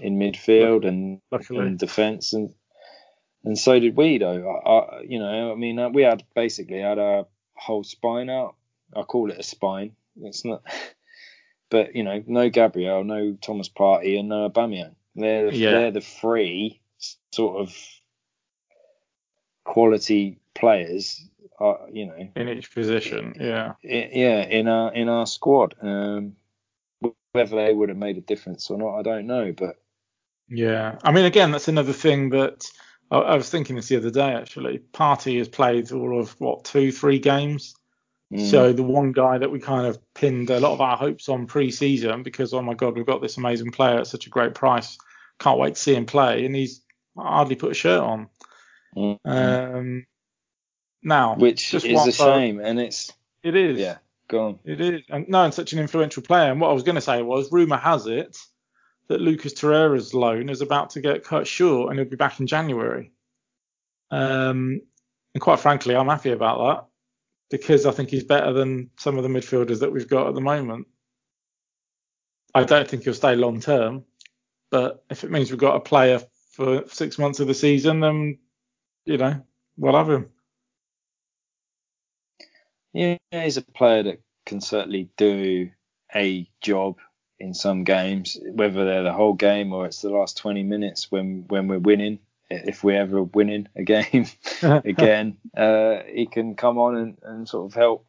in 0.00 0.18
midfield 0.18 0.86
and, 0.86 1.20
and 1.30 1.78
defence, 1.78 2.32
and 2.32 2.52
and 3.44 3.58
so 3.58 3.78
did 3.78 3.96
we 3.96 4.18
though. 4.18 4.60
I, 4.64 4.70
I, 4.70 5.00
you 5.02 5.18
know, 5.18 5.52
I 5.52 5.54
mean, 5.54 5.78
uh, 5.78 5.88
we 5.88 6.02
had 6.02 6.24
basically 6.34 6.80
had 6.80 6.98
our 6.98 7.26
whole 7.54 7.84
spine 7.84 8.30
out. 8.30 8.56
I 8.94 9.02
call 9.02 9.30
it 9.30 9.38
a 9.38 9.42
spine. 9.42 9.92
It's 10.20 10.44
not, 10.44 10.62
but 11.70 11.94
you 11.94 12.02
know, 12.02 12.22
no 12.26 12.50
Gabriel, 12.50 13.04
no 13.04 13.36
Thomas 13.40 13.68
Partey, 13.68 14.18
and 14.18 14.28
no 14.28 14.48
Aubameyang. 14.50 14.94
They're 15.14 15.52
yeah. 15.52 15.70
they're 15.70 15.90
the 15.92 16.00
three 16.00 16.80
sort 17.32 17.60
of 17.60 17.76
quality 19.64 20.38
players. 20.54 21.26
Uh, 21.58 21.74
you 21.92 22.06
know, 22.06 22.28
in 22.36 22.48
each 22.48 22.72
position, 22.74 23.34
yeah, 23.38 23.74
yeah, 23.82 24.42
in 24.42 24.66
our 24.66 24.92
in 24.94 25.08
our 25.08 25.26
squad. 25.26 25.74
Um, 25.80 26.36
whether 27.32 27.56
they 27.56 27.72
would 27.72 27.90
have 27.90 27.98
made 27.98 28.16
a 28.16 28.22
difference 28.22 28.70
or 28.70 28.78
not, 28.78 28.98
I 28.98 29.02
don't 29.02 29.26
know. 29.26 29.52
But 29.52 29.76
yeah, 30.48 30.98
I 31.04 31.12
mean, 31.12 31.26
again, 31.26 31.52
that's 31.52 31.68
another 31.68 31.92
thing 31.92 32.30
that 32.30 32.64
I, 33.10 33.18
I 33.18 33.34
was 33.36 33.50
thinking 33.50 33.76
this 33.76 33.88
the 33.88 33.98
other 33.98 34.10
day. 34.10 34.32
Actually, 34.32 34.80
Partey 34.92 35.38
has 35.38 35.48
played 35.48 35.92
all 35.92 36.18
of 36.18 36.30
what 36.40 36.64
two, 36.64 36.90
three 36.90 37.18
games. 37.18 37.74
Mm. 38.32 38.48
So 38.48 38.72
the 38.72 38.82
one 38.82 39.12
guy 39.12 39.38
that 39.38 39.50
we 39.50 39.58
kind 39.58 39.86
of 39.86 39.98
pinned 40.14 40.50
a 40.50 40.60
lot 40.60 40.72
of 40.72 40.80
our 40.80 40.96
hopes 40.96 41.28
on 41.28 41.46
pre-season 41.46 42.22
because 42.22 42.54
oh 42.54 42.62
my 42.62 42.74
god, 42.74 42.96
we've 42.96 43.06
got 43.06 43.20
this 43.20 43.36
amazing 43.36 43.72
player 43.72 43.98
at 43.98 44.06
such 44.06 44.26
a 44.26 44.30
great 44.30 44.54
price. 44.54 44.98
Can't 45.40 45.58
wait 45.58 45.74
to 45.74 45.80
see 45.80 45.94
him 45.94 46.06
play, 46.06 46.44
and 46.44 46.54
he's 46.54 46.82
hardly 47.16 47.56
put 47.56 47.72
a 47.72 47.74
shirt 47.74 48.00
on. 48.00 48.28
Mm. 48.96 49.18
Um, 49.24 50.06
now, 51.02 51.34
which 51.36 51.74
is 51.74 51.84
a 51.84 52.12
shame, 52.12 52.60
and 52.60 52.78
it's 52.78 53.12
it 53.42 53.56
is. 53.56 53.80
Yeah, 53.80 53.98
go 54.28 54.46
on. 54.46 54.58
It 54.64 54.80
is, 54.80 55.02
and 55.08 55.28
no, 55.28 55.44
and 55.44 55.54
such 55.54 55.72
an 55.72 55.78
influential 55.78 56.22
player. 56.22 56.52
And 56.52 56.60
what 56.60 56.70
I 56.70 56.74
was 56.74 56.82
going 56.82 56.96
to 56.96 57.00
say 57.00 57.22
was, 57.22 57.50
rumor 57.50 57.78
has 57.78 58.06
it 58.06 58.36
that 59.08 59.20
Lucas 59.20 59.54
Torreira's 59.54 60.14
loan 60.14 60.48
is 60.48 60.60
about 60.60 60.90
to 60.90 61.00
get 61.00 61.24
cut 61.24 61.44
short 61.44 61.90
and 61.90 61.98
he'll 61.98 62.08
be 62.08 62.14
back 62.14 62.38
in 62.38 62.46
January. 62.46 63.10
Um, 64.12 64.82
and 65.34 65.40
quite 65.40 65.58
frankly, 65.58 65.96
I'm 65.96 66.06
happy 66.06 66.30
about 66.30 66.58
that 66.58 66.89
because 67.50 67.86
I 67.86 67.90
think 67.90 68.10
he's 68.10 68.24
better 68.24 68.52
than 68.52 68.90
some 68.96 69.16
of 69.16 69.24
the 69.24 69.28
midfielders 69.28 69.80
that 69.80 69.92
we've 69.92 70.08
got 70.08 70.28
at 70.28 70.34
the 70.34 70.40
moment. 70.40 70.86
I 72.54 72.64
don't 72.64 72.88
think 72.88 73.04
he'll 73.04 73.14
stay 73.14 73.36
long 73.36 73.60
term, 73.60 74.04
but 74.70 75.04
if 75.10 75.24
it 75.24 75.30
means 75.30 75.50
we've 75.50 75.60
got 75.60 75.76
a 75.76 75.80
player 75.80 76.20
for 76.52 76.84
six 76.88 77.18
months 77.18 77.40
of 77.40 77.46
the 77.46 77.54
season, 77.54 78.00
then 78.00 78.38
you 79.04 79.18
know 79.18 79.44
we'll 79.76 79.96
have 79.96 80.10
him. 80.10 80.30
Yeah, 82.92 83.18
he's 83.30 83.56
a 83.56 83.62
player 83.62 84.02
that 84.04 84.22
can 84.46 84.60
certainly 84.60 85.10
do 85.16 85.70
a 86.14 86.48
job 86.60 86.98
in 87.38 87.54
some 87.54 87.84
games, 87.84 88.36
whether 88.52 88.84
they're 88.84 89.04
the 89.04 89.12
whole 89.12 89.34
game 89.34 89.72
or 89.72 89.86
it's 89.86 90.02
the 90.02 90.10
last 90.10 90.36
20 90.38 90.62
minutes 90.64 91.10
when 91.10 91.44
when 91.48 91.68
we're 91.68 91.78
winning. 91.78 92.18
If 92.50 92.82
we're 92.82 93.00
ever 93.00 93.22
winning 93.22 93.68
a 93.76 93.84
game 93.84 94.26
again, 94.62 95.36
uh, 95.56 95.98
he 96.06 96.26
can 96.26 96.56
come 96.56 96.78
on 96.78 96.96
and, 96.96 97.18
and 97.22 97.48
sort 97.48 97.70
of 97.70 97.74
help 97.74 98.06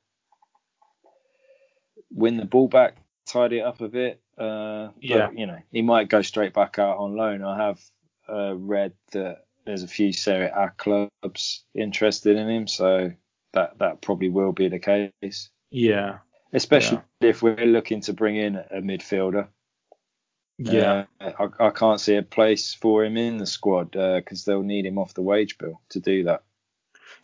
win 2.12 2.38
the 2.38 2.46
ball 2.46 2.68
back, 2.68 2.98
tidy 3.26 3.60
it 3.60 3.66
up 3.66 3.82
a 3.82 3.88
bit. 3.88 4.22
Uh, 4.38 4.90
yeah. 5.00 5.30
you 5.32 5.46
know, 5.46 5.60
he 5.72 5.82
might 5.82 6.10
go 6.10 6.22
straight 6.22 6.54
back 6.54 6.80
out 6.80 6.98
on 6.98 7.16
loan. 7.16 7.44
I 7.44 7.68
have 7.68 7.80
uh, 8.28 8.56
read 8.56 8.94
that 9.12 9.46
there's 9.66 9.84
a 9.84 9.88
few 9.88 10.12
Serie 10.12 10.48
A 10.48 10.72
clubs 10.76 11.64
interested 11.76 12.38
in 12.38 12.50
him, 12.50 12.68
so 12.68 13.12
that 13.54 13.78
that 13.80 14.02
probably 14.02 14.30
will 14.30 14.52
be 14.52 14.68
the 14.68 14.80
case. 14.80 15.50
Yeah. 15.70 16.20
Especially 16.54 17.00
yeah. 17.22 17.30
if 17.30 17.42
we're 17.42 17.66
looking 17.66 18.02
to 18.02 18.14
bring 18.14 18.36
in 18.36 18.56
a 18.56 18.82
midfielder. 18.82 19.48
Yeah. 20.64 21.06
Uh, 21.20 21.32
I, 21.60 21.68
I, 21.68 21.70
can't 21.72 22.00
see 22.00 22.16
a 22.16 22.22
place 22.22 22.74
for 22.74 23.04
him 23.04 23.18
in 23.18 23.38
the 23.38 23.46
squad 23.46 23.92
because 23.92 24.48
uh, 24.48 24.52
they'll 24.52 24.64
need 24.64 24.86
him 24.86 24.98
off 24.98 25.14
the 25.14 25.22
wage 25.22 25.58
bill 25.58 25.82
to 25.90 26.00
do 26.00 26.24
that. 26.26 26.44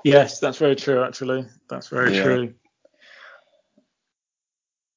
Yes, 0.04 0.40
that's 0.40 0.58
very 0.58 0.76
true. 0.76 1.04
Actually, 1.04 1.46
that's 1.70 1.90
very 1.90 2.16
yeah. 2.16 2.24
true. 2.24 2.54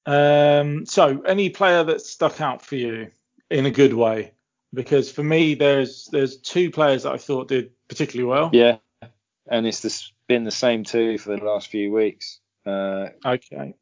Um, 0.07 0.87
so, 0.87 1.23
any 1.23 1.51
player 1.51 1.85
that 1.85 2.01
stuck 2.01 2.41
out 2.41 2.63
for 2.63 2.77
you 2.77 3.11
in 3.51 3.67
a 3.67 3.71
good 3.71 3.95
way? 3.95 4.33
Because 4.73 5.11
for 5.11 5.23
me, 5.23 5.55
there's 5.55 6.09
there's 6.13 6.39
two 6.39 6.71
players 6.71 7.03
that 7.03 7.13
I 7.13 7.19
thought 7.19 7.49
did 7.49 7.73
particularly 7.89 8.29
well. 8.29 8.51
Yeah, 8.53 8.79
and 9.49 9.67
it's 9.67 9.81
this, 9.81 10.13
been 10.29 10.45
the 10.45 10.51
same 10.51 10.85
too 10.85 11.19
for 11.19 11.37
the 11.37 11.45
last 11.45 11.69
few 11.69 11.93
weeks. 11.93 12.39
Uh, 12.65 13.09
okay. 13.25 13.75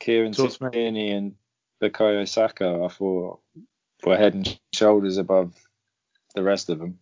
Kieran 0.00 0.32
Tierney 0.32 1.10
and 1.12 1.34
Bukayo 1.80 2.26
Saka, 2.28 2.82
I 2.84 2.88
thought, 2.88 3.40
were 4.04 4.16
head 4.16 4.34
and 4.34 4.58
shoulders 4.72 5.16
above 5.16 5.54
the 6.34 6.42
rest 6.42 6.70
of 6.70 6.78
them. 6.78 6.98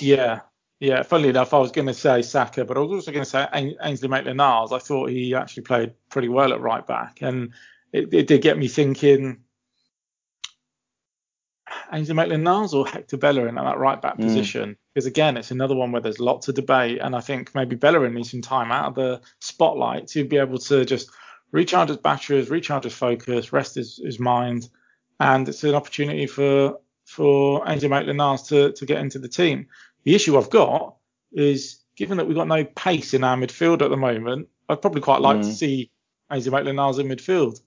Yeah, 0.00 0.40
yeah. 0.80 1.02
Funnily 1.02 1.28
enough, 1.30 1.54
I 1.54 1.58
was 1.58 1.72
going 1.72 1.86
to 1.86 1.94
say 1.94 2.22
Saka, 2.22 2.64
but 2.64 2.76
I 2.76 2.80
was 2.80 2.90
also 2.90 3.12
going 3.12 3.24
to 3.24 3.30
say 3.30 3.74
Ainsley 3.82 4.08
Maitland-Niles. 4.08 4.72
I 4.72 4.78
thought 4.78 5.10
he 5.10 5.34
actually 5.34 5.64
played 5.64 5.92
pretty 6.10 6.28
well 6.28 6.52
at 6.52 6.60
right 6.60 6.86
back, 6.86 7.18
and 7.20 7.52
it, 7.92 8.12
it 8.12 8.26
did 8.26 8.42
get 8.42 8.58
me 8.58 8.68
thinking. 8.68 9.40
Ainsley 11.92 12.14
Maitland-Niles 12.14 12.74
or 12.74 12.86
Hector 12.86 13.16
Bellerin 13.16 13.58
at 13.58 13.64
that 13.64 13.78
right 13.78 14.00
back 14.00 14.16
mm. 14.16 14.22
position? 14.22 14.76
Because 14.92 15.06
again, 15.06 15.36
it's 15.36 15.50
another 15.50 15.74
one 15.74 15.92
where 15.92 16.00
there's 16.00 16.20
lots 16.20 16.48
of 16.48 16.54
debate, 16.54 16.98
and 17.00 17.14
I 17.14 17.20
think 17.20 17.54
maybe 17.54 17.76
Bellerin 17.76 18.14
needs 18.14 18.30
some 18.30 18.42
time 18.42 18.70
out 18.72 18.86
of 18.86 18.94
the 18.94 19.20
spotlight 19.40 20.06
to 20.08 20.24
be 20.24 20.36
able 20.38 20.58
to 20.58 20.84
just 20.84 21.10
recharge 21.52 21.88
his 21.88 21.98
batteries, 21.98 22.50
recharge 22.50 22.84
his 22.84 22.94
focus, 22.94 23.52
rest 23.52 23.74
his, 23.76 24.00
his 24.04 24.18
mind, 24.18 24.68
and 25.24 25.48
it's 25.48 25.64
an 25.64 25.74
opportunity 25.74 26.26
for 26.26 26.78
for 27.06 27.68
Ainsley 27.68 27.88
Maitland-Niles 27.88 28.48
to 28.48 28.72
to 28.72 28.86
get 28.86 28.98
into 28.98 29.18
the 29.18 29.28
team. 29.28 29.66
The 30.04 30.14
issue 30.14 30.36
I've 30.36 30.50
got 30.50 30.96
is 31.32 31.80
given 31.96 32.18
that 32.18 32.26
we've 32.26 32.36
got 32.36 32.48
no 32.48 32.64
pace 32.64 33.14
in 33.14 33.24
our 33.24 33.36
midfield 33.36 33.82
at 33.82 33.90
the 33.90 33.96
moment, 33.96 34.48
I'd 34.68 34.80
probably 34.80 35.00
quite 35.00 35.20
like 35.20 35.38
mm. 35.38 35.42
to 35.42 35.52
see 35.52 35.90
Ainsley 36.30 36.50
Maitland-Niles 36.50 36.98
in 36.98 37.06
midfield, 37.06 37.60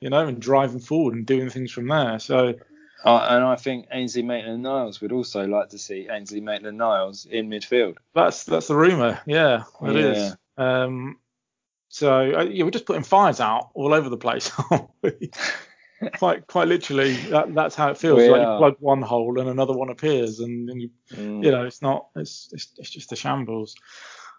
you 0.00 0.10
know, 0.10 0.26
and 0.26 0.40
driving 0.40 0.80
forward 0.80 1.14
and 1.14 1.26
doing 1.26 1.50
things 1.50 1.72
from 1.72 1.88
there. 1.88 2.18
So. 2.18 2.54
Uh, 3.02 3.26
and 3.30 3.44
I 3.44 3.56
think 3.56 3.86
Ainsley 3.92 4.22
Maitland-Niles 4.22 5.00
would 5.00 5.10
also 5.10 5.46
like 5.46 5.70
to 5.70 5.78
see 5.78 6.06
Ainsley 6.10 6.40
Maitland-Niles 6.40 7.26
in 7.26 7.48
midfield. 7.48 7.96
That's 8.14 8.44
that's 8.44 8.68
the 8.68 8.76
rumor. 8.76 9.20
Yeah, 9.26 9.64
it 9.82 9.96
yeah. 9.96 10.02
is. 10.02 10.36
Um, 10.58 11.18
so 11.88 12.12
uh, 12.12 12.42
yeah, 12.42 12.64
we're 12.64 12.70
just 12.70 12.84
putting 12.84 13.02
fires 13.02 13.40
out 13.40 13.70
all 13.74 13.94
over 13.94 14.08
the 14.08 14.18
place, 14.18 14.52
quite 16.14 16.46
quite 16.46 16.68
literally, 16.68 17.14
that, 17.28 17.54
that's 17.54 17.74
how 17.74 17.90
it 17.90 17.98
feels. 17.98 18.18
We 18.18 18.28
like 18.28 18.40
are. 18.40 18.54
you 18.54 18.58
plug 18.58 18.76
one 18.80 19.02
hole 19.02 19.38
and 19.38 19.48
another 19.48 19.72
one 19.72 19.90
appears, 19.90 20.40
and, 20.40 20.68
and 20.70 20.82
you 20.82 20.90
mm. 21.12 21.44
you 21.44 21.50
know 21.50 21.64
it's 21.64 21.82
not 21.82 22.08
it's, 22.16 22.48
it's 22.52 22.72
it's 22.78 22.90
just 22.90 23.12
a 23.12 23.16
shambles. 23.16 23.74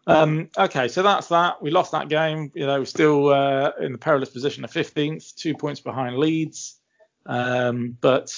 Um, 0.08 0.50
okay, 0.58 0.88
so 0.88 1.04
that's 1.04 1.28
that. 1.28 1.62
We 1.62 1.70
lost 1.70 1.92
that 1.92 2.10
game. 2.10 2.52
You 2.56 2.66
know, 2.66 2.80
we're 2.80 2.86
still 2.86 3.30
uh, 3.30 3.72
in 3.80 3.92
the 3.92 3.98
perilous 3.98 4.30
position 4.30 4.64
of 4.64 4.72
15th, 4.72 5.36
two 5.36 5.56
points 5.56 5.80
behind 5.80 6.18
Leeds. 6.18 6.80
Um, 7.26 7.98
but 8.02 8.34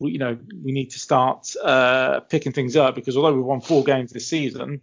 we, 0.00 0.12
you 0.12 0.18
know, 0.18 0.36
we 0.62 0.72
need 0.72 0.90
to 0.90 0.98
start 0.98 1.54
uh, 1.62 2.20
picking 2.20 2.52
things 2.52 2.76
up 2.76 2.94
because 2.94 3.16
although 3.16 3.34
we 3.34 3.40
won 3.40 3.60
four 3.60 3.84
games 3.84 4.12
this 4.12 4.26
season, 4.26 4.80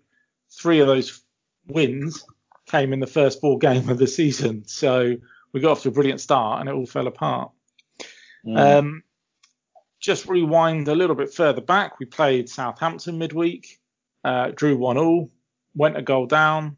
three 0.49 0.79
of 0.79 0.87
those 0.87 1.21
wins 1.67 2.23
came 2.67 2.93
in 2.93 2.99
the 2.99 3.07
first 3.07 3.41
four 3.41 3.57
game 3.59 3.89
of 3.89 3.97
the 3.97 4.07
season. 4.07 4.65
So 4.67 5.17
we 5.53 5.59
got 5.59 5.71
off 5.71 5.83
to 5.83 5.89
a 5.89 5.91
brilliant 5.91 6.21
start 6.21 6.59
and 6.59 6.69
it 6.69 6.73
all 6.73 6.85
fell 6.85 7.07
apart. 7.07 7.51
Mm. 8.45 8.79
Um, 8.79 9.03
just 9.99 10.27
rewind 10.27 10.87
a 10.87 10.95
little 10.95 11.15
bit 11.15 11.33
further 11.33 11.61
back. 11.61 11.99
We 11.99 12.05
played 12.05 12.49
Southampton 12.49 13.17
midweek, 13.17 13.79
uh, 14.23 14.51
drew 14.53 14.75
one 14.77 14.97
all, 14.97 15.29
went 15.75 15.97
a 15.97 16.01
goal 16.01 16.25
down, 16.25 16.77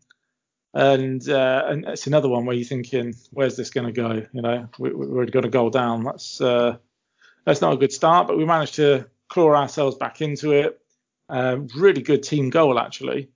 and 0.74 1.28
uh, 1.30 1.64
and 1.68 1.86
it's 1.86 2.08
another 2.08 2.28
one 2.28 2.46
where 2.46 2.56
you're 2.56 2.66
thinking, 2.66 3.14
where's 3.32 3.56
this 3.56 3.70
going 3.70 3.86
to 3.86 3.94
go? 3.94 4.26
You 4.34 4.42
know, 4.42 4.68
we, 4.78 4.94
we're 4.94 5.26
going 5.26 5.44
to 5.44 5.50
goal 5.50 5.70
down. 5.70 6.04
That's 6.04 6.42
uh, 6.42 6.78
that's 7.46 7.62
not 7.62 7.74
a 7.74 7.78
good 7.78 7.94
start, 7.94 8.28
but 8.28 8.38
we 8.38 8.46
managed 8.46 8.76
to 8.76 9.06
claw 9.30 9.56
ourselves 9.56 9.96
back 9.96 10.22
into 10.22 10.52
it. 10.52 10.80
Uh, 11.30 11.60
really 11.76 12.02
good 12.02 12.24
team 12.24 12.50
goal 12.50 12.78
actually 12.78 13.30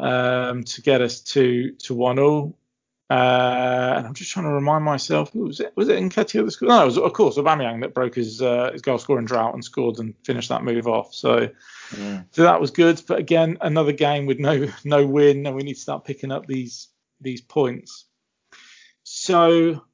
um, 0.00 0.64
to 0.64 0.82
get 0.82 1.00
us 1.00 1.20
to 1.20 1.72
to 1.72 1.94
one 1.94 2.18
all. 2.18 2.56
Uh, 3.08 3.94
and 3.98 4.06
I'm 4.06 4.14
just 4.14 4.32
trying 4.32 4.46
to 4.46 4.52
remind 4.52 4.84
myself, 4.84 5.32
was 5.32 5.60
it 5.60 5.72
was 5.76 5.88
it 5.88 6.02
Nketiah 6.02 6.44
that 6.44 6.50
scored? 6.50 6.70
No, 6.70 6.82
it 6.82 6.86
was 6.86 6.98
of 6.98 7.12
course 7.12 7.36
Aubameyang 7.36 7.82
that 7.82 7.94
broke 7.94 8.16
his 8.16 8.42
uh, 8.42 8.70
his 8.72 8.82
goal 8.82 8.98
scoring 8.98 9.26
drought 9.26 9.54
and 9.54 9.64
scored 9.64 9.98
and 10.00 10.14
finished 10.24 10.48
that 10.48 10.64
move 10.64 10.88
off. 10.88 11.14
So 11.14 11.48
yeah. 11.96 12.22
so 12.32 12.42
that 12.42 12.60
was 12.60 12.72
good. 12.72 13.00
But 13.06 13.20
again, 13.20 13.58
another 13.60 13.92
game 13.92 14.26
with 14.26 14.40
no 14.40 14.68
no 14.84 15.06
win, 15.06 15.46
and 15.46 15.54
we 15.54 15.62
need 15.62 15.74
to 15.74 15.80
start 15.80 16.04
picking 16.04 16.32
up 16.32 16.46
these 16.46 16.88
these 17.20 17.40
points. 17.40 18.06
So 19.04 19.84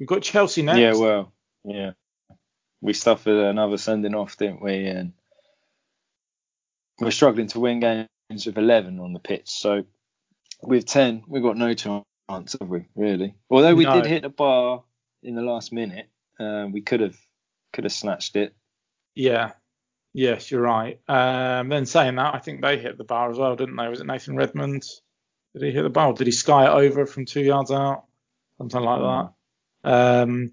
we've 0.00 0.08
got 0.08 0.22
Chelsea 0.22 0.62
next. 0.62 0.80
Yeah, 0.80 0.94
well, 0.94 1.32
yeah, 1.64 1.92
we 2.80 2.92
suffered 2.92 3.36
another 3.36 3.78
sending 3.78 4.16
off, 4.16 4.36
didn't 4.36 4.62
we? 4.62 4.86
And 4.86 5.12
we're 6.98 7.12
struggling 7.12 7.46
to 7.48 7.60
win 7.60 7.78
games 7.78 8.08
with 8.46 8.58
11 8.58 8.98
on 8.98 9.12
the 9.12 9.20
pitch. 9.20 9.48
So 9.48 9.84
with 10.62 10.86
10, 10.86 11.24
we've 11.28 11.42
got 11.42 11.56
no 11.56 11.74
chance, 11.74 12.04
have 12.28 12.68
we? 12.68 12.86
Really? 12.94 13.34
Although 13.50 13.74
we 13.74 13.84
no. 13.84 13.94
did 13.94 14.06
hit 14.06 14.22
the 14.22 14.28
bar 14.28 14.84
in 15.22 15.34
the 15.34 15.42
last 15.42 15.72
minute, 15.72 16.08
uh, 16.38 16.66
we 16.70 16.82
could 16.82 17.00
have 17.00 17.16
could 17.72 17.84
have 17.84 17.92
snatched 17.92 18.36
it. 18.36 18.54
Yeah. 19.14 19.52
Yes, 20.14 20.50
you're 20.50 20.62
right. 20.62 20.98
Um, 21.06 21.68
then 21.68 21.86
saying 21.86 22.16
that, 22.16 22.34
I 22.34 22.38
think 22.38 22.62
they 22.62 22.78
hit 22.78 22.98
the 22.98 23.04
bar 23.04 23.30
as 23.30 23.38
well, 23.38 23.56
didn't 23.56 23.76
they? 23.76 23.88
Was 23.88 24.00
it 24.00 24.06
Nathan 24.06 24.36
Redmond? 24.36 24.84
Did 25.54 25.62
he 25.62 25.70
hit 25.70 25.82
the 25.82 25.90
bar? 25.90 26.12
did 26.12 26.26
he 26.26 26.32
sky 26.32 26.64
it 26.64 26.70
over 26.70 27.06
from 27.06 27.26
two 27.26 27.42
yards 27.42 27.70
out? 27.70 28.04
Something 28.58 28.80
like 28.80 29.00
that. 29.00 29.32
Um, 29.84 30.52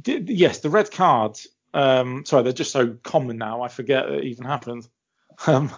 did, 0.00 0.28
yes, 0.28 0.60
the 0.60 0.70
red 0.70 0.90
card. 0.90 1.38
Um, 1.72 2.24
sorry, 2.24 2.44
they're 2.44 2.52
just 2.52 2.72
so 2.72 2.96
common 3.02 3.36
now. 3.36 3.62
I 3.62 3.68
forget 3.68 4.08
it 4.08 4.24
even 4.24 4.44
happened. 4.44 4.88
Um, 5.48 5.72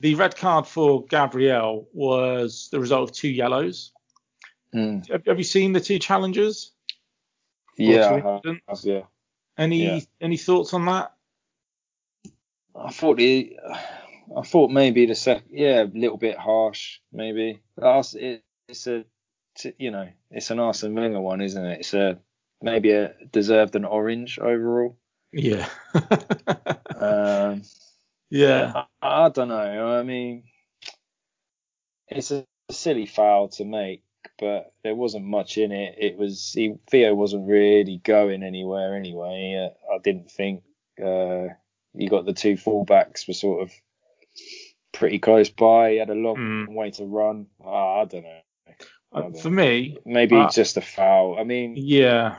the 0.00 0.14
red 0.14 0.36
card 0.36 0.66
for 0.66 1.04
Gabriel 1.06 1.88
was 1.92 2.68
the 2.70 2.80
result 2.80 3.10
of 3.10 3.16
two 3.16 3.28
yellows. 3.28 3.92
Mm. 4.74 5.08
Have, 5.10 5.26
have, 5.26 5.38
you 5.38 5.44
seen 5.44 5.72
the 5.72 5.80
two 5.80 5.98
challenges? 5.98 6.72
Yeah, 7.76 8.40
yeah. 8.82 9.02
Any 9.56 9.86
yeah. 9.86 10.00
any 10.20 10.36
thoughts 10.36 10.74
on 10.74 10.84
that? 10.86 11.12
I 12.74 12.90
thought 12.90 13.16
the, 13.16 13.58
I 14.36 14.42
thought 14.42 14.70
maybe 14.70 15.06
the 15.06 15.14
second, 15.14 15.48
yeah, 15.50 15.82
a 15.82 15.84
little 15.84 16.16
bit 16.16 16.38
harsh, 16.38 16.98
maybe. 17.12 17.60
It, 17.80 18.42
it's 18.68 18.86
a, 18.86 19.04
you 19.78 19.90
know, 19.90 20.08
it's 20.30 20.50
an 20.50 20.60
Arsene 20.60 20.94
Wenger 20.94 21.20
one, 21.20 21.40
isn't 21.40 21.64
it? 21.64 21.80
It's 21.80 21.94
a 21.94 22.18
maybe 22.62 22.92
a 22.92 23.14
deserved 23.32 23.74
an 23.76 23.84
orange 23.84 24.38
overall. 24.38 24.96
Yeah. 25.32 25.68
um, 26.96 27.62
yeah. 28.30 28.84
I, 29.02 29.26
I, 29.26 29.28
don't 29.28 29.48
know. 29.48 29.98
I 29.98 30.02
mean, 30.02 30.44
it's 32.08 32.30
a 32.30 32.44
silly 32.70 33.06
foul 33.06 33.48
to 33.48 33.64
make, 33.64 34.02
but 34.38 34.72
there 34.82 34.94
wasn't 34.94 35.24
much 35.24 35.58
in 35.58 35.72
it. 35.72 35.96
It 35.98 36.16
was 36.16 36.52
he, 36.52 36.74
Theo 36.90 37.14
wasn't 37.14 37.48
really 37.48 38.00
going 38.04 38.42
anywhere 38.42 38.96
anyway. 38.96 39.70
Uh, 39.70 39.94
I 39.94 39.98
didn't 39.98 40.30
think. 40.30 40.62
Uh, 41.00 41.54
you 41.94 42.08
got 42.08 42.26
the 42.26 42.32
two 42.32 42.54
fullbacks 42.54 43.26
were 43.26 43.34
sort 43.34 43.62
of 43.62 43.72
pretty 44.92 45.18
close 45.18 45.48
by. 45.48 45.92
He 45.92 45.96
had 45.98 46.10
a 46.10 46.14
long 46.14 46.36
mm. 46.36 46.74
way 46.74 46.90
to 46.92 47.04
run. 47.04 47.46
Oh, 47.64 48.00
I 48.00 48.04
don't 48.04 48.24
know. 48.24 48.40
I 49.12 49.20
don't 49.22 49.38
For 49.38 49.50
know. 49.50 49.62
me, 49.62 49.96
maybe 50.04 50.36
uh, 50.36 50.50
just 50.50 50.76
a 50.76 50.80
foul. 50.80 51.38
I 51.38 51.44
mean, 51.44 51.74
yeah. 51.76 52.36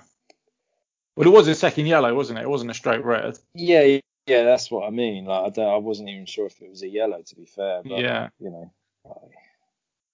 Well, 1.15 1.27
it 1.27 1.31
was 1.31 1.47
a 1.47 1.55
second 1.55 1.87
yellow, 1.87 2.13
wasn't 2.13 2.39
it? 2.39 2.43
It 2.43 2.49
wasn't 2.49 2.71
a 2.71 2.75
straight 2.75 3.03
red. 3.03 3.37
Yeah, 3.53 3.99
yeah, 4.29 4.43
that's 4.43 4.69
what 4.69 4.87
I 4.87 4.91
mean. 4.91 5.25
Like 5.25 5.57
I, 5.57 5.61
I 5.61 5.77
wasn't 5.77 6.09
even 6.09 6.25
sure 6.25 6.45
if 6.45 6.61
it 6.61 6.69
was 6.69 6.83
a 6.83 6.87
yellow, 6.87 7.21
to 7.21 7.35
be 7.35 7.45
fair. 7.45 7.81
But, 7.83 7.99
yeah. 7.99 8.29
You 8.39 8.51
know, 8.51 8.71
like, 9.05 9.31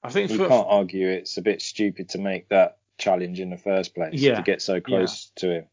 I 0.04 0.10
think 0.10 0.32
you 0.32 0.38
for, 0.38 0.48
can't 0.48 0.68
argue 0.70 1.10
it's 1.10 1.38
a 1.38 1.42
bit 1.42 1.62
stupid 1.62 2.10
to 2.10 2.18
make 2.18 2.50
that 2.50 2.78
challenge 2.98 3.40
in 3.40 3.50
the 3.50 3.58
first 3.58 3.94
place. 3.94 4.14
Yeah. 4.14 4.36
To 4.36 4.42
get 4.42 4.62
so 4.62 4.80
close 4.80 5.32
yeah. 5.36 5.42
to 5.42 5.56
him. 5.56 5.66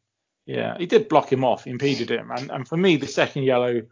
Yeah, 0.44 0.76
he 0.76 0.86
did 0.86 1.08
block 1.08 1.32
him 1.32 1.44
off, 1.44 1.68
impeded 1.68 2.10
him, 2.10 2.32
and, 2.32 2.50
and 2.50 2.66
for 2.66 2.76
me, 2.76 2.96
the 2.96 3.06
second 3.06 3.44
yellow, 3.44 3.82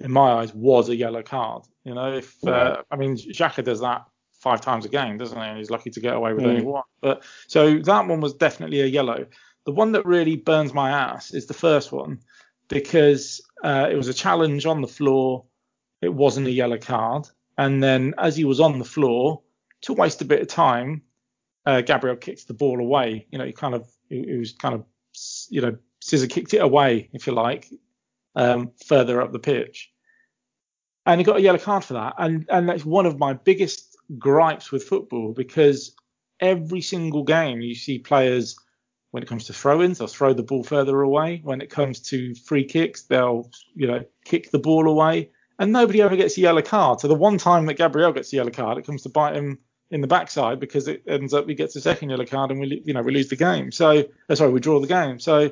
in 0.00 0.10
my 0.10 0.32
eyes, 0.32 0.52
was 0.52 0.88
a 0.88 0.96
yellow 0.96 1.22
card. 1.22 1.62
You 1.84 1.94
know, 1.94 2.12
if 2.14 2.34
yeah. 2.42 2.50
uh, 2.50 2.82
I 2.90 2.96
mean, 2.96 3.14
Xhaka 3.16 3.62
does 3.62 3.80
that 3.82 4.04
five 4.40 4.60
times 4.60 4.84
a 4.84 4.88
game, 4.88 5.16
doesn't 5.16 5.38
he? 5.38 5.44
And 5.44 5.58
he's 5.58 5.70
lucky 5.70 5.90
to 5.90 6.00
get 6.00 6.14
away 6.14 6.32
with 6.32 6.42
mm. 6.42 6.48
only 6.48 6.62
one. 6.62 6.82
But 7.00 7.22
so 7.46 7.78
that 7.78 8.08
one 8.08 8.20
was 8.20 8.34
definitely 8.34 8.80
a 8.80 8.86
yellow. 8.86 9.26
The 9.64 9.70
one 9.70 9.92
that 9.92 10.04
really 10.04 10.34
burns 10.34 10.74
my 10.74 10.90
ass 10.90 11.32
is 11.32 11.46
the 11.46 11.54
first 11.54 11.92
one 11.92 12.18
because 12.66 13.40
uh, 13.62 13.88
it 13.90 13.96
was 13.96 14.08
a 14.08 14.14
challenge 14.14 14.66
on 14.66 14.80
the 14.80 14.88
floor. 14.88 15.44
it 16.00 16.12
wasn't 16.12 16.46
a 16.46 16.50
yellow 16.50 16.78
card. 16.78 17.28
And 17.56 17.82
then 17.82 18.14
as 18.18 18.36
he 18.36 18.44
was 18.44 18.60
on 18.60 18.78
the 18.78 18.84
floor, 18.84 19.42
to 19.82 19.92
waste 19.92 20.20
a 20.20 20.24
bit 20.24 20.40
of 20.40 20.48
time, 20.48 21.02
uh, 21.64 21.80
Gabriel 21.80 22.16
kicks 22.16 22.44
the 22.44 22.54
ball 22.54 22.80
away. 22.80 23.26
You 23.30 23.38
know, 23.38 23.44
he 23.44 23.52
kind 23.52 23.74
of, 23.74 23.88
it 24.10 24.38
was 24.38 24.52
kind 24.52 24.74
of, 24.74 24.84
you 25.48 25.60
know, 25.60 25.76
scissor 26.00 26.26
kicked 26.26 26.54
it 26.54 26.62
away, 26.62 27.08
if 27.12 27.26
you 27.26 27.32
like, 27.34 27.68
um, 28.34 28.72
further 28.84 29.22
up 29.22 29.32
the 29.32 29.38
pitch. 29.38 29.92
And 31.06 31.20
he 31.20 31.24
got 31.24 31.36
a 31.36 31.42
yellow 31.42 31.58
card 31.58 31.84
for 31.84 31.94
that. 31.94 32.14
And, 32.18 32.46
and 32.48 32.68
that's 32.68 32.84
one 32.84 33.06
of 33.06 33.18
my 33.18 33.34
biggest 33.34 33.96
gripes 34.18 34.72
with 34.72 34.84
football 34.84 35.32
because 35.32 35.94
every 36.40 36.80
single 36.80 37.22
game 37.22 37.60
you 37.60 37.74
see 37.74 37.98
players 37.98 38.56
when 39.12 39.22
it 39.22 39.28
comes 39.28 39.44
to 39.44 39.52
throw-ins, 39.52 39.98
they'll 39.98 40.08
throw 40.08 40.32
the 40.32 40.42
ball 40.42 40.64
further 40.64 41.00
away. 41.02 41.40
When 41.44 41.60
it 41.60 41.70
comes 41.70 42.00
to 42.00 42.34
free 42.34 42.64
kicks, 42.64 43.02
they'll, 43.02 43.50
you 43.74 43.86
know, 43.86 44.04
kick 44.24 44.50
the 44.50 44.58
ball 44.58 44.88
away. 44.88 45.30
And 45.58 45.70
nobody 45.70 46.00
ever 46.00 46.16
gets 46.16 46.36
a 46.38 46.40
yellow 46.40 46.62
card. 46.62 47.00
So 47.00 47.08
the 47.08 47.14
one 47.14 47.36
time 47.36 47.66
that 47.66 47.74
Gabriel 47.74 48.12
gets 48.12 48.32
a 48.32 48.36
yellow 48.36 48.50
card, 48.50 48.78
it 48.78 48.86
comes 48.86 49.02
to 49.02 49.10
bite 49.10 49.36
him 49.36 49.58
in 49.90 50.00
the 50.00 50.06
backside 50.06 50.58
because 50.58 50.88
it 50.88 51.02
ends 51.06 51.34
up 51.34 51.46
he 51.46 51.54
gets 51.54 51.76
a 51.76 51.80
second 51.80 52.08
yellow 52.08 52.24
card 52.24 52.50
and 52.50 52.58
we 52.58 52.82
you 52.86 52.94
know 52.94 53.02
we 53.02 53.12
lose 53.12 53.28
the 53.28 53.36
game. 53.36 53.70
So 53.70 54.04
uh, 54.30 54.34
sorry 54.34 54.50
we 54.50 54.60
draw 54.60 54.80
the 54.80 54.86
game. 54.86 55.20
So 55.20 55.50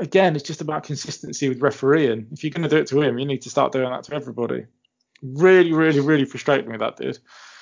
again 0.00 0.34
it's 0.34 0.44
just 0.44 0.60
about 0.60 0.82
consistency 0.82 1.48
with 1.48 1.62
refereeing. 1.62 2.26
If 2.32 2.42
you're 2.42 2.50
going 2.50 2.64
to 2.64 2.68
do 2.68 2.78
it 2.78 2.88
to 2.88 3.00
him, 3.00 3.20
you 3.20 3.26
need 3.26 3.42
to 3.42 3.50
start 3.50 3.70
doing 3.70 3.88
that 3.88 4.02
to 4.04 4.14
everybody. 4.14 4.66
Really 5.22 5.72
really 5.72 6.00
really 6.00 6.24
frustrated 6.24 6.66
me 6.66 6.76
that 6.78 6.96
did. 6.96 7.20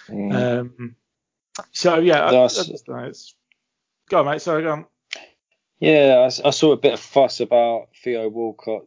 Mm. 0.09 0.61
Um, 0.61 0.97
so 1.73 1.99
yeah, 1.99 2.21
I, 2.25 2.35
I 2.35 2.45
it's, 2.47 3.35
go 4.13 4.21
on 4.21 4.27
mate. 4.27 4.43
Sorry, 4.43 4.63
go 4.63 4.73
on. 4.73 4.87
Yeah, 5.81 6.29
I, 6.29 6.49
I, 6.49 6.51
saw 6.51 6.73
a 6.73 6.77
bit 6.77 6.93
of 6.93 7.01
fuss 7.01 7.41
about 7.41 7.89
Theo 8.05 8.29
Walcott 8.29 8.85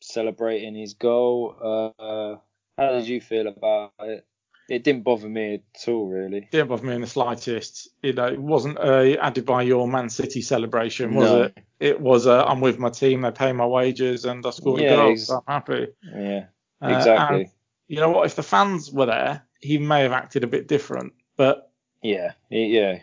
celebrating 0.00 0.76
his 0.76 0.94
goal. 0.94 1.56
Uh, 1.98 2.36
how 2.78 2.92
did 2.92 3.08
you 3.08 3.20
feel 3.20 3.48
about 3.48 3.92
it? 4.00 4.24
it 4.70 4.84
didn't 4.84 5.02
bother 5.02 5.28
me 5.28 5.54
at 5.54 5.88
all, 5.88 6.06
really. 6.06 6.48
Didn't 6.52 6.68
bother 6.68 6.86
me 6.86 6.94
in 6.94 7.00
the 7.00 7.06
slightest. 7.06 7.88
You 8.02 8.12
know, 8.12 8.28
it 8.28 8.40
wasn't 8.40 8.78
a 8.78 9.16
Adebayor 9.20 9.90
Man 9.90 10.08
City 10.08 10.40
celebration, 10.42 11.14
was 11.14 11.30
no. 11.30 11.42
it? 11.42 11.58
It 11.80 12.00
was 12.00 12.26
I'm 12.28 12.60
with 12.60 12.78
my 12.78 12.90
team, 12.90 13.22
they 13.22 13.32
pay 13.32 13.52
my 13.52 13.66
wages, 13.66 14.24
and 14.24 14.46
I 14.46 14.50
scored 14.50 14.80
yeah, 14.80 14.92
a 14.92 14.96
goal, 14.96 15.12
ex- 15.12 15.26
so 15.26 15.42
I'm 15.48 15.54
happy. 15.54 15.88
Yeah, 16.14 16.44
uh, 16.80 16.88
exactly. 16.88 17.44
Uh, 17.46 17.48
you 17.88 17.96
know 17.96 18.10
what? 18.10 18.26
If 18.26 18.36
the 18.36 18.44
fans 18.44 18.92
were 18.92 19.06
there, 19.06 19.42
he 19.58 19.78
may 19.78 20.02
have 20.02 20.12
acted 20.12 20.44
a 20.44 20.46
bit 20.46 20.68
different, 20.68 21.14
but 21.36 21.72
yeah, 22.02 22.32
yeah, 22.48 23.00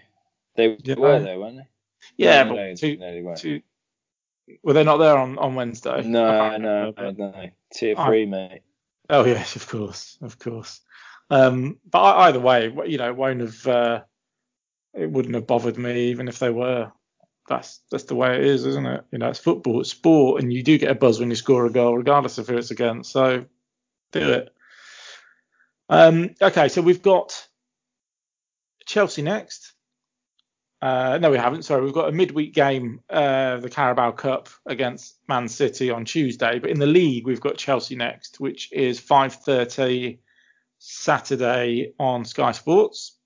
they 0.58 0.96
were 0.96 1.20
there, 1.20 1.40
weren't 1.40 1.58
they? 1.58 1.68
Yeah, 2.18 2.44
no, 2.44 2.50
but 2.50 2.56
no, 2.56 2.76
two, 2.76 2.98
no, 2.98 3.36
two, 3.36 3.62
were 4.64 4.74
they 4.74 4.84
not 4.84 4.98
there 4.98 5.18
on, 5.18 5.38
on 5.38 5.56
Wednesday? 5.56 6.04
No, 6.04 6.58
no, 6.58 6.94
no, 6.98 7.12
no. 7.12 7.50
Tier 7.74 7.96
three, 7.96 8.26
oh. 8.26 8.30
mate. 8.30 8.62
Oh 9.10 9.26
yes, 9.26 9.56
of 9.56 9.68
course, 9.68 10.18
of 10.22 10.38
course. 10.40 10.82
Um, 11.30 11.78
but 11.90 12.00
either 12.02 12.40
way, 12.40 12.74
you 12.86 12.98
know, 12.98 13.10
it 13.10 13.16
won't 13.16 13.42
have, 13.42 13.68
uh, 13.68 14.02
it 14.94 15.10
wouldn't 15.10 15.36
have 15.36 15.48
bothered 15.48 15.78
me 15.78 16.10
even 16.10 16.28
if 16.28 16.40
they 16.40 16.50
were. 16.50 16.92
That's 17.48 17.80
that's 17.92 18.06
the 18.06 18.16
way 18.16 18.36
it 18.36 18.46
is, 18.46 18.66
isn't 18.66 18.86
it? 18.86 19.06
You 19.12 19.20
know, 19.20 19.30
it's 19.30 19.40
football, 19.40 19.80
it's 19.80 19.92
sport, 19.92 20.42
and 20.42 20.52
you 20.52 20.64
do 20.64 20.78
get 20.78 20.92
a 20.92 20.96
buzz 20.96 21.20
when 21.20 21.30
you 21.30 21.36
score 21.36 21.66
a 21.66 21.72
goal, 21.72 21.96
regardless 21.96 22.38
of 22.38 22.48
who 22.48 22.58
it's 22.58 22.72
against. 22.72 23.12
So 23.12 23.46
do 24.12 24.32
it. 24.32 24.54
Um, 25.90 26.32
okay, 26.42 26.68
so 26.68 26.82
we've 26.82 27.02
got 27.02 27.48
Chelsea 28.86 29.22
next. 29.22 29.74
Uh, 30.82 31.18
no, 31.20 31.32
we 31.32 31.38
haven't. 31.38 31.64
Sorry, 31.64 31.84
we've 31.84 31.94
got 31.94 32.10
a 32.10 32.12
midweek 32.12 32.54
game, 32.54 33.02
uh, 33.10 33.58
the 33.58 33.70
Carabao 33.70 34.12
Cup 34.12 34.50
against 34.66 35.18
Man 35.28 35.48
City 35.48 35.90
on 35.90 36.06
Tuesday. 36.06 36.60
But 36.60 36.70
in 36.70 36.80
the 36.80 36.86
league, 36.86 37.26
we've 37.26 37.42
got 37.42 37.58
Chelsea 37.58 37.96
next, 37.96 38.40
which 38.40 38.72
is 38.72 39.00
5:30 39.00 40.20
Saturday 40.78 41.94
on 42.00 42.26
Sky 42.26 42.52
Sports. 42.52 43.18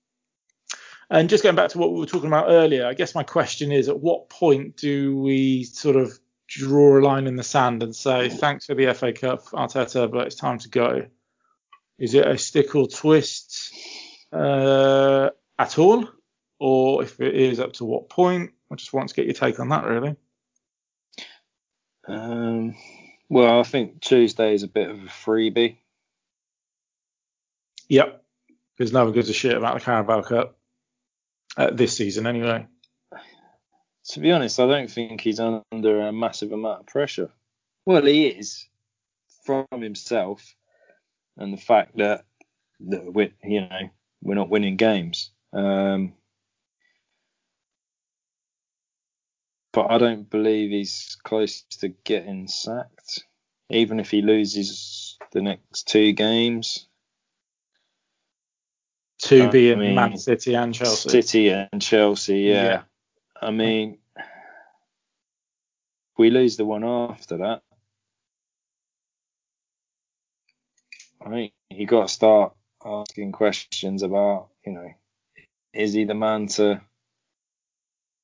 And 1.10 1.28
just 1.28 1.42
going 1.42 1.56
back 1.56 1.68
to 1.70 1.78
what 1.78 1.92
we 1.92 2.00
were 2.00 2.06
talking 2.06 2.28
about 2.28 2.46
earlier, 2.48 2.86
I 2.86 2.94
guess 2.94 3.14
my 3.14 3.22
question 3.22 3.70
is 3.70 3.90
at 3.90 4.00
what 4.00 4.30
point 4.30 4.78
do 4.78 5.18
we 5.18 5.64
sort 5.64 5.96
of 5.96 6.18
draw 6.48 6.98
a 6.98 7.02
line 7.02 7.26
in 7.26 7.36
the 7.36 7.42
sand 7.42 7.82
and 7.82 7.94
say, 7.94 8.30
thanks 8.30 8.64
for 8.64 8.74
the 8.74 8.94
FA 8.94 9.12
Cup, 9.12 9.44
Arteta, 9.48 10.10
but 10.10 10.26
it's 10.26 10.36
time 10.36 10.58
to 10.60 10.70
go? 10.70 11.06
Is 11.98 12.14
it 12.14 12.26
a 12.26 12.38
stick 12.38 12.74
or 12.74 12.88
twist 12.88 13.74
uh, 14.32 15.30
at 15.58 15.78
all? 15.78 16.08
Or 16.64 17.02
if 17.02 17.18
it 17.18 17.34
is, 17.34 17.58
up 17.58 17.72
to 17.74 17.84
what 17.84 18.08
point? 18.08 18.52
I 18.70 18.76
just 18.76 18.92
want 18.92 19.08
to 19.08 19.16
get 19.16 19.24
your 19.24 19.34
take 19.34 19.58
on 19.58 19.70
that, 19.70 19.84
really. 19.84 20.14
Um, 22.06 22.76
well, 23.28 23.58
I 23.58 23.64
think 23.64 24.00
Tuesday 24.00 24.54
is 24.54 24.62
a 24.62 24.68
bit 24.68 24.88
of 24.88 24.96
a 24.96 25.06
freebie. 25.06 25.78
Yep. 27.88 28.22
Because 28.78 28.92
no 28.92 29.02
one 29.02 29.12
gives 29.12 29.28
a 29.28 29.32
shit 29.32 29.56
about 29.56 29.74
the 29.74 29.84
Carabao 29.84 30.22
Cup 30.22 30.56
uh, 31.56 31.70
this 31.72 31.96
season, 31.96 32.28
anyway. 32.28 32.68
To 34.10 34.20
be 34.20 34.30
honest, 34.30 34.60
I 34.60 34.68
don't 34.68 34.90
think 34.90 35.20
he's 35.20 35.40
under 35.40 36.00
a 36.00 36.12
massive 36.12 36.52
amount 36.52 36.82
of 36.82 36.86
pressure. 36.86 37.30
Well, 37.86 38.06
he 38.06 38.28
is 38.28 38.68
from 39.44 39.66
himself 39.72 40.54
and 41.36 41.52
the 41.52 41.60
fact 41.60 41.96
that 41.96 42.24
that 42.86 43.12
we, 43.12 43.32
you 43.42 43.62
know, 43.62 43.90
we're 44.22 44.36
not 44.36 44.48
winning 44.48 44.76
games. 44.76 45.32
Um, 45.52 46.12
but 49.72 49.90
I 49.90 49.98
don't 49.98 50.28
believe 50.28 50.70
he's 50.70 51.16
close 51.22 51.62
to 51.80 51.88
getting 51.88 52.46
sacked, 52.48 53.24
even 53.70 54.00
if 54.00 54.10
he 54.10 54.22
loses 54.22 55.18
the 55.32 55.42
next 55.42 55.88
two 55.88 56.12
games 56.12 56.86
to 59.22 59.46
uh, 59.46 59.50
be 59.50 59.70
in 59.70 59.78
mean, 59.78 59.94
Man 59.94 60.18
City 60.18 60.54
and 60.54 60.74
Chelsea. 60.74 61.08
City 61.08 61.48
and 61.50 61.80
Chelsea, 61.80 62.40
yeah. 62.40 62.64
yeah. 62.64 62.82
I 63.40 63.50
mean, 63.50 63.98
we 66.18 66.30
lose 66.30 66.56
the 66.56 66.64
one 66.64 66.84
after 66.84 67.38
that. 67.38 67.62
I 71.24 71.28
mean, 71.28 71.50
you 71.70 71.86
got 71.86 72.08
to 72.08 72.12
start 72.12 72.54
asking 72.84 73.32
questions 73.32 74.02
about, 74.02 74.48
you 74.66 74.72
know, 74.72 74.90
is 75.72 75.92
he 75.92 76.04
the 76.04 76.14
man 76.14 76.48
to 76.48 76.80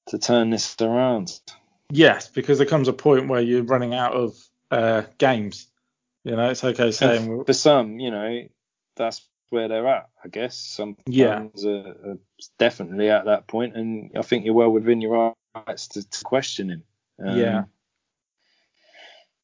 to 0.08 0.18
turn 0.18 0.50
this 0.50 0.76
around? 0.80 1.40
Yes, 1.90 2.28
because 2.28 2.58
there 2.58 2.66
comes 2.66 2.88
a 2.88 2.92
point 2.92 3.28
where 3.28 3.40
you're 3.40 3.62
running 3.62 3.94
out 3.94 4.12
of 4.12 4.36
uh, 4.70 5.02
games. 5.18 5.68
You 6.24 6.36
know, 6.36 6.50
it's 6.50 6.64
okay 6.64 6.90
saying 6.90 7.44
for 7.44 7.52
some, 7.52 7.98
you 7.98 8.10
know, 8.10 8.48
that's 8.96 9.26
where 9.50 9.68
they're 9.68 9.86
at, 9.86 10.08
I 10.22 10.28
guess. 10.28 10.58
Some 10.58 10.96
fans 11.06 11.06
yeah. 11.64 11.70
are, 11.70 12.10
are, 12.10 12.18
definitely 12.58 13.08
at 13.08 13.24
that 13.24 13.46
point, 13.46 13.76
and 13.76 14.10
I 14.16 14.22
think 14.22 14.44
you're 14.44 14.54
well 14.54 14.70
within 14.70 15.00
your 15.00 15.34
rights 15.54 15.88
to, 15.88 16.08
to 16.08 16.24
question 16.24 16.70
him. 16.70 16.82
Um, 17.24 17.38
yeah. 17.38 17.64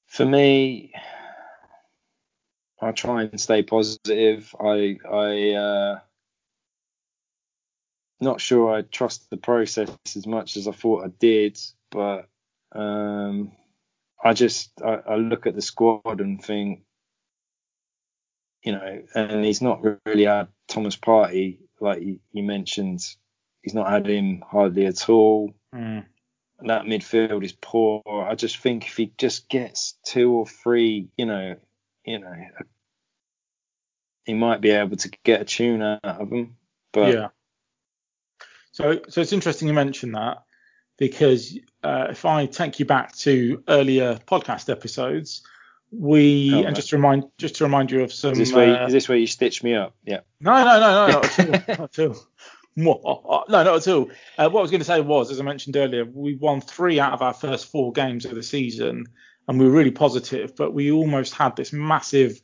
For 0.06 0.26
me, 0.26 0.92
I 2.80 2.92
try 2.92 3.22
and 3.22 3.40
stay 3.40 3.62
positive. 3.62 4.54
I 4.60 4.98
I 5.10 5.50
uh, 5.52 5.98
not 8.24 8.40
sure 8.40 8.74
I 8.74 8.82
trust 8.82 9.30
the 9.30 9.36
process 9.36 9.90
as 10.16 10.26
much 10.26 10.56
as 10.56 10.66
I 10.66 10.72
thought 10.72 11.04
I 11.04 11.08
did, 11.08 11.58
but 11.90 12.28
um, 12.72 13.52
I 14.22 14.32
just 14.32 14.72
I, 14.82 15.00
I 15.08 15.16
look 15.16 15.46
at 15.46 15.54
the 15.54 15.62
squad 15.62 16.20
and 16.20 16.42
think 16.42 16.82
you 18.64 18.72
know, 18.72 19.02
and 19.14 19.44
he's 19.44 19.60
not 19.60 19.82
really 20.06 20.24
had 20.24 20.48
Thomas 20.68 20.96
Partey 20.96 21.58
like 21.80 22.02
you, 22.02 22.42
mentioned, 22.42 23.06
he's 23.62 23.74
not 23.74 23.90
had 23.90 24.08
him 24.08 24.42
hardly 24.46 24.86
at 24.86 25.08
all. 25.08 25.54
Mm. 25.74 26.06
That 26.60 26.84
midfield 26.84 27.44
is 27.44 27.52
poor. 27.52 28.02
I 28.06 28.34
just 28.34 28.58
think 28.58 28.86
if 28.86 28.96
he 28.96 29.12
just 29.18 29.48
gets 29.48 29.98
two 30.04 30.32
or 30.32 30.46
three, 30.46 31.08
you 31.16 31.26
know, 31.26 31.56
you 32.04 32.18
know, 32.18 32.34
he 34.24 34.34
might 34.34 34.60
be 34.60 34.70
able 34.70 34.96
to 34.96 35.10
get 35.24 35.42
a 35.42 35.44
tune 35.44 35.82
out 35.82 36.00
of 36.02 36.30
them. 36.30 36.56
But 36.92 37.12
yeah. 37.12 37.28
So, 38.74 38.98
so 39.08 39.20
it's 39.20 39.32
interesting 39.32 39.68
you 39.68 39.74
mentioned 39.74 40.16
that 40.16 40.42
because 40.98 41.56
uh, 41.84 42.08
if 42.10 42.24
I 42.24 42.46
take 42.46 42.80
you 42.80 42.84
back 42.84 43.14
to 43.18 43.62
earlier 43.68 44.18
podcast 44.26 44.68
episodes, 44.68 45.42
we 45.92 46.50
oh, 46.52 46.56
and 46.56 46.64
right. 46.66 46.74
just 46.74 46.88
to 46.88 46.96
remind 46.96 47.22
just 47.38 47.54
to 47.56 47.64
remind 47.64 47.92
you 47.92 48.02
of 48.02 48.12
some. 48.12 48.32
Is 48.32 48.38
this 48.38 48.52
where, 48.52 48.82
uh, 48.82 48.86
is 48.88 48.92
this 48.92 49.08
where 49.08 49.16
you 49.16 49.28
stitch 49.28 49.62
me 49.62 49.76
up? 49.76 49.94
Yeah. 50.04 50.20
No, 50.40 50.52
no, 50.64 50.80
no, 50.80 51.06
no, 51.06 51.12
not 51.12 51.24
at 51.24 51.38
all. 51.38 51.76
not 51.76 51.80
at 51.80 51.98
all. 52.00 53.44
No, 53.48 53.62
not 53.62 53.76
at 53.76 53.86
all. 53.86 54.10
Uh, 54.36 54.50
what 54.50 54.58
I 54.58 54.62
was 54.62 54.72
going 54.72 54.80
to 54.80 54.84
say 54.84 55.00
was, 55.00 55.30
as 55.30 55.38
I 55.38 55.44
mentioned 55.44 55.76
earlier, 55.76 56.04
we 56.04 56.34
won 56.34 56.60
three 56.60 56.98
out 56.98 57.12
of 57.12 57.22
our 57.22 57.32
first 57.32 57.70
four 57.70 57.92
games 57.92 58.24
of 58.24 58.34
the 58.34 58.42
season, 58.42 59.06
and 59.46 59.60
we 59.60 59.66
were 59.66 59.70
really 59.70 59.92
positive. 59.92 60.56
But 60.56 60.74
we 60.74 60.90
almost 60.90 61.32
had 61.32 61.54
this 61.54 61.72
massive 61.72 62.40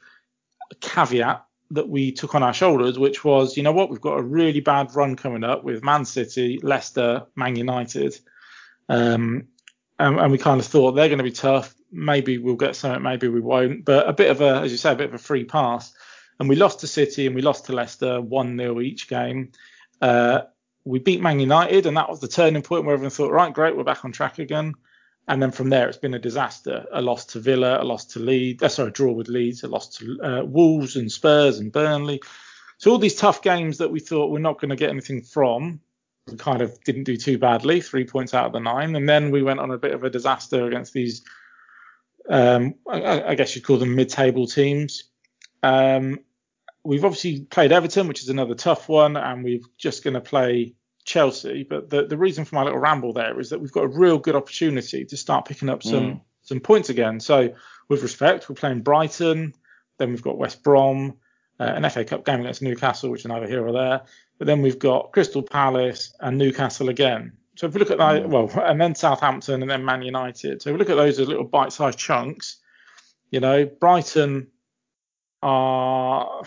caveat 0.81 1.45
that 1.73 1.89
we 1.89 2.13
took 2.13 2.35
on 2.35 2.43
our 2.43 2.55
shoulders, 2.55 2.99
which 2.99 3.25
was, 3.25 3.57
you 3.57 3.63
know 3.63 3.73
what, 3.73 3.91
we've 3.91 4.01
got 4.01 4.19
a 4.19 4.23
really 4.23 4.61
bad 4.61 4.95
run 4.95 5.17
coming 5.17 5.45
up 5.45 5.65
with 5.65 5.85
Man 5.85 6.05
City, 6.05 6.59
Leicester, 6.63 7.27
Man 7.37 7.57
United, 7.57 8.19
um, 8.89 9.47
and, 9.99 10.19
and 10.19 10.33
we 10.33 10.39
kind 10.39 10.61
of 10.61 10.67
thought 10.67 10.93
they're 10.93 11.09
going 11.09 11.19
to 11.19 11.25
be 11.25 11.31
tough 11.31 11.75
maybe 11.93 12.39
we'll 12.39 12.57
get 12.57 12.77
something, 12.77 13.03
maybe 13.03 13.29
we 13.29 13.41
won't. 13.41 13.85
But 13.85 14.09
a 14.09 14.13
bit 14.13 14.31
of 14.31 14.41
a, 14.41 14.61
as 14.61 14.71
you 14.71 14.79
say, 14.79 14.93
a 14.93 14.97
bit 14.97 15.09
of 15.09 15.15
a 15.15 15.19
free 15.19 15.45
pass. 15.45 15.93
And 16.39 16.49
we 16.49 16.57
lost 16.57 16.81
to 16.81 16.87
City 16.87 17.27
and 17.27 17.35
we 17.35 17.43
lost 17.43 17.67
to 17.67 17.73
Leicester 17.73 18.21
1 18.21 18.57
0 18.57 18.81
each 18.81 19.09
game. 19.09 19.53
Uh, 20.01 20.43
we 20.85 20.99
beat 20.99 21.21
Man 21.21 21.41
United, 21.41 21.85
and 21.85 21.97
that 21.97 22.09
was 22.09 22.21
the 22.21 22.29
turning 22.29 22.63
point 22.63 22.85
where 22.85 22.95
everyone 22.95 23.11
thought, 23.11 23.33
right, 23.33 23.53
great, 23.53 23.77
we're 23.77 23.85
back 23.85 24.05
on 24.05 24.13
track 24.13 24.39
again. 24.39 24.75
And 25.29 25.41
then 25.41 25.53
from 25.53 25.71
there, 25.71 25.89
it's 25.89 25.99
been 25.99 26.15
a 26.15 26.19
disaster. 26.19 26.87
A 26.93 27.01
loss 27.01 27.25
to 27.27 27.41
Villa, 27.41 27.81
a 27.81 27.85
loss 27.85 28.05
to 28.07 28.19
Leeds, 28.19 28.63
uh, 28.63 28.69
sorry, 28.69 28.89
a 28.89 28.93
draw 28.93 29.13
with 29.13 29.29
Leeds, 29.29 29.63
a 29.63 29.69
loss 29.69 29.89
to 29.99 30.21
uh, 30.23 30.45
Wolves 30.45 30.97
and 30.97 31.11
Spurs 31.11 31.59
and 31.59 31.71
Burnley. 31.71 32.21
So 32.79 32.91
all 32.91 32.99
these 32.99 33.15
tough 33.15 33.43
games 33.43 33.79
that 33.79 33.91
we 33.93 34.01
thought 34.01 34.31
we're 34.31 34.39
not 34.39 34.61
going 34.61 34.71
to 34.71 34.77
get 34.77 34.91
anything 34.91 35.23
from, 35.23 35.81
we 36.27 36.37
kind 36.37 36.63
of 36.63 36.83
didn't 36.83 37.05
do 37.05 37.17
too 37.17 37.39
badly, 37.39 37.81
three 37.81 38.05
points 38.05 38.35
out 38.35 38.47
of 38.47 38.53
the 38.53 38.61
nine. 38.61 38.97
And 38.97 39.09
then 39.09 39.31
we 39.31 39.43
went 39.43 39.61
on 39.61 39.71
a 39.71 39.79
bit 39.79 39.93
of 39.93 40.03
a 40.03 40.11
disaster 40.11 40.67
against 40.67 40.93
these, 40.93 41.23
um, 42.29 42.75
I, 42.89 43.23
I, 43.23 43.35
guess 43.35 43.55
you'd 43.55 43.65
call 43.65 43.77
them 43.77 43.95
mid-table 43.95 44.47
teams. 44.47 45.05
Um, 45.63 46.21
we've 46.83 47.05
obviously 47.05 47.43
played 47.43 47.73
Everton, 47.73 48.09
which 48.09 48.23
is 48.23 48.31
another 48.31 48.55
tough 48.55 48.89
one, 48.89 49.17
and 49.17 49.45
we're 49.45 49.61
just 49.77 50.03
going 50.03 50.15
to 50.15 50.21
play 50.21 50.75
Chelsea. 51.11 51.65
But 51.65 51.91
the, 51.91 52.07
the 52.07 52.17
reason 52.17 52.45
for 52.45 52.55
my 52.55 52.63
little 52.63 52.79
ramble 52.79 53.13
there 53.13 53.41
is 53.41 53.51
that 53.51 53.61
we've 53.61 53.73
got 53.73 53.85
a 53.85 53.89
real 53.89 54.17
good 54.17 54.37
opportunity 54.37 55.05
to 55.05 55.17
start 55.17 55.45
picking 55.45 55.69
up 55.69 55.83
some 55.83 56.05
mm. 56.05 56.21
some 56.43 56.61
points 56.61 56.89
again. 56.89 57.19
So 57.19 57.53
with 57.89 58.03
respect, 58.03 58.49
we're 58.49 58.55
playing 58.55 58.83
Brighton, 58.83 59.53
then 59.99 60.11
we've 60.11 60.23
got 60.23 60.39
West 60.39 60.63
Brom, 60.63 61.17
uh, 61.59 61.65
an 61.65 61.91
FA 61.91 62.05
Cup 62.05 62.25
game 62.25 62.41
against 62.41 62.63
Newcastle, 62.63 63.11
which 63.11 63.25
are 63.25 63.29
neither 63.29 63.49
here 63.49 63.67
or 63.67 63.73
there. 63.73 64.03
But 64.39 64.47
then 64.47 64.63
we've 64.63 64.79
got 64.79 65.11
Crystal 65.11 65.43
Palace 65.43 66.15
and 66.21 66.39
Newcastle 66.39 66.89
again. 66.89 67.33
So 67.57 67.67
if 67.67 67.75
we 67.75 67.81
look 67.81 67.91
at 67.91 67.99
that, 67.99 68.23
mm. 68.23 68.29
well, 68.29 68.49
and 68.65 68.81
then 68.81 68.95
Southampton 68.95 69.63
and 69.63 69.71
then 69.71 69.85
Man 69.85 70.03
United. 70.03 70.63
So 70.63 70.71
if 70.71 70.75
we 70.75 70.79
look 70.79 70.91
at 70.91 70.97
those 70.97 71.19
as 71.19 71.27
little 71.27 71.45
bite-sized 71.45 71.99
chunks, 71.99 72.59
you 73.33 73.41
know, 73.41 73.67
Brighton 73.67 74.47
are 75.43 76.45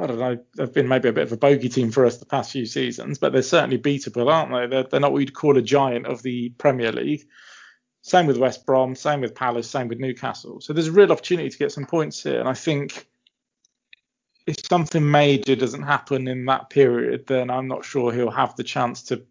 I 0.00 0.06
don't 0.06 0.18
know, 0.18 0.38
they've 0.56 0.72
been 0.72 0.88
maybe 0.88 1.08
a 1.08 1.12
bit 1.12 1.24
of 1.24 1.32
a 1.32 1.36
bogey 1.36 1.68
team 1.68 1.90
for 1.90 2.06
us 2.06 2.16
the 2.16 2.26
past 2.26 2.52
few 2.52 2.64
seasons, 2.64 3.18
but 3.18 3.32
they're 3.32 3.42
certainly 3.42 3.78
beatable, 3.78 4.32
aren't 4.32 4.50
they? 4.50 4.66
They're, 4.66 4.84
they're 4.84 5.00
not 5.00 5.12
what 5.12 5.18
you'd 5.18 5.34
call 5.34 5.58
a 5.58 5.62
giant 5.62 6.06
of 6.06 6.22
the 6.22 6.50
Premier 6.50 6.92
League. 6.92 7.26
Same 8.00 8.26
with 8.26 8.38
West 8.38 8.66
Brom, 8.66 8.94
same 8.94 9.20
with 9.20 9.34
Palace, 9.34 9.68
same 9.68 9.88
with 9.88 10.00
Newcastle. 10.00 10.60
So 10.60 10.72
there's 10.72 10.88
a 10.88 10.92
real 10.92 11.12
opportunity 11.12 11.50
to 11.50 11.58
get 11.58 11.72
some 11.72 11.86
points 11.86 12.22
here. 12.22 12.40
And 12.40 12.48
I 12.48 12.54
think 12.54 13.06
if 14.46 14.56
something 14.66 15.08
major 15.08 15.54
doesn't 15.54 15.82
happen 15.82 16.26
in 16.26 16.44
that 16.46 16.70
period, 16.70 17.26
then 17.26 17.50
I'm 17.50 17.68
not 17.68 17.84
sure 17.84 18.12
he'll 18.12 18.30
have 18.30 18.56
the 18.56 18.64
chance 18.64 19.02
to 19.04 19.24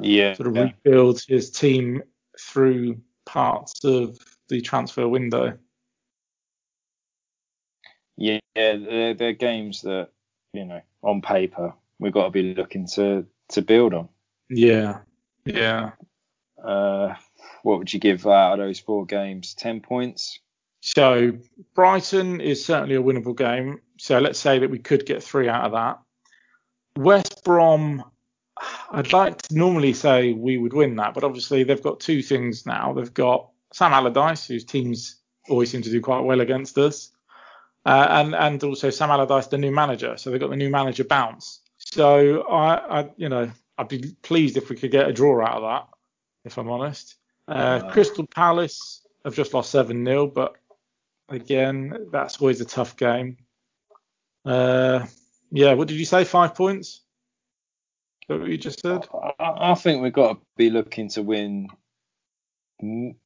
yeah, 0.00 0.34
sort 0.34 0.48
of 0.48 0.56
yeah. 0.56 0.72
rebuild 0.84 1.22
his 1.28 1.50
team 1.50 2.02
through 2.38 3.00
parts 3.24 3.84
of 3.84 4.18
the 4.48 4.60
transfer 4.60 5.06
window. 5.06 5.58
Yeah, 8.58 8.76
they're, 8.76 9.14
they're 9.14 9.32
games 9.34 9.82
that 9.82 10.08
you 10.52 10.64
know 10.64 10.80
on 11.02 11.22
paper 11.22 11.74
we've 12.00 12.12
got 12.12 12.24
to 12.24 12.30
be 12.30 12.54
looking 12.54 12.86
to 12.94 13.26
to 13.50 13.62
build 13.62 13.94
on. 13.94 14.08
Yeah, 14.50 15.00
yeah. 15.44 15.92
Uh, 16.62 17.14
what 17.62 17.78
would 17.78 17.92
you 17.92 18.00
give 18.00 18.26
out 18.26 18.54
of 18.54 18.58
those 18.58 18.80
four 18.80 19.06
games? 19.06 19.54
Ten 19.54 19.80
points. 19.80 20.40
So 20.80 21.32
Brighton 21.74 22.40
is 22.40 22.64
certainly 22.64 22.96
a 22.96 23.02
winnable 23.02 23.36
game. 23.36 23.80
So 23.98 24.18
let's 24.18 24.38
say 24.38 24.58
that 24.58 24.70
we 24.70 24.78
could 24.78 25.06
get 25.06 25.22
three 25.22 25.48
out 25.48 25.66
of 25.66 25.72
that. 25.72 26.00
West 26.96 27.44
Brom, 27.44 28.02
I'd 28.90 29.12
like 29.12 29.42
to 29.42 29.54
normally 29.54 29.92
say 29.92 30.32
we 30.32 30.58
would 30.58 30.72
win 30.72 30.96
that, 30.96 31.14
but 31.14 31.24
obviously 31.24 31.62
they've 31.62 31.82
got 31.82 32.00
two 32.00 32.22
things 32.22 32.66
now. 32.66 32.92
They've 32.92 33.12
got 33.12 33.50
Sam 33.72 33.92
Allardyce, 33.92 34.46
whose 34.46 34.64
teams 34.64 35.20
always 35.48 35.70
seem 35.70 35.82
to 35.82 35.90
do 35.90 36.00
quite 36.00 36.20
well 36.20 36.40
against 36.40 36.76
us, 36.78 37.12
uh, 37.84 38.06
and 38.10 38.34
and 38.34 38.62
also 38.64 38.90
Sam 38.90 39.10
Allardyce, 39.10 39.48
the 39.48 39.58
new 39.58 39.70
manager. 39.70 40.16
So 40.16 40.30
they've 40.30 40.40
got 40.40 40.50
the 40.50 40.56
new 40.56 40.70
manager 40.70 41.04
bounce. 41.04 41.60
So 41.78 42.42
I, 42.42 43.00
I 43.00 43.10
you 43.16 43.28
know, 43.28 43.50
I'd 43.76 43.88
be 43.88 44.14
pleased 44.22 44.56
if 44.56 44.68
we 44.68 44.76
could 44.76 44.90
get 44.90 45.08
a 45.08 45.12
draw 45.12 45.44
out 45.44 45.56
of 45.56 45.62
that, 45.62 45.88
if 46.44 46.58
I'm 46.58 46.70
honest. 46.70 47.16
Uh, 47.46 47.90
Crystal 47.90 48.26
Palace 48.26 49.06
have 49.24 49.34
just 49.34 49.54
lost 49.54 49.70
7 49.70 50.04
0, 50.04 50.26
but 50.26 50.56
again, 51.28 52.08
that's 52.12 52.40
always 52.40 52.60
a 52.60 52.66
tough 52.66 52.96
game. 52.96 53.38
Uh, 54.44 55.06
yeah, 55.50 55.72
what 55.72 55.88
did 55.88 55.96
you 55.96 56.04
say? 56.04 56.24
Five 56.24 56.54
points? 56.54 57.00
Is 58.28 58.40
what 58.40 58.48
you 58.48 58.58
just 58.58 58.80
said? 58.80 59.06
I, 59.38 59.72
I 59.72 59.74
think 59.74 60.02
we've 60.02 60.12
got 60.12 60.34
to 60.34 60.40
be 60.56 60.68
looking 60.68 61.08
to 61.10 61.22
win 61.22 61.68
m- 62.82 63.16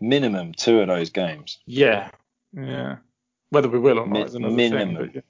minimum 0.00 0.54
two 0.54 0.80
of 0.80 0.88
those 0.88 1.10
games. 1.10 1.58
Yeah, 1.66 2.10
yeah. 2.52 2.96
Whether 3.50 3.68
we 3.68 3.78
will 3.78 3.98
or 3.98 4.06
not 4.06 4.26
is 4.26 4.34
another 4.34 4.54
minimum. 4.54 4.96
thing. 4.96 5.12
But 5.14 5.24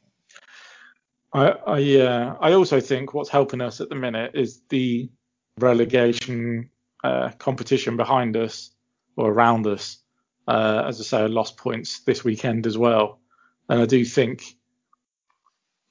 I, 1.33 1.49
I, 1.49 2.01
uh, 2.01 2.37
I 2.41 2.53
also 2.53 2.81
think 2.81 3.15
what's 3.15 3.29
helping 3.29 3.61
us 3.61 3.81
at 3.81 3.89
the 3.89 3.95
minute 3.95 4.33
is 4.35 4.61
the 4.69 5.11
relegation 5.59 6.71
uh, 7.05 7.31
competition 7.39 7.97
behind 7.97 8.37
us 8.37 8.71
or 9.17 9.31
around 9.31 9.67
us. 9.67 9.99
Uh, 10.47 10.85
as 10.87 11.01
I 11.01 11.05
say, 11.05 11.19
I 11.19 11.27
lost 11.27 11.59
points 11.59 12.01
this 12.01 12.25
weekend 12.25 12.67
as 12.67 12.79
well, 12.79 13.21
and 13.69 13.81
I 13.81 13.85
do 13.85 14.05
think, 14.05 14.43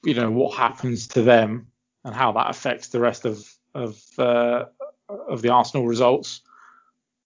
you 0.04 0.16
know, 0.16 0.32
what 0.32 0.58
happens 0.58 1.08
to 1.10 1.22
them 1.22 1.68
and 2.04 2.16
how 2.16 2.32
that 2.32 2.50
affects 2.50 2.88
the 2.88 3.00
rest 3.00 3.26
of 3.26 3.48
of 3.76 4.02
uh, 4.18 4.66
of 5.08 5.44
the 5.44 5.50
Arsenal 5.50 5.86
results. 5.86 6.42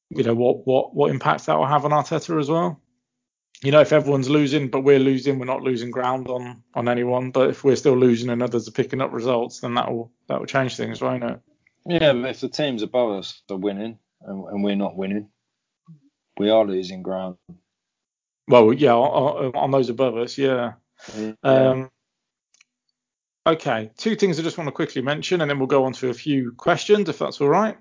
You 0.09 0.23
know, 0.23 0.35
what 0.35 0.67
what 0.67 0.93
what 0.93 1.09
impact 1.09 1.45
that 1.45 1.57
will 1.57 1.67
have 1.67 1.85
on 1.85 1.91
Arteta 1.91 2.37
as 2.37 2.49
well 2.49 2.80
you 3.63 3.71
know, 3.71 3.81
if 3.81 3.93
everyone's 3.93 4.29
losing, 4.29 4.69
but 4.69 4.81
we're 4.81 4.99
losing, 4.99 5.37
we're 5.37 5.45
not 5.45 5.61
losing 5.61 5.91
ground 5.91 6.27
on 6.27 6.63
on 6.73 6.89
anyone. 6.89 7.31
But 7.31 7.49
if 7.49 7.63
we're 7.63 7.75
still 7.75 7.97
losing 7.97 8.29
and 8.29 8.41
others 8.41 8.67
are 8.67 8.71
picking 8.71 9.01
up 9.01 9.13
results, 9.13 9.59
then 9.59 9.75
that 9.75 9.91
will 9.91 10.11
that 10.27 10.39
will 10.39 10.47
change 10.47 10.75
things, 10.75 11.01
won't 11.01 11.23
it? 11.23 11.39
Yeah, 11.85 12.13
but 12.13 12.29
if 12.29 12.41
the 12.41 12.49
teams 12.49 12.81
above 12.83 13.11
us 13.19 13.41
are 13.49 13.57
winning 13.57 13.97
and, 14.21 14.45
and 14.47 14.63
we're 14.63 14.75
not 14.75 14.95
winning, 14.95 15.29
we 16.37 16.49
are 16.49 16.65
losing 16.65 17.01
ground. 17.03 17.37
Well, 18.47 18.73
yeah, 18.73 18.93
on, 18.93 19.55
on 19.55 19.71
those 19.71 19.89
above 19.89 20.17
us, 20.17 20.37
yeah. 20.37 20.73
yeah. 21.17 21.33
Um, 21.43 21.89
okay, 23.47 23.91
two 23.97 24.15
things 24.15 24.39
I 24.39 24.43
just 24.43 24.57
want 24.57 24.67
to 24.67 24.73
quickly 24.73 25.01
mention, 25.01 25.41
and 25.41 25.49
then 25.49 25.57
we'll 25.57 25.67
go 25.67 25.85
on 25.85 25.93
to 25.93 26.09
a 26.09 26.13
few 26.13 26.51
questions, 26.51 27.07
if 27.09 27.19
that's 27.19 27.39
all 27.39 27.49
right. 27.49 27.77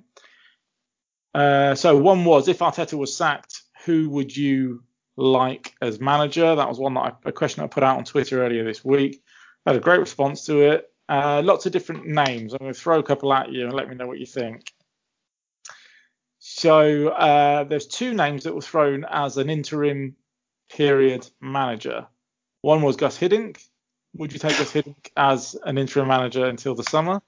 Uh, 1.34 1.74
so 1.74 1.96
one 1.96 2.24
was, 2.24 2.48
if 2.48 2.58
Arteta 2.58 2.94
was 2.94 3.16
sacked, 3.16 3.62
who 3.84 4.10
would 4.10 4.36
you 4.36 4.82
like 5.20 5.74
as 5.80 6.00
manager? 6.00 6.54
That 6.54 6.68
was 6.68 6.78
one 6.78 6.94
that 6.94 7.00
I, 7.00 7.12
a 7.26 7.32
question 7.32 7.62
I 7.62 7.66
put 7.66 7.82
out 7.82 7.98
on 7.98 8.04
Twitter 8.04 8.44
earlier 8.44 8.64
this 8.64 8.84
week. 8.84 9.22
I 9.66 9.70
had 9.70 9.76
a 9.76 9.82
great 9.82 10.00
response 10.00 10.46
to 10.46 10.62
it. 10.62 10.90
Uh, 11.08 11.42
lots 11.44 11.66
of 11.66 11.72
different 11.72 12.06
names. 12.06 12.52
I'm 12.52 12.58
going 12.60 12.72
to 12.72 12.78
throw 12.78 12.98
a 12.98 13.02
couple 13.02 13.32
at 13.32 13.50
you 13.50 13.64
and 13.64 13.72
let 13.72 13.88
me 13.88 13.96
know 13.96 14.06
what 14.06 14.18
you 14.18 14.26
think. 14.26 14.72
So 16.38 17.08
uh, 17.08 17.64
there's 17.64 17.86
two 17.86 18.14
names 18.14 18.44
that 18.44 18.54
were 18.54 18.60
thrown 18.62 19.04
as 19.08 19.36
an 19.36 19.50
interim 19.50 20.16
period 20.70 21.28
manager. 21.40 22.06
One 22.62 22.82
was 22.82 22.96
Gus 22.96 23.18
Hiddink. 23.18 23.58
Would 24.14 24.32
you 24.32 24.38
take 24.38 24.56
Gus 24.56 24.72
Hiddink 24.72 25.10
as 25.16 25.56
an 25.64 25.78
interim 25.78 26.08
manager 26.08 26.46
until 26.46 26.74
the 26.74 26.84
summer? 26.84 27.20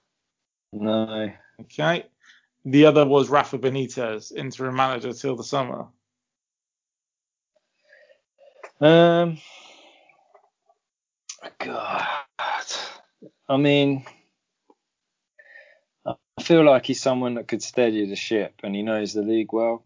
No. 0.72 1.30
Okay. 1.60 2.06
The 2.64 2.86
other 2.86 3.04
was 3.04 3.28
Rafa 3.28 3.58
Benitez, 3.58 4.32
interim 4.32 4.76
manager 4.76 5.12
till 5.12 5.36
the 5.36 5.44
summer. 5.44 5.86
Um, 8.82 9.38
God, 11.60 12.04
I 13.48 13.56
mean, 13.56 14.04
I 16.04 16.14
feel 16.42 16.64
like 16.64 16.86
he's 16.86 17.00
someone 17.00 17.34
that 17.34 17.46
could 17.46 17.62
steady 17.62 18.04
the 18.06 18.16
ship, 18.16 18.54
and 18.64 18.74
he 18.74 18.82
knows 18.82 19.12
the 19.12 19.22
league 19.22 19.52
well. 19.52 19.84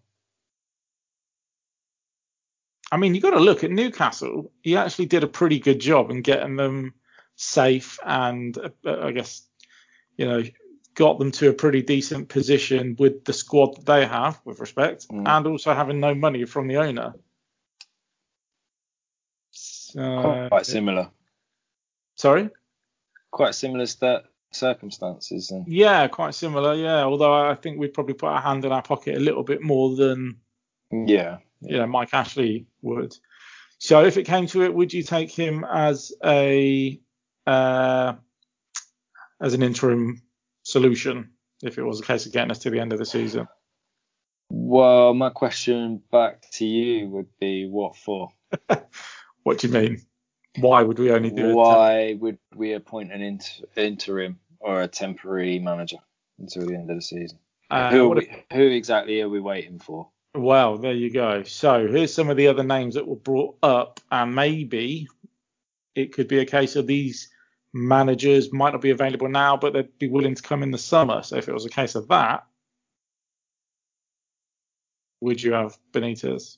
I 2.91 2.97
mean, 2.97 3.15
you 3.15 3.21
got 3.21 3.33
to 3.33 3.39
look 3.39 3.65
at 3.65 3.71
Newcastle. 3.71 4.51
He 4.63 4.79
actually 4.79 5.07
did 5.07 5.25
a 5.25 5.29
pretty 5.29 5.59
good 5.59 5.79
job 5.79 6.11
in 6.11 6.23
getting 6.23 6.57
them 6.57 6.95
safe, 7.35 7.99
and 8.03 8.57
uh, 8.57 9.01
I 9.03 9.13
guess 9.13 9.43
you 10.17 10.25
know 10.25 10.43
got 10.95 11.19
them 11.19 11.33
to 11.33 11.51
a 11.51 11.53
pretty 11.53 11.83
decent 11.83 12.31
position 12.31 12.97
with 12.99 13.27
the 13.27 13.35
squad 13.35 13.77
that 13.77 13.85
they 13.85 14.07
have, 14.07 14.41
with 14.47 14.59
respect, 14.59 15.07
mm. 15.09 15.29
and 15.29 15.47
also 15.47 15.75
having 15.75 16.01
no 16.01 16.15
money 16.15 16.47
from 16.47 16.67
the 16.67 16.79
owner. 16.79 17.13
Uh, 19.99 20.49
quite 20.49 20.67
similar. 20.67 21.11
Sorry. 22.17 22.51
Quite 23.31 23.55
similar 23.55 23.87
st- 23.87 24.25
circumstances. 24.53 25.51
And... 25.51 25.67
Yeah, 25.67 26.09
quite 26.09 26.35
similar. 26.35 26.75
Yeah, 26.75 27.05
although 27.05 27.33
I 27.33 27.55
think 27.55 27.79
we'd 27.79 27.95
probably 27.95 28.15
put 28.15 28.29
our 28.29 28.41
hand 28.41 28.65
in 28.65 28.73
our 28.73 28.83
pocket 28.83 29.17
a 29.17 29.21
little 29.21 29.43
bit 29.43 29.63
more 29.63 29.95
than. 29.97 30.37
Yeah. 30.91 31.39
You 31.61 31.79
know, 31.79 31.87
Mike 31.87 32.11
Ashley 32.13 32.67
would. 32.83 33.17
So 33.79 34.05
if 34.05 34.17
it 34.17 34.25
came 34.25 34.47
to 34.49 34.63
it, 34.63 34.75
would 34.75 34.93
you 34.93 35.03
take 35.03 35.31
him 35.31 35.65
as 35.65 36.13
a 36.25 37.01
uh, 37.47 38.15
as 39.41 39.55
an 39.55 39.63
interim 39.63 40.23
solution 40.63 41.31
if 41.63 41.79
it 41.79 41.83
was 41.83 42.01
a 42.01 42.05
case 42.05 42.27
of 42.27 42.33
getting 42.33 42.51
us 42.51 42.59
to 42.61 42.71
the 42.71 42.81
end 42.81 42.93
of 42.93 42.99
the 42.99 43.05
season? 43.05 43.49
Well, 44.51 45.13
my 45.15 45.31
question 45.31 46.03
back 46.13 46.51
to 46.53 46.65
you 46.65 47.09
would 47.09 47.29
be, 47.41 47.69
what 47.69 47.97
for? 47.97 48.29
what 49.47 49.59
do 49.59 49.69
you 49.69 49.73
mean? 49.73 50.03
Why 50.59 50.83
would 50.83 50.99
we 50.99 51.13
only 51.13 51.31
do? 51.31 51.55
Why 51.55 52.15
would 52.19 52.39
we 52.57 52.73
appoint 52.73 53.13
an 53.13 53.23
inter- 53.23 53.67
interim 53.77 54.41
or 54.59 54.83
a 54.83 54.89
temporary 54.89 55.61
manager 55.61 55.99
until 56.41 56.67
the 56.67 56.75
end 56.75 56.91
of 56.91 56.97
the 56.97 57.03
season? 57.03 57.39
Uh, 57.71 57.93
who, 57.93 58.09
we, 58.09 58.45
who 58.53 58.63
exactly 58.63 59.21
are 59.21 59.29
we 59.29 59.39
waiting 59.39 59.79
for? 59.79 60.09
Well, 60.35 60.79
there 60.79 60.95
you 60.95 61.13
go. 61.13 61.45
So 61.45 61.87
here's 61.87 62.13
some 62.13 62.29
of 62.29 62.37
the 62.37 62.49
other 62.49 62.65
names 62.65 62.97
that 62.97 63.07
were 63.07 63.15
brought 63.15 63.57
up, 63.63 64.01
and 64.11 64.35
maybe 64.35 65.07
it 65.95 66.13
could 66.13 66.27
be 66.27 66.41
a 66.41 66.45
case 66.45 66.75
of 66.75 66.89
these 66.89 67.29
managers 67.73 68.53
might 68.53 68.73
not 68.73 68.83
be 68.83 68.91
available 68.91 69.29
now, 69.29 69.57
but 69.57 69.75
they'd 69.75 69.97
be 69.99 70.09
willing 70.09 70.35
to 70.35 70.43
come 70.43 70.65
in 70.65 70.73
the 70.73 70.79
summer. 70.79 71.23
So 71.23 71.37
if 71.37 71.49
it 71.49 71.55
was 71.55 71.67
a 71.67 71.71
case 71.71 71.95
of 71.95 72.09
that, 72.09 72.45
would 75.21 75.41
you 75.41 75.53
have 75.53 75.79
Benitez? 75.93 76.57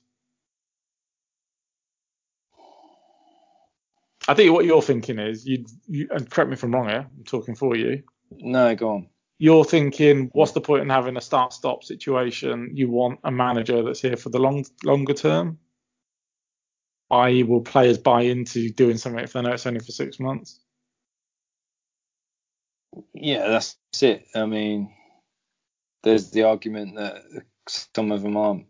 I 4.28 4.34
think 4.34 4.52
what 4.52 4.66
you're 4.66 4.82
thinking 4.82 5.18
is 5.18 5.46
you, 5.46 5.64
you 5.86 6.06
and 6.10 6.30
correct 6.30 6.50
me 6.50 6.54
if 6.54 6.62
I'm 6.62 6.74
wrong 6.74 6.88
here. 6.88 7.08
I'm 7.16 7.24
talking 7.24 7.54
for 7.54 7.74
you. 7.74 8.02
No, 8.30 8.74
go 8.76 8.90
on. 8.90 9.08
You're 9.38 9.64
thinking, 9.64 10.28
what's 10.32 10.52
the 10.52 10.60
point 10.60 10.82
in 10.82 10.90
having 10.90 11.16
a 11.16 11.20
start-stop 11.20 11.82
situation? 11.82 12.72
You 12.74 12.90
want 12.90 13.20
a 13.24 13.30
manager 13.30 13.82
that's 13.82 14.02
here 14.02 14.16
for 14.16 14.28
the 14.28 14.38
long, 14.38 14.64
longer 14.84 15.14
term. 15.14 15.58
I 17.10 17.44
will 17.44 17.62
players 17.62 17.96
buy 17.96 18.22
into 18.22 18.68
doing 18.70 18.98
something 18.98 19.22
if 19.22 19.32
they 19.32 19.40
know 19.40 19.52
it's 19.52 19.66
only 19.66 19.80
for 19.80 19.92
six 19.92 20.20
months? 20.20 20.60
Yeah, 23.14 23.48
that's 23.48 23.76
it. 24.02 24.26
I 24.34 24.44
mean, 24.44 24.92
there's 26.02 26.30
the 26.30 26.42
argument 26.42 26.96
that 26.96 27.22
some 27.66 28.12
of 28.12 28.22
them 28.22 28.36
aren't 28.36 28.66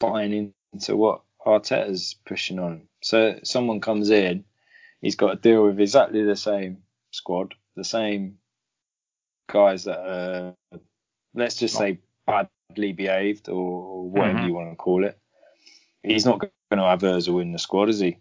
buying 0.00 0.54
into 0.72 0.96
what 0.96 1.22
Arteta's 1.46 2.16
pushing 2.26 2.58
on. 2.58 2.88
So 3.02 3.38
someone 3.44 3.80
comes 3.80 4.10
in, 4.10 4.45
he's 5.00 5.16
got 5.16 5.30
to 5.30 5.36
deal 5.36 5.64
with 5.64 5.80
exactly 5.80 6.24
the 6.24 6.36
same 6.36 6.78
squad, 7.12 7.54
the 7.76 7.84
same 7.84 8.38
guys 9.48 9.84
that 9.84 9.98
are, 9.98 10.54
let's 11.34 11.56
just 11.56 11.76
say, 11.76 11.98
badly 12.26 12.92
behaved 12.92 13.48
or 13.48 14.08
whatever 14.08 14.38
mm-hmm. 14.38 14.48
you 14.48 14.54
want 14.54 14.70
to 14.70 14.76
call 14.76 15.04
it. 15.04 15.18
He's 16.02 16.24
not 16.24 16.40
going 16.40 16.50
to 16.72 16.82
have 16.82 17.00
Ozil 17.00 17.42
in 17.42 17.52
the 17.52 17.58
squad, 17.58 17.88
is 17.88 18.00
he? 18.00 18.18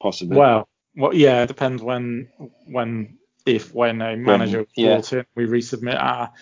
Possibly. 0.00 0.36
Well, 0.36 0.68
well, 0.94 1.14
yeah, 1.14 1.42
it 1.42 1.46
depends 1.46 1.82
when, 1.82 2.28
when, 2.66 3.18
if, 3.46 3.74
when 3.74 4.02
a 4.02 4.16
manager 4.16 4.58
when, 4.58 4.66
yeah. 4.74 4.94
brought 4.94 5.12
in, 5.12 5.26
we 5.34 5.46
resubmit 5.46 5.98
our 5.98 6.32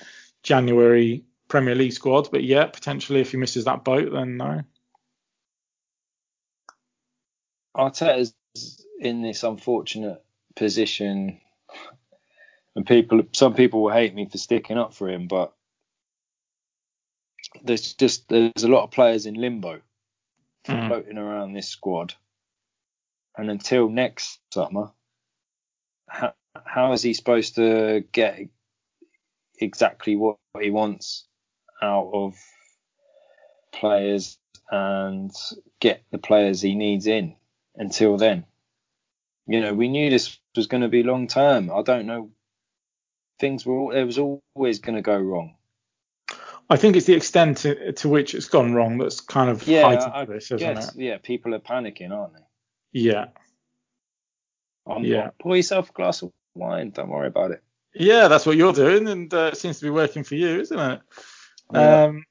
January 0.42 1.24
Premier 1.48 1.74
League 1.74 1.92
squad. 1.92 2.30
But 2.30 2.44
yeah, 2.44 2.66
potentially 2.66 3.20
if 3.20 3.32
he 3.32 3.36
misses 3.36 3.66
that 3.66 3.84
boat, 3.84 4.10
then 4.12 4.36
no. 4.36 4.62
Arteta's 7.76 8.34
in 9.00 9.22
this 9.22 9.42
unfortunate 9.42 10.22
position, 10.56 11.40
and 12.76 12.86
people, 12.86 13.22
some 13.32 13.54
people 13.54 13.82
will 13.82 13.92
hate 13.92 14.14
me 14.14 14.26
for 14.26 14.38
sticking 14.38 14.78
up 14.78 14.94
for 14.94 15.08
him, 15.08 15.26
but 15.26 15.52
there's 17.62 17.94
just 17.94 18.28
there's 18.28 18.62
a 18.62 18.68
lot 18.68 18.84
of 18.84 18.90
players 18.90 19.26
in 19.26 19.34
limbo 19.34 19.80
mm. 20.66 20.86
floating 20.88 21.18
around 21.18 21.52
this 21.52 21.68
squad, 21.68 22.14
and 23.36 23.50
until 23.50 23.88
next 23.88 24.38
summer, 24.52 24.90
how, 26.08 26.34
how 26.64 26.92
is 26.92 27.02
he 27.02 27.14
supposed 27.14 27.56
to 27.56 28.04
get 28.12 28.48
exactly 29.58 30.16
what 30.16 30.36
he 30.60 30.70
wants 30.70 31.26
out 31.82 32.10
of 32.12 32.34
players 33.72 34.38
and 34.70 35.32
get 35.80 36.02
the 36.10 36.18
players 36.18 36.60
he 36.60 36.74
needs 36.74 37.06
in 37.06 37.34
until 37.76 38.16
then? 38.16 38.44
You 39.46 39.60
know, 39.60 39.74
we 39.74 39.88
knew 39.88 40.10
this 40.10 40.38
was 40.56 40.66
going 40.66 40.82
to 40.82 40.88
be 40.88 41.02
long 41.02 41.26
term. 41.26 41.70
I 41.72 41.82
don't 41.82 42.06
know. 42.06 42.30
Things 43.38 43.64
were. 43.66 43.96
It 43.96 44.04
was 44.04 44.18
always 44.18 44.78
going 44.78 44.96
to 44.96 45.02
go 45.02 45.18
wrong. 45.18 45.54
I 46.68 46.76
think 46.76 46.94
it's 46.94 47.06
the 47.06 47.14
extent 47.14 47.58
to, 47.58 47.92
to, 47.92 48.08
which 48.08 48.32
it's 48.34 48.48
gone 48.48 48.74
wrong 48.74 48.98
that's 48.98 49.20
kind 49.20 49.50
of 49.50 49.66
yeah, 49.66 49.82
heightened 49.82 50.12
I 50.14 50.24
this, 50.24 50.52
isn't 50.52 50.58
guess, 50.58 50.94
it? 50.94 51.00
Yeah, 51.00 51.18
people 51.18 51.52
are 51.54 51.58
panicking, 51.58 52.12
aren't 52.12 52.34
they? 52.34 52.44
Yeah. 52.92 53.26
I'm, 54.86 55.02
yeah. 55.02 55.30
Pour 55.40 55.56
yourself 55.56 55.90
a 55.90 55.92
glass 55.92 56.22
of 56.22 56.30
wine. 56.54 56.90
Don't 56.90 57.08
worry 57.08 57.26
about 57.26 57.50
it. 57.50 57.62
Yeah, 57.92 58.28
that's 58.28 58.46
what 58.46 58.56
you're 58.56 58.72
doing, 58.72 59.08
and 59.08 59.34
uh, 59.34 59.50
it 59.52 59.56
seems 59.56 59.80
to 59.80 59.84
be 59.84 59.90
working 59.90 60.22
for 60.22 60.36
you, 60.36 60.60
isn't 60.60 60.78
it? 60.78 61.00
Yeah. 61.72 62.04
Um, 62.04 62.24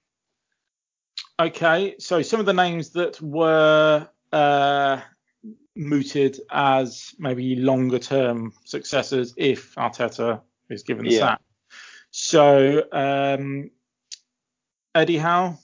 okay, 1.41 1.95
so 1.99 2.21
some 2.21 2.39
of 2.39 2.45
the 2.45 2.53
names 2.53 2.91
that 2.91 3.21
were 3.21 4.07
uh, 4.31 5.01
mooted 5.79 6.39
as 6.51 7.15
maybe 7.17 7.55
longer 7.55 7.99
term 7.99 8.53
successors 8.65 9.33
if 9.37 9.73
Arteta 9.75 10.41
is 10.69 10.83
given 10.83 11.05
the 11.05 11.11
Yeah. 11.11 11.19
sack. 11.19 11.41
So 12.11 12.83
um, 12.91 13.71
Eddie 14.93 15.17
Howe. 15.17 15.57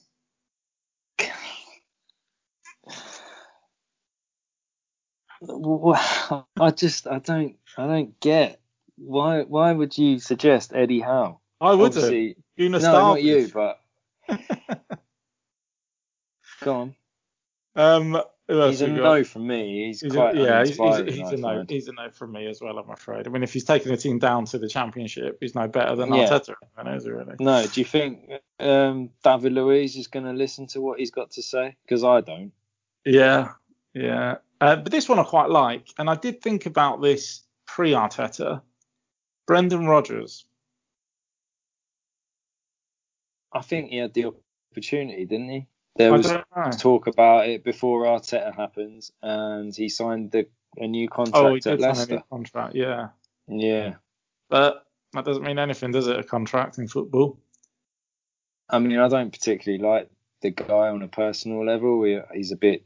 I 5.48 6.72
just 6.76 7.08
I 7.08 7.20
don't 7.20 7.58
I 7.78 7.88
don't 7.88 8.20
get 8.20 8.60
why 8.98 9.42
why 9.42 9.72
would 9.74 9.98
you 9.98 10.20
suggest 10.20 10.72
Eddie 10.74 11.02
Howe? 11.02 11.40
I 11.60 11.74
would 11.74 11.94
have. 11.96 12.04
Obviously, 12.06 12.38
You 12.56 12.70
no, 12.70 12.80
not 12.80 13.22
you, 13.22 13.52
but 13.54 13.80
go 16.64 16.76
on. 16.76 16.96
um, 17.76 18.12
who 18.12 18.18
else 18.18 18.35
He's 18.48 18.82
a 18.82 18.88
no 18.88 19.24
from 19.24 19.48
me. 19.48 19.88
He's, 19.88 20.02
He's 20.02 20.16
a- 20.16 20.32
yeah, 20.36 20.60
he's, 20.60 20.78
he's, 20.78 21.16
he's 21.16 21.32
a 21.32 21.38
no. 21.38 21.66
He's 21.68 21.88
a 21.88 21.94
no 21.94 22.12
from 22.12 22.32
me 22.32 22.46
as 22.46 22.62
well. 22.62 22.78
I'm 22.78 22.92
afraid. 22.92 23.26
I 23.26 23.32
mean, 23.32 23.42
if 23.42 23.52
he's 23.52 23.64
taking 23.64 23.92
the 23.92 23.98
team 23.98 24.20
down 24.20 24.46
to 24.46 24.60
the 24.60 24.68
championship, 24.70 25.38
he's 25.40 25.56
no 25.56 25.68
better 25.68 25.96
than 25.96 26.14
Yeah. 26.14 26.28
Arteta, 26.30 26.54
is 26.96 27.06
he 27.06 27.10
really? 27.10 27.36
No, 27.40 27.66
do 27.66 27.82
you 27.82 27.86
think 27.86 28.30
um, 28.60 29.10
David 29.24 29.54
Luiz 29.54 29.96
is 29.96 30.08
going 30.08 30.26
to 30.26 30.34
listen 30.34 30.68
to 30.68 30.82
what 30.82 31.00
he's 31.00 31.10
got 31.10 31.32
to 31.32 31.42
say? 31.42 31.76
Because 31.86 32.04
I 32.04 32.22
don't. 32.22 32.52
Yeah, 33.04 33.54
yeah. 33.96 34.36
Uh, 34.62 34.76
but 34.76 34.92
this 34.92 35.10
one 35.10 35.18
I 35.18 35.24
quite 35.24 35.50
like, 35.50 35.88
and 35.98 36.08
I 36.08 36.16
did 36.16 36.42
think 36.42 36.68
about 36.68 37.02
this 37.02 37.42
pre-Arteta. 37.66 38.62
Brendan 39.48 39.88
Rodgers. 39.88 40.46
I 43.52 43.62
think 43.62 43.90
he 43.90 43.98
had 43.98 44.14
the 44.14 44.32
opportunity, 44.72 45.26
didn't 45.26 45.50
he? 45.50 45.68
There 45.98 46.12
was 46.12 46.30
talk 46.78 47.08
about 47.08 47.48
it 47.48 47.64
before 47.64 48.04
Arteta 48.04 48.54
happened, 48.56 49.10
and 49.22 49.74
he 49.74 49.88
signed 49.88 50.32
the, 50.32 50.48
a 50.78 50.88
new 50.88 51.08
contract 51.08 51.38
Oh, 51.46 51.50
he 51.52 51.58
at 51.58 51.80
did 51.80 51.82
sign 51.96 52.10
a 52.10 52.14
new 52.16 52.24
contract. 52.30 52.76
Yeah, 52.76 53.10
Yeah. 53.48 53.96
but 54.50 54.86
that 55.14 55.24
doesn't 55.24 55.44
mean 55.44 55.58
anything, 55.60 55.92
does 55.92 56.08
it? 56.08 56.20
A 56.20 56.24
contract 56.24 56.78
in 56.78 56.90
football. 56.90 57.40
I 58.70 58.80
mean, 58.80 59.00
I 59.00 59.08
don't 59.08 59.32
particularly 59.32 59.82
like 59.82 60.10
the 60.42 60.52
guy 60.52 60.90
on 60.90 61.02
a 61.02 61.08
personal 61.08 61.66
level. 61.66 62.04
He, 62.04 62.20
he's 62.34 62.52
a 62.52 62.58
bit 62.58 62.84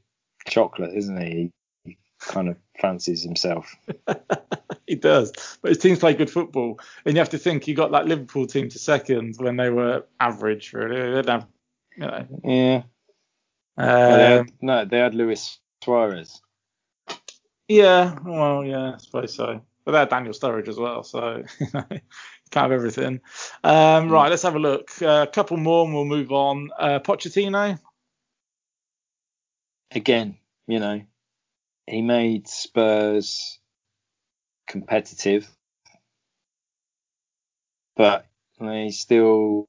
chocolate, 0.48 0.94
isn't 0.96 1.20
he? 1.22 1.52
He 1.86 1.98
kind 2.20 2.50
of 2.50 2.58
fancies 2.80 3.24
himself. 3.24 3.76
he 4.88 4.94
does, 4.96 5.32
but 5.64 5.70
his 5.70 5.78
teams 5.80 5.98
play 6.00 6.14
good 6.14 6.30
football, 6.30 6.80
and 7.06 7.16
you 7.16 7.20
have 7.20 7.30
to 7.30 7.40
think 7.40 7.64
he 7.64 7.74
got 7.74 7.92
that 7.92 8.06
Liverpool 8.08 8.46
team 8.46 8.70
to 8.70 8.78
second 8.78 9.36
when 9.38 9.56
they 9.58 9.72
were 9.72 10.06
average. 10.20 10.74
Really, 10.74 11.02
they 11.02 11.16
didn't 11.22 11.30
have, 11.30 11.48
you 11.98 12.06
know. 12.06 12.28
Yeah. 12.44 12.84
No, 13.80 14.18
they 14.18 14.24
had, 14.38 14.52
no, 14.62 14.86
they 14.86 14.98
had 14.98 15.16
Luis 15.16 15.60
Suarez. 15.84 16.42
yeah, 17.68 18.18
well, 18.26 18.64
yeah, 18.64 18.94
I 18.96 18.98
suppose 18.98 19.34
so. 19.34 19.62
But 19.86 19.92
they 19.94 20.00
had 20.00 20.10
Daniel 20.10 20.34
Sturridge 20.34 20.68
as 20.68 20.78
well, 20.78 21.04
so 21.04 21.44
you 21.60 21.68
know, 21.74 21.86
can't 21.90 22.02
have 22.64 22.72
everything. 22.72 23.22
Um, 23.64 24.10
right, 24.10 24.30
let's 24.30 24.44
have 24.44 24.56
a 24.56 24.60
look. 24.60 24.90
A 25.02 25.28
couple 25.32 25.58
more, 25.58 25.86
and 25.86 25.94
we'll 25.94 26.06
move 26.06 26.32
on. 26.32 26.70
Uh, 26.78 27.00
Pochettino. 27.00 27.80
Again, 29.92 30.38
you 30.68 30.80
know, 30.80 31.02
he 31.88 32.02
made 32.02 32.48
Spurs 32.48 33.60
competitive, 34.68 35.50
but 37.96 38.28
they 38.60 38.90
still 38.92 39.68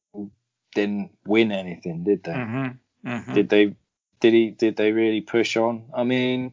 didn't 0.75 1.11
win 1.27 1.53
anything, 1.53 2.05
did 2.05 2.23
they? 2.25 2.33
Mm-hmm. 2.33 3.09
Mm-hmm. 3.09 3.35
Did 3.35 3.49
they? 3.49 3.77
Did 4.21 4.35
he? 4.35 4.51
Did 4.51 4.77
they 4.77 4.93
really 4.93 5.21
push 5.21 5.57
on? 5.57 5.85
I 5.95 6.05
mean, 6.05 6.53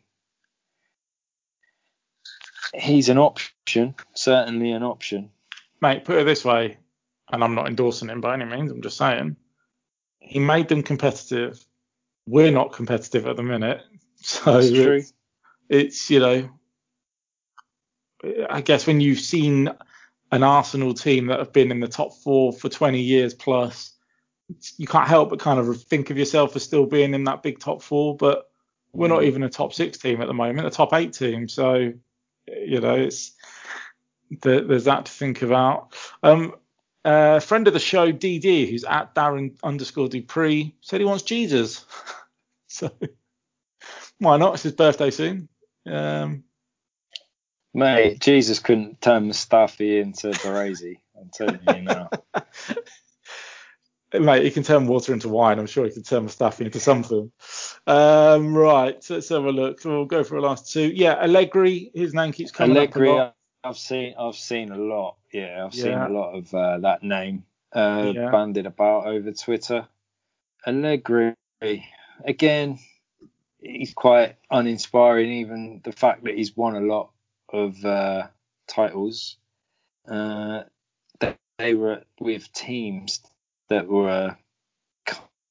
he's 2.73 3.09
an 3.09 3.17
option, 3.17 3.95
certainly 4.13 4.71
an 4.71 4.83
option. 4.83 5.29
Mate, 5.81 6.05
put 6.05 6.17
it 6.17 6.25
this 6.25 6.45
way, 6.45 6.77
and 7.31 7.43
I'm 7.43 7.55
not 7.55 7.67
endorsing 7.67 8.09
him 8.09 8.21
by 8.21 8.33
any 8.33 8.45
means. 8.45 8.71
I'm 8.71 8.81
just 8.81 8.97
saying 8.97 9.35
he 10.19 10.39
made 10.39 10.67
them 10.67 10.83
competitive. 10.83 11.63
We're 12.25 12.51
not 12.51 12.73
competitive 12.73 13.27
at 13.27 13.35
the 13.35 13.43
minute, 13.43 13.81
so 14.15 14.59
it's, 14.59 15.13
it's 15.69 16.09
you 16.09 16.19
know, 16.19 16.49
I 18.49 18.61
guess 18.61 18.87
when 18.87 19.01
you've 19.01 19.19
seen 19.19 19.69
an 20.31 20.43
Arsenal 20.43 20.93
team 20.93 21.27
that 21.27 21.39
have 21.39 21.53
been 21.53 21.71
in 21.71 21.79
the 21.79 21.87
top 21.87 22.13
four 22.13 22.51
for 22.51 22.67
20 22.67 22.99
years 22.99 23.33
plus 23.33 23.96
you 24.77 24.87
can't 24.87 25.07
help 25.07 25.29
but 25.29 25.39
kind 25.39 25.59
of 25.59 25.83
think 25.83 26.09
of 26.09 26.17
yourself 26.17 26.55
as 26.55 26.63
still 26.63 26.85
being 26.85 27.13
in 27.13 27.25
that 27.25 27.43
big 27.43 27.59
top 27.59 27.81
four, 27.81 28.15
but 28.15 28.49
we're 28.93 29.07
not 29.09 29.23
even 29.23 29.43
a 29.43 29.49
top 29.49 29.73
six 29.73 29.97
team 29.97 30.21
at 30.21 30.27
the 30.27 30.33
moment, 30.33 30.67
a 30.67 30.71
top 30.71 30.93
eight 30.93 31.13
team. 31.13 31.47
So, 31.47 31.93
you 32.47 32.81
know, 32.81 32.95
it's 32.95 33.33
there's 34.41 34.85
that 34.85 35.05
to 35.05 35.11
think 35.11 35.41
about. 35.41 35.93
Um, 36.23 36.55
uh, 37.05 37.39
friend 37.39 37.67
of 37.67 37.73
the 37.73 37.79
show, 37.79 38.11
DD, 38.11 38.69
who's 38.69 38.83
at 38.83 39.15
Darren 39.15 39.57
underscore 39.63 40.09
Dupree, 40.09 40.75
said 40.81 40.99
he 40.99 41.05
wants 41.05 41.23
Jesus. 41.23 41.85
so 42.67 42.91
why 44.19 44.37
not? 44.37 44.55
It's 44.55 44.63
his 44.63 44.73
birthday 44.73 45.11
soon. 45.11 45.47
Um, 45.85 46.43
Mate, 47.73 48.19
Jesus 48.19 48.59
couldn't 48.59 49.01
turn 49.01 49.29
Mustafi 49.29 50.01
into 50.01 50.29
Baresi. 50.29 50.97
I'm 51.19 51.29
telling 51.31 51.59
you 51.67 51.81
now. 51.83 52.09
Mate, 54.13 54.43
he 54.43 54.51
can 54.51 54.63
turn 54.63 54.87
water 54.87 55.11
into 55.13 55.27
wine. 55.27 55.59
I'm 55.59 55.67
sure 55.67 55.85
he 55.85 55.91
can 55.91 56.03
turn 56.03 56.25
Mustafi 56.25 56.61
into 56.61 56.79
something. 56.79 57.29
Um, 57.85 58.55
right, 58.55 59.03
so 59.03 59.15
let's 59.15 59.27
have 59.29 59.43
a 59.43 59.51
look. 59.51 59.83
We'll 59.83 60.05
go 60.05 60.23
for 60.23 60.39
the 60.39 60.47
last 60.47 60.71
two. 60.71 60.91
Yeah, 60.95 61.15
Allegri, 61.21 61.91
his 61.93 62.13
name 62.13 62.31
keeps 62.31 62.51
coming 62.51 62.77
Allegri, 62.77 63.09
up. 63.17 63.35
I've 63.65 63.77
seen, 63.77 64.15
I've 64.17 64.35
seen 64.35 64.71
a 64.71 64.77
lot. 64.77 65.17
Yeah, 65.33 65.65
I've 65.65 65.73
Yeah. 65.73 65.83
seen 65.83 65.93
a 65.97 66.09
lot 66.09 66.31
of 66.35 66.53
uh, 66.53 66.77
that 66.79 67.03
name 67.03 67.43
uh, 67.73 68.13
Yeah. 68.15 68.31
bandied 68.31 68.65
about 68.65 69.07
over 69.07 69.33
Twitter. 69.33 69.87
Allegri, 70.65 71.35
again, 72.23 72.79
he's 73.59 73.93
quite 73.93 74.37
uninspiring. 74.49 75.31
Even 75.31 75.81
the 75.83 75.91
fact 75.91 76.23
that 76.23 76.35
he's 76.35 76.55
won 76.55 76.77
a 76.77 76.81
lot 76.81 77.11
of 77.49 77.83
uh, 77.83 78.27
titles, 78.69 79.35
uh, 80.07 80.63
they, 81.19 81.35
they 81.57 81.73
were 81.73 82.03
with 82.21 82.51
teams 82.53 83.19
that 83.69 83.87
were 83.87 84.37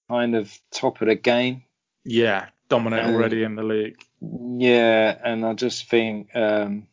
kind 0.09 0.35
of 0.35 0.57
top 0.71 1.01
of 1.01 1.09
the 1.09 1.15
game. 1.15 1.63
Yeah, 2.05 2.47
dominant 2.69 3.07
Um, 3.09 3.15
already 3.15 3.43
in 3.43 3.57
the 3.57 3.63
league. 3.63 4.03
Yeah, 4.21 5.19
and 5.25 5.45
I 5.45 5.55
just 5.55 5.89
think 5.91 6.35
um, 6.35 6.87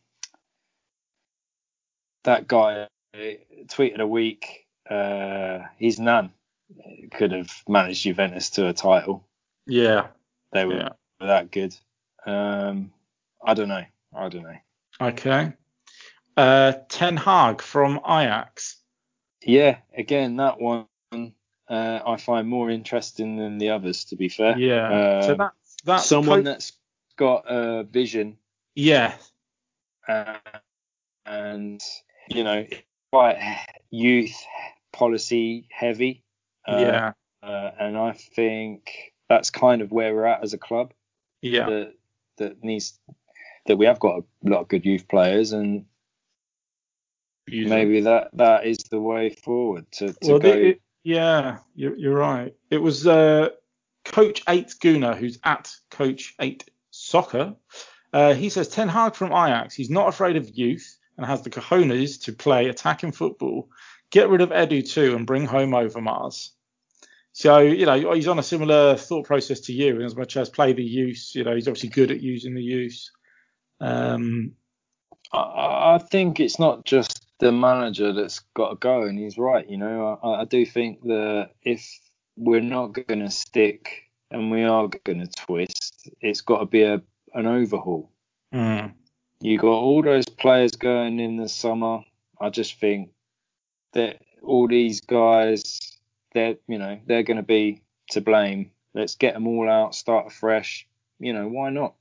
that 2.23 2.47
guy 2.47 2.87
uh, 3.13 3.17
tweeted 3.67 3.99
a 3.99 4.07
week. 4.07 4.65
Uh, 4.89 5.59
he's 5.77 5.99
none. 5.99 6.31
Could 7.11 7.31
have 7.31 7.51
managed 7.67 8.03
Juventus 8.03 8.49
to 8.51 8.67
a 8.67 8.73
title. 8.73 9.23
Yeah, 9.65 10.07
They 10.51 10.65
were 10.65 10.75
yeah. 10.75 10.89
that 11.19 11.51
good. 11.51 11.75
Um, 12.25 12.91
I 13.45 13.53
don't 13.53 13.69
know. 13.69 13.85
I 14.15 14.29
don't 14.29 14.43
know. 14.43 14.57
Okay. 14.99 15.53
Uh, 16.35 16.73
Ten 16.89 17.15
Hag 17.17 17.61
from 17.61 17.99
Ajax. 18.05 18.77
Yeah, 19.45 19.77
again, 19.95 20.37
that 20.37 20.59
one 20.59 20.85
uh, 21.69 21.99
I 22.05 22.17
find 22.17 22.47
more 22.47 22.69
interesting 22.69 23.37
than 23.37 23.57
the 23.57 23.69
others. 23.69 24.05
To 24.05 24.15
be 24.15 24.29
fair, 24.29 24.57
Yeah. 24.57 25.21
so 25.21 25.33
Um, 25.33 25.51
that's 25.85 26.05
someone 26.07 26.43
po- 26.43 26.49
that's 26.49 26.73
got 27.15 27.45
a 27.47 27.83
vision 27.83 28.37
yeah, 28.75 29.15
uh, 30.07 30.37
and 31.25 31.81
you 32.29 32.43
know 32.43 32.65
quite 33.11 33.37
youth 33.91 34.35
policy 34.91 35.67
heavy. 35.71 36.23
Uh, 36.67 36.77
yeah, 36.79 37.13
uh, 37.43 37.71
and 37.79 37.97
I 37.97 38.13
think 38.13 39.13
that's 39.29 39.49
kind 39.49 39.81
of 39.81 39.91
where 39.91 40.13
we're 40.15 40.25
at 40.25 40.43
as 40.43 40.53
a 40.53 40.57
club. 40.57 40.93
yeah. 41.41 41.69
That 41.69 41.93
that 42.37 42.63
needs 42.63 42.99
that 43.67 43.77
we 43.77 43.85
have 43.85 43.99
got 43.99 44.19
a 44.19 44.49
lot 44.49 44.61
of 44.61 44.67
good 44.67 44.85
youth 44.85 45.07
players, 45.07 45.53
and 45.53 45.85
maybe 47.47 48.01
that 48.01 48.29
that 48.33 48.65
is 48.65 48.77
the 48.89 48.99
way 48.99 49.29
forward 49.29 49.85
to, 49.91 50.13
to 50.13 50.29
Well, 50.31 50.39
go. 50.39 50.49
it- 50.49 50.81
yeah, 51.03 51.57
you're, 51.75 51.95
you're 51.97 52.15
right. 52.15 52.55
It 52.69 52.77
was 52.77 53.05
uh, 53.05 53.49
Coach 54.05 54.43
Eight 54.47 54.73
Guna, 54.81 55.15
who's 55.15 55.39
at 55.43 55.71
Coach 55.91 56.33
Eight 56.39 56.69
Soccer. 56.91 57.55
Uh, 58.11 58.33
he 58.33 58.49
says 58.49 58.67
Ten 58.69 58.87
Hag 58.87 59.15
from 59.15 59.31
Ajax. 59.31 59.75
He's 59.75 59.89
not 59.89 60.07
afraid 60.07 60.35
of 60.35 60.49
youth 60.49 60.97
and 61.17 61.25
has 61.25 61.41
the 61.41 61.49
cojones 61.49 62.23
to 62.23 62.33
play 62.33 62.67
attacking 62.67 63.11
football. 63.11 63.69
Get 64.11 64.29
rid 64.29 64.41
of 64.41 64.49
Edu 64.49 64.87
too 64.87 65.15
and 65.15 65.25
bring 65.25 65.45
home 65.45 65.71
Overmars. 65.71 66.49
So 67.33 67.59
you 67.59 67.87
know 67.87 68.13
he's 68.13 68.27
on 68.27 68.37
a 68.37 68.43
similar 68.43 68.95
thought 68.95 69.25
process 69.25 69.61
to 69.61 69.73
you, 69.73 70.01
as 70.01 70.15
much 70.15 70.37
as 70.37 70.49
play 70.49 70.73
the 70.73 70.83
use. 70.83 71.33
You 71.33 71.43
know 71.43 71.55
he's 71.55 71.67
obviously 71.67 71.89
good 71.89 72.11
at 72.11 72.21
using 72.21 72.53
the 72.53 72.61
use. 72.61 73.11
Um, 73.81 74.53
I, 75.31 75.95
I 75.95 75.97
think 75.97 76.39
it's 76.39 76.59
not 76.59 76.85
just 76.85 77.22
the 77.39 77.51
manager 77.51 78.13
that's 78.13 78.39
got 78.55 78.69
to 78.69 78.75
go, 78.75 79.03
and 79.03 79.17
he's 79.19 79.37
right. 79.37 79.69
You 79.69 79.77
know, 79.77 80.19
I, 80.23 80.41
I 80.41 80.45
do 80.45 80.65
think 80.65 81.01
that 81.03 81.49
if 81.61 81.85
we're 82.37 82.61
not 82.61 82.93
going 82.93 83.19
to 83.19 83.29
stick 83.29 84.03
and 84.31 84.49
we 84.51 84.63
are 84.63 84.87
going 85.03 85.19
to 85.19 85.27
twist, 85.27 86.09
it's 86.21 86.41
got 86.41 86.59
to 86.59 86.65
be 86.65 86.83
a 86.83 87.01
an 87.33 87.47
overhaul. 87.47 88.11
mm, 88.53 88.93
You 89.41 89.57
got 89.57 89.67
all 89.67 90.01
those 90.03 90.27
players 90.27 90.71
going 90.73 91.19
in 91.19 91.37
the 91.37 91.49
summer. 91.49 92.01
I 92.39 92.49
just 92.49 92.79
think 92.79 93.09
that 93.93 94.21
all 94.43 94.67
these 94.67 95.01
guys, 95.01 95.79
they're 96.33 96.55
you 96.67 96.77
know 96.77 96.99
they're 97.07 97.23
going 97.23 97.37
to 97.37 97.43
be 97.43 97.81
to 98.11 98.21
blame. 98.21 98.71
Let's 98.93 99.15
get 99.15 99.33
them 99.33 99.47
all 99.47 99.69
out, 99.69 99.95
start 99.95 100.27
afresh. 100.27 100.87
You 101.19 101.33
know 101.33 101.47
why 101.47 101.71
not? 101.71 101.95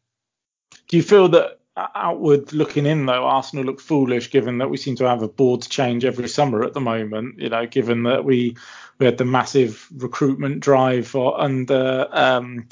Do 0.89 0.97
you 0.97 1.03
feel 1.03 1.29
that 1.31 1.61
outward 1.77 2.53
looking 2.53 2.87
in 2.87 3.07
though, 3.07 3.25
Arsenal 3.25 3.65
look 3.65 3.81
foolish 3.81 4.31
given 4.31 4.59
that 4.59 4.71
we 4.71 4.77
seem 4.77 4.97
to 4.97 5.09
have 5.09 5.23
a 5.23 5.29
board 5.29 5.63
change 5.63 6.05
every 6.05 6.29
summer 6.29 6.63
at 6.65 6.75
the 6.75 6.81
moment? 6.81 7.39
You 7.39 7.49
know, 7.49 7.67
given 7.67 8.03
that 8.05 8.25
we 8.25 8.57
we 8.99 9.07
had 9.07 9.19
the 9.19 9.25
massive 9.25 9.89
recruitment 9.97 10.61
drive 10.61 11.15
under 11.17 12.09
um, 12.13 12.69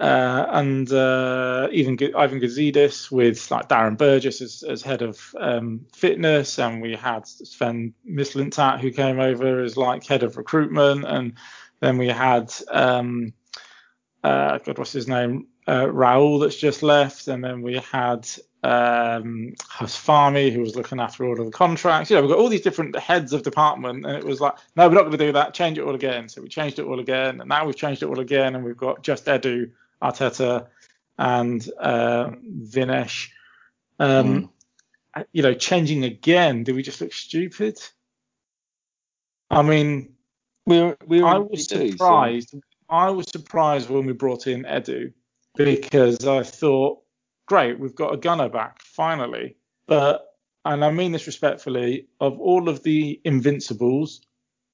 uh, 0.00 0.46
and 0.48 0.90
uh, 0.92 1.68
even 1.70 1.98
Ivan 2.16 2.40
Gazidis 2.40 3.10
with 3.10 3.50
like 3.50 3.68
Darren 3.68 3.98
Burgess 3.98 4.40
as, 4.40 4.62
as 4.62 4.82
head 4.82 5.02
of 5.02 5.34
um, 5.38 5.86
fitness, 5.92 6.58
and 6.58 6.80
we 6.80 6.96
had 6.96 7.26
Sven 7.26 7.92
Mislintat 8.08 8.80
who 8.80 8.90
came 8.90 9.20
over 9.20 9.62
as 9.62 9.76
like 9.76 10.06
head 10.06 10.22
of 10.22 10.36
recruitment, 10.36 11.04
and 11.04 11.34
then 11.80 11.98
we 11.98 12.08
had 12.08 12.52
um, 12.70 13.34
uh, 14.24 14.58
God, 14.58 14.78
what's 14.78 14.92
his 14.92 15.08
name? 15.08 15.48
Uh, 15.66 15.86
Raul 15.86 16.40
that's 16.40 16.56
just 16.56 16.82
left, 16.82 17.28
and 17.28 17.42
then 17.44 17.62
we 17.62 17.76
had 17.78 18.28
um, 18.64 19.54
Huss 19.68 19.96
Fahmy 19.96 20.52
who 20.52 20.60
was 20.60 20.74
looking 20.74 20.98
after 20.98 21.24
all 21.24 21.38
of 21.38 21.44
the 21.44 21.52
contracts. 21.52 22.10
You 22.10 22.16
know, 22.16 22.22
we've 22.22 22.30
got 22.30 22.38
all 22.38 22.48
these 22.48 22.62
different 22.62 22.98
heads 22.98 23.32
of 23.32 23.42
department, 23.42 24.04
and 24.04 24.16
it 24.16 24.24
was 24.24 24.40
like, 24.40 24.54
no, 24.76 24.88
we're 24.88 24.94
not 24.94 25.02
going 25.02 25.12
to 25.12 25.18
do 25.18 25.32
that. 25.32 25.54
Change 25.54 25.78
it 25.78 25.82
all 25.82 25.94
again. 25.94 26.28
So 26.28 26.42
we 26.42 26.48
changed 26.48 26.78
it 26.78 26.84
all 26.84 26.98
again, 26.98 27.40
and 27.40 27.48
now 27.48 27.64
we've 27.64 27.76
changed 27.76 28.02
it 28.02 28.06
all 28.06 28.18
again, 28.18 28.56
and 28.56 28.64
we've 28.64 28.76
got 28.76 29.02
just 29.02 29.26
Edu, 29.26 29.70
Arteta, 30.02 30.66
and 31.18 31.68
uh, 31.78 32.30
Vinesh. 32.62 33.28
Um, 33.98 34.50
You 35.32 35.42
know, 35.42 35.54
changing 35.54 36.04
again. 36.04 36.64
Do 36.64 36.74
we 36.74 36.82
just 36.82 37.00
look 37.00 37.12
stupid? 37.12 37.78
I 39.50 39.62
mean, 39.62 40.14
We 40.66 40.94
we 41.06 41.20
I 41.22 41.34
already 41.34 41.50
was 41.50 41.66
surprised. 41.66 42.54
I 42.88 43.10
was 43.10 43.26
surprised 43.30 43.90
when 43.90 44.06
we 44.06 44.12
brought 44.12 44.46
in 44.46 44.62
Edu 44.64 45.12
because 45.54 46.26
I 46.26 46.42
thought, 46.42 47.00
great, 47.46 47.78
we've 47.78 47.94
got 47.94 48.14
a 48.14 48.18
gunner 48.18 48.48
back 48.48 48.82
finally. 48.82 49.56
But 49.86 50.26
and 50.64 50.84
I 50.84 50.90
mean 50.90 51.12
this 51.12 51.26
respectfully, 51.26 52.06
of 52.20 52.38
all 52.40 52.68
of 52.68 52.82
the 52.82 53.20
Invincibles, 53.24 54.22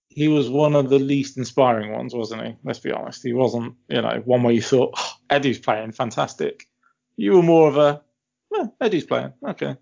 he 0.09 0.29
was 0.29 0.51
one 0.51 0.74
of 0.74 0.91
the 0.91 0.99
least 0.99 1.37
inspiring 1.39 1.93
ones, 1.93 2.14
wasn't 2.14 2.45
he? 2.45 2.57
Let's 2.64 2.79
be 2.79 2.93
honest. 2.93 3.22
He 3.22 3.33
wasn't, 3.33 3.74
you 3.89 4.03
know, 4.03 4.22
one 4.24 4.43
where 4.43 4.53
you 4.53 4.62
thought, 4.62 4.95
oh, 4.97 5.12
Edu's 5.31 5.59
playing 5.59 5.93
fantastic. 5.93 6.68
You 7.16 7.35
were 7.35 7.43
more 7.43 7.68
of 7.68 7.76
a, 7.76 8.03
well, 8.51 8.74
Edu's 8.81 9.05
playing, 9.05 9.33
okay. 9.47 9.76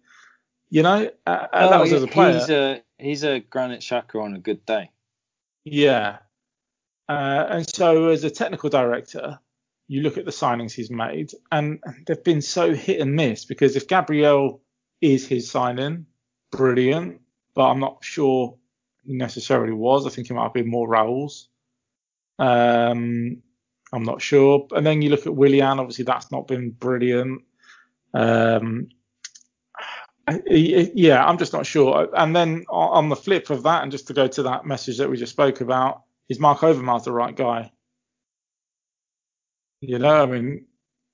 You 0.71 0.83
know, 0.83 1.11
uh, 1.27 1.47
uh, 1.53 1.71
that 1.71 1.77
Oh, 1.77 1.81
was 1.81 1.93
as 1.93 2.03
a 2.03 2.07
player. 2.09 2.33
He's 2.39 2.51
a 2.51 2.83
he's 2.99 3.23
a 3.25 3.41
Granit 3.41 3.81
Xhaka 3.81 4.21
on 4.21 4.35
a 4.35 4.39
good 4.39 4.65
day. 4.67 4.91
Yeah. 5.65 6.19
Uh, 7.09 7.47
and 7.49 7.71
so, 7.75 8.09
as 8.09 8.25
a 8.25 8.31
technical 8.31 8.69
director, 8.69 9.39
you 9.89 10.03
look 10.03 10.19
at 10.19 10.25
the 10.25 10.31
signings 10.31 10.73
he's 10.73 10.91
made, 10.91 11.33
and 11.53 11.83
they've 12.07 12.25
been 12.25 12.43
so 12.43 12.75
hit 12.75 13.01
and 13.01 13.15
miss 13.15 13.45
because 13.45 13.77
if 13.77 13.87
Gabriel 13.87 14.61
is 15.01 15.27
his 15.27 15.51
signing, 15.51 16.07
brilliant, 16.51 17.21
but 17.55 17.69
I'm 17.69 17.81
not 17.81 17.99
sure 18.03 18.57
he 19.05 19.15
necessarily 19.15 19.73
was. 19.73 20.07
I 20.07 20.11
think 20.11 20.29
it 20.29 20.35
might 20.35 20.45
have 20.45 20.55
been 20.55 20.71
more 20.71 20.89
Raul's. 20.89 21.49
Um, 22.39 23.43
I'm 23.93 24.03
not 24.03 24.21
sure. 24.21 24.67
And 24.73 24.85
then 24.85 25.03
you 25.03 25.11
look 25.11 25.27
at 25.27 25.35
Willian, 25.35 25.79
obviously, 25.79 26.05
that's 26.05 26.33
not 26.33 26.49
been 26.49 26.71
brilliant. 26.71 27.43
Um, 28.13 28.89
yeah, 30.47 31.25
I'm 31.25 31.39
just 31.39 31.53
not 31.53 31.67
sure. 31.67 32.09
And 32.17 32.35
then 32.35 32.65
on 32.69 33.09
the 33.09 33.17
flip 33.17 33.51
of 33.51 33.63
that, 33.63 33.83
and 33.83 33.93
just 33.93 34.09
to 34.09 34.15
go 34.15 34.27
to 34.27 34.43
that 34.45 34.67
message 34.67 34.99
that 34.99 35.09
we 35.09 35.17
just 35.17 35.33
spoke 35.33 35.61
about, 35.61 36.03
is 36.29 36.41
Mark 36.41 36.61
Overmars 36.61 37.05
the 37.05 37.13
right 37.13 37.37
guy? 37.37 37.71
You 39.81 39.99
know, 39.99 40.23
I 40.23 40.27
mean, 40.27 40.67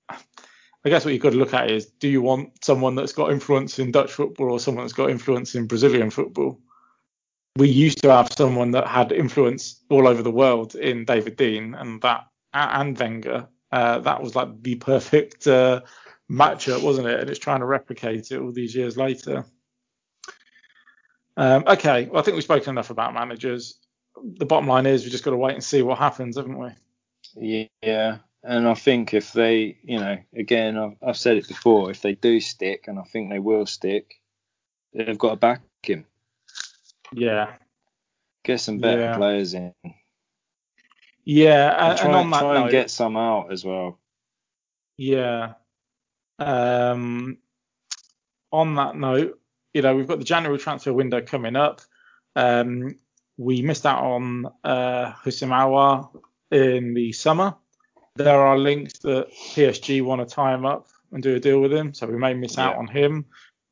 I 0.08 0.88
guess 0.88 1.04
what 1.04 1.12
you've 1.12 1.22
got 1.22 1.30
to 1.30 1.36
look 1.36 1.54
at 1.54 1.70
is, 1.70 1.86
do 1.86 2.08
you 2.08 2.22
want 2.22 2.64
someone 2.64 2.94
that's 2.94 3.12
got 3.12 3.32
influence 3.32 3.78
in 3.78 3.92
Dutch 3.92 4.12
football 4.12 4.50
or 4.50 4.60
someone 4.60 4.84
that's 4.84 4.92
got 4.92 5.10
influence 5.10 5.54
in 5.54 5.66
Brazilian 5.66 6.10
football? 6.10 6.60
we 7.56 7.68
used 7.68 8.02
to 8.02 8.10
have 8.10 8.32
someone 8.32 8.70
that 8.70 8.86
had 8.86 9.12
influence 9.12 9.82
all 9.90 10.08
over 10.08 10.22
the 10.22 10.30
world 10.30 10.74
in 10.74 11.04
David 11.04 11.36
Dein 11.36 11.78
and 11.78 12.00
that 12.02 12.26
and 12.54 12.98
Wenger. 12.98 13.48
Uh, 13.70 13.98
that 14.00 14.22
was 14.22 14.34
like 14.34 14.62
the 14.62 14.74
perfect 14.76 15.46
uh, 15.46 15.80
matchup, 16.30 16.82
wasn't 16.82 17.08
it? 17.08 17.20
And 17.20 17.30
it's 17.30 17.38
trying 17.38 17.60
to 17.60 17.66
replicate 17.66 18.30
it 18.30 18.40
all 18.40 18.52
these 18.52 18.74
years 18.74 18.96
later. 18.96 19.44
Um, 21.36 21.64
okay, 21.66 22.06
well, 22.06 22.20
I 22.20 22.24
think 22.24 22.34
we've 22.34 22.44
spoken 22.44 22.70
enough 22.70 22.90
about 22.90 23.14
managers. 23.14 23.78
The 24.36 24.44
bottom 24.44 24.68
line 24.68 24.86
is 24.86 25.02
we've 25.02 25.12
just 25.12 25.24
got 25.24 25.30
to 25.30 25.36
wait 25.36 25.54
and 25.54 25.64
see 25.64 25.82
what 25.82 25.98
happens, 25.98 26.36
haven't 26.36 26.58
we? 26.58 26.68
Yeah, 27.82 28.18
and 28.44 28.66
I 28.66 28.74
think 28.74 29.14
if 29.14 29.32
they, 29.32 29.78
you 29.82 29.98
know, 29.98 30.18
again, 30.34 30.76
I've, 30.76 30.96
I've 31.06 31.16
said 31.16 31.36
it 31.36 31.48
before, 31.48 31.90
if 31.90 32.02
they 32.02 32.14
do 32.14 32.40
stick, 32.40 32.86
and 32.88 32.98
I 32.98 33.02
think 33.02 33.30
they 33.30 33.38
will 33.38 33.66
stick, 33.66 34.20
they've 34.92 35.18
got 35.18 35.30
to 35.30 35.36
back 35.36 35.62
him. 35.82 36.06
Yeah. 37.12 37.52
Get 38.44 38.60
some 38.60 38.78
better 38.78 39.02
yeah. 39.02 39.16
players 39.16 39.54
in. 39.54 39.72
Yeah, 41.24 41.90
and, 41.90 41.98
try, 41.98 42.06
and 42.06 42.16
on 42.16 42.30
that 42.30 42.40
try 42.40 42.54
note, 42.54 42.62
and 42.62 42.70
get 42.70 42.90
some 42.90 43.16
out 43.16 43.52
as 43.52 43.64
well. 43.64 43.98
Yeah. 44.96 45.52
Um, 46.40 47.38
on 48.50 48.74
that 48.74 48.96
note, 48.96 49.38
you 49.72 49.82
know, 49.82 49.94
we've 49.94 50.08
got 50.08 50.18
the 50.18 50.24
January 50.24 50.58
transfer 50.58 50.92
window 50.92 51.20
coming 51.20 51.54
up. 51.54 51.80
Um, 52.34 52.96
we 53.36 53.62
missed 53.62 53.86
out 53.86 54.02
on 54.02 54.46
uh, 54.64 55.12
Houssem 55.12 55.50
Aouar 55.50 56.10
in 56.50 56.94
the 56.94 57.12
summer. 57.12 57.54
There 58.16 58.40
are 58.40 58.58
links 58.58 58.98
that 59.00 59.30
PSG 59.32 60.02
want 60.02 60.26
to 60.26 60.34
tie 60.34 60.54
him 60.54 60.66
up 60.66 60.88
and 61.12 61.22
do 61.22 61.34
a 61.34 61.40
deal 61.40 61.60
with 61.60 61.72
him, 61.72 61.94
so 61.94 62.06
we 62.06 62.18
may 62.18 62.34
miss 62.34 62.58
out 62.58 62.76
on 62.76 62.86
him. 62.86 63.24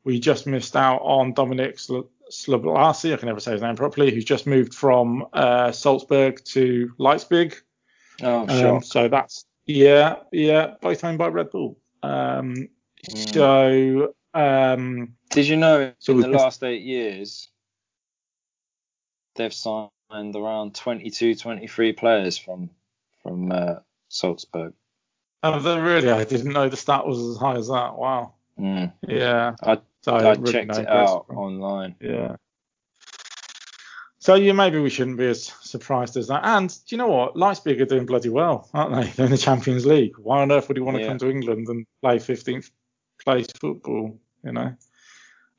We 0.05 0.19
just 0.19 0.47
missed 0.47 0.77
out 0.77 1.01
on 1.03 1.35
Dominic 1.35 1.79
Sl- 1.79 2.01
I 2.47 2.93
can 2.93 3.27
never 3.27 3.41
say 3.41 3.53
his 3.53 3.63
name 3.63 3.77
properly, 3.77 4.15
who's 4.15 4.25
just 4.25 4.47
moved 4.47 4.73
from 4.73 5.27
uh, 5.33 5.73
Salzburg 5.73 6.43
to 6.45 6.93
Leipzig. 6.99 7.57
Oh, 8.23 8.47
sure. 8.47 8.77
Um, 8.77 8.83
so 8.83 9.09
that's 9.09 9.45
yeah, 9.67 10.17
yeah, 10.33 10.75
both 10.81 11.05
owned 11.05 11.19
by 11.19 11.29
Red 11.29 11.51
Bull. 11.51 11.77
Um, 12.03 12.69
mm. 13.09 13.35
So 13.35 14.15
um, 14.33 15.15
did 15.31 15.49
you 15.49 15.57
know 15.57 15.93
so 15.99 16.13
in 16.13 16.21
the 16.21 16.29
last 16.29 16.63
eight 16.63 16.83
years 16.83 17.49
they've 19.35 19.53
signed 19.53 19.91
around 20.13 20.75
22, 20.75 21.35
23 21.35 21.93
players 21.93 22.39
from 22.39 22.71
from 23.23 23.53
uh, 23.53 23.77
Salzburg? 24.11 24.75
Oh, 25.43 25.81
really? 25.81 26.11
I 26.11 26.25
didn't 26.25 26.53
know 26.53 26.69
the 26.69 26.77
stat 26.77 27.07
was 27.07 27.19
as 27.19 27.37
high 27.39 27.57
as 27.57 27.69
that. 27.69 27.97
Wow. 27.97 28.35
Mm. 28.59 28.93
Yeah. 29.09 29.55
I, 29.63 29.79
so 30.03 30.15
I, 30.15 30.25
I 30.25 30.33
really 30.33 30.53
checked 30.53 30.77
it 30.77 30.89
out 30.89 31.27
online. 31.31 31.95
Yeah. 32.01 32.37
So 34.19 34.35
yeah, 34.35 34.53
maybe 34.53 34.79
we 34.79 34.91
shouldn't 34.91 35.17
be 35.17 35.29
as 35.29 35.45
surprised 35.63 36.19
as 36.19 36.29
that. 36.29 36.43
And 36.45 36.69
do 36.69 36.95
you 36.95 36.99
know 36.99 37.09
what? 37.09 37.37
Leipzig 37.37 37.81
are 37.81 37.87
doing 37.87 38.05
bloody 38.05 38.29
well, 38.29 38.69
aren't 38.75 38.95
they? 38.95 39.11
They're 39.17 39.27
in 39.27 39.33
the 39.33 39.39
Champions 39.39 39.87
League. 39.87 40.19
Why 40.19 40.43
on 40.43 40.53
earth 40.53 40.69
would 40.69 40.77
he 40.77 40.83
want 40.83 40.99
to 40.99 41.03
yeah. 41.03 41.09
come 41.09 41.19
to 41.19 41.31
England 41.31 41.69
and 41.69 41.87
play 42.03 42.19
15th 42.19 42.71
place 43.25 43.47
football? 43.59 44.19
You 44.45 44.53
know. 44.53 44.75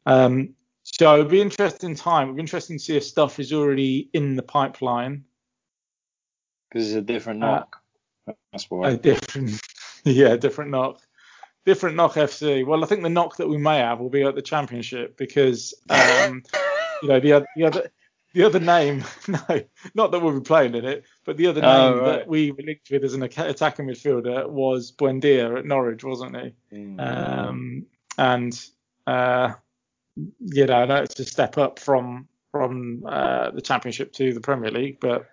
Um, 0.06 0.54
so 0.84 1.14
it'll 1.16 1.26
be 1.26 1.42
interesting 1.42 1.96
time. 1.96 2.28
It'll 2.28 2.36
be 2.36 2.42
interesting 2.42 2.78
to 2.78 2.84
see 2.84 2.98
if 2.98 3.04
stuff 3.04 3.40
is 3.40 3.52
already 3.52 4.10
in 4.14 4.36
the 4.36 4.44
pipeline. 4.44 5.26
Because 6.70 6.90
it's 6.90 6.98
a 6.98 7.02
different 7.02 7.44
uh, 7.44 7.48
knock. 7.48 7.81
That's 8.52 8.70
why. 8.70 8.92
A 8.92 8.98
different, 8.98 9.60
yeah, 10.04 10.36
different 10.36 10.72
knock. 10.72 11.00
Different 11.66 11.96
knock 11.96 12.14
FC. 12.14 12.66
Well, 12.66 12.84
I 12.84 12.88
think 12.88 13.04
the 13.04 13.10
knock 13.10 13.38
that 13.38 13.48
we 13.48 13.58
may 13.58 13.78
have 13.78 14.00
will 14.00 14.10
be 14.10 14.24
at 14.24 14.34
the 14.34 14.42
championship 14.42 15.16
because, 15.16 15.76
um, 15.90 16.44
you 17.04 17.10
know, 17.10 17.20
the 17.20 17.34
other, 17.34 17.46
the 17.56 17.66
other 17.66 17.92
the 18.34 18.44
other 18.44 18.60
name, 18.60 19.04
no, 19.28 19.62
not 19.94 20.12
that 20.12 20.22
we'll 20.22 20.40
be 20.40 20.44
playing 20.44 20.76
in 20.76 20.86
it, 20.86 21.04
but 21.26 21.38
the 21.38 21.48
other 21.48 21.62
oh, 21.64 21.68
name 21.68 21.94
oh, 21.94 22.00
right. 22.00 22.12
that 22.20 22.28
we 22.28 22.52
were 22.52 22.64
linked 22.64 22.90
with 22.90 23.04
as 23.04 23.14
an 23.14 23.24
attacking 23.24 23.88
midfielder 23.88 24.50
was 24.50 24.92
Buendia 24.92 25.58
at 25.58 25.66
Norwich, 25.66 26.04
wasn't 26.04 26.38
he? 26.38 26.54
Mm. 26.74 27.00
Um, 27.00 27.86
and 28.18 28.66
uh, 29.08 29.54
you 30.16 30.66
know, 30.66 30.76
I 30.76 30.86
know 30.86 31.04
it's 31.04 31.20
a 31.20 31.26
step 31.26 31.58
up 31.58 31.80
from 31.80 32.28
from 32.52 33.04
uh, 33.08 33.52
the 33.52 33.62
Championship 33.62 34.14
to 34.14 34.34
the 34.34 34.42
Premier 34.42 34.72
League, 34.72 35.00
but 35.00 35.30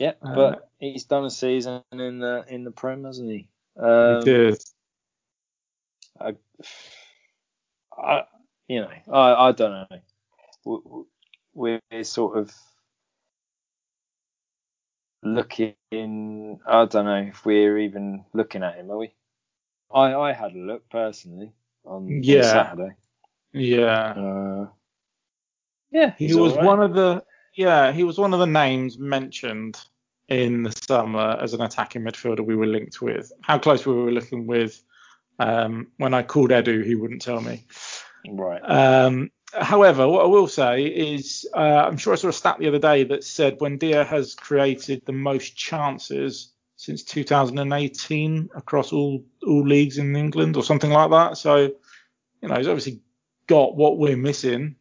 yeah, 0.00 0.12
uh, 0.22 0.34
but 0.34 0.70
he's 0.80 1.04
done 1.04 1.24
a 1.24 1.30
season 1.30 1.82
in 1.92 2.18
the 2.18 2.44
in 2.48 2.64
the 2.64 2.72
Prem, 2.72 3.04
hasn't 3.04 3.30
he? 3.30 3.46
Um, 3.80 4.18
he 4.18 4.24
did. 4.24 4.62
I, 6.20 6.34
I, 7.96 8.22
you 8.66 8.80
know, 8.80 8.90
I, 9.12 9.48
I 9.48 9.52
don't 9.52 9.90
know 9.90 11.06
we're 11.54 11.80
sort 12.02 12.38
of 12.38 12.54
looking. 15.22 15.74
I 15.92 16.84
don't 16.86 17.04
know 17.04 17.26
if 17.28 17.44
we're 17.44 17.78
even 17.78 18.24
looking 18.32 18.62
at 18.62 18.76
him, 18.76 18.90
are 18.90 18.98
we? 18.98 19.12
I 19.92 20.14
I 20.14 20.32
had 20.32 20.54
a 20.54 20.58
look 20.58 20.88
personally 20.88 21.52
on, 21.84 22.22
yeah. 22.22 22.38
on 22.38 22.44
Saturday. 22.44 22.94
Yeah. 23.52 24.12
Uh, 24.12 24.66
yeah. 25.90 26.14
He 26.16 26.34
was 26.34 26.54
right. 26.54 26.64
one 26.64 26.82
of 26.82 26.94
the 26.94 27.22
yeah 27.54 27.92
he 27.92 28.04
was 28.04 28.18
one 28.18 28.32
of 28.32 28.40
the 28.40 28.46
names 28.46 28.98
mentioned 28.98 29.78
in 30.30 30.62
the 30.62 30.72
summer 30.72 31.36
as 31.40 31.54
an 31.54 31.60
attacking 31.60 32.02
midfielder 32.02 32.44
we 32.44 32.54
were 32.54 32.66
linked 32.66 33.02
with. 33.02 33.32
How 33.42 33.58
close 33.58 33.84
we 33.84 33.92
were 33.92 34.12
looking 34.12 34.46
with 34.46 34.80
um, 35.40 35.88
when 35.96 36.14
I 36.14 36.22
called 36.22 36.50
Edu, 36.50 36.84
he 36.84 36.94
wouldn't 36.94 37.22
tell 37.22 37.40
me. 37.40 37.64
Right. 38.28 38.60
Um, 38.60 39.30
however, 39.52 40.06
what 40.06 40.24
I 40.24 40.28
will 40.28 40.46
say 40.46 40.84
is, 40.84 41.48
uh, 41.54 41.84
I'm 41.86 41.96
sure 41.96 42.12
I 42.12 42.16
saw 42.16 42.28
a 42.28 42.32
stat 42.32 42.58
the 42.58 42.68
other 42.68 42.78
day 42.78 43.04
that 43.04 43.24
said 43.24 43.58
Buendia 43.58 44.06
has 44.06 44.34
created 44.34 45.02
the 45.04 45.12
most 45.12 45.56
chances 45.56 46.52
since 46.76 47.02
2018 47.04 48.50
across 48.54 48.92
all 48.92 49.24
all 49.46 49.66
leagues 49.66 49.98
in 49.98 50.14
England 50.14 50.56
or 50.56 50.62
something 50.62 50.90
like 50.90 51.10
that. 51.10 51.38
So, 51.38 51.56
you 51.56 52.48
know, 52.48 52.54
he's 52.54 52.68
obviously 52.68 53.00
got 53.46 53.76
what 53.76 53.98
we're 53.98 54.16
missing. 54.16 54.76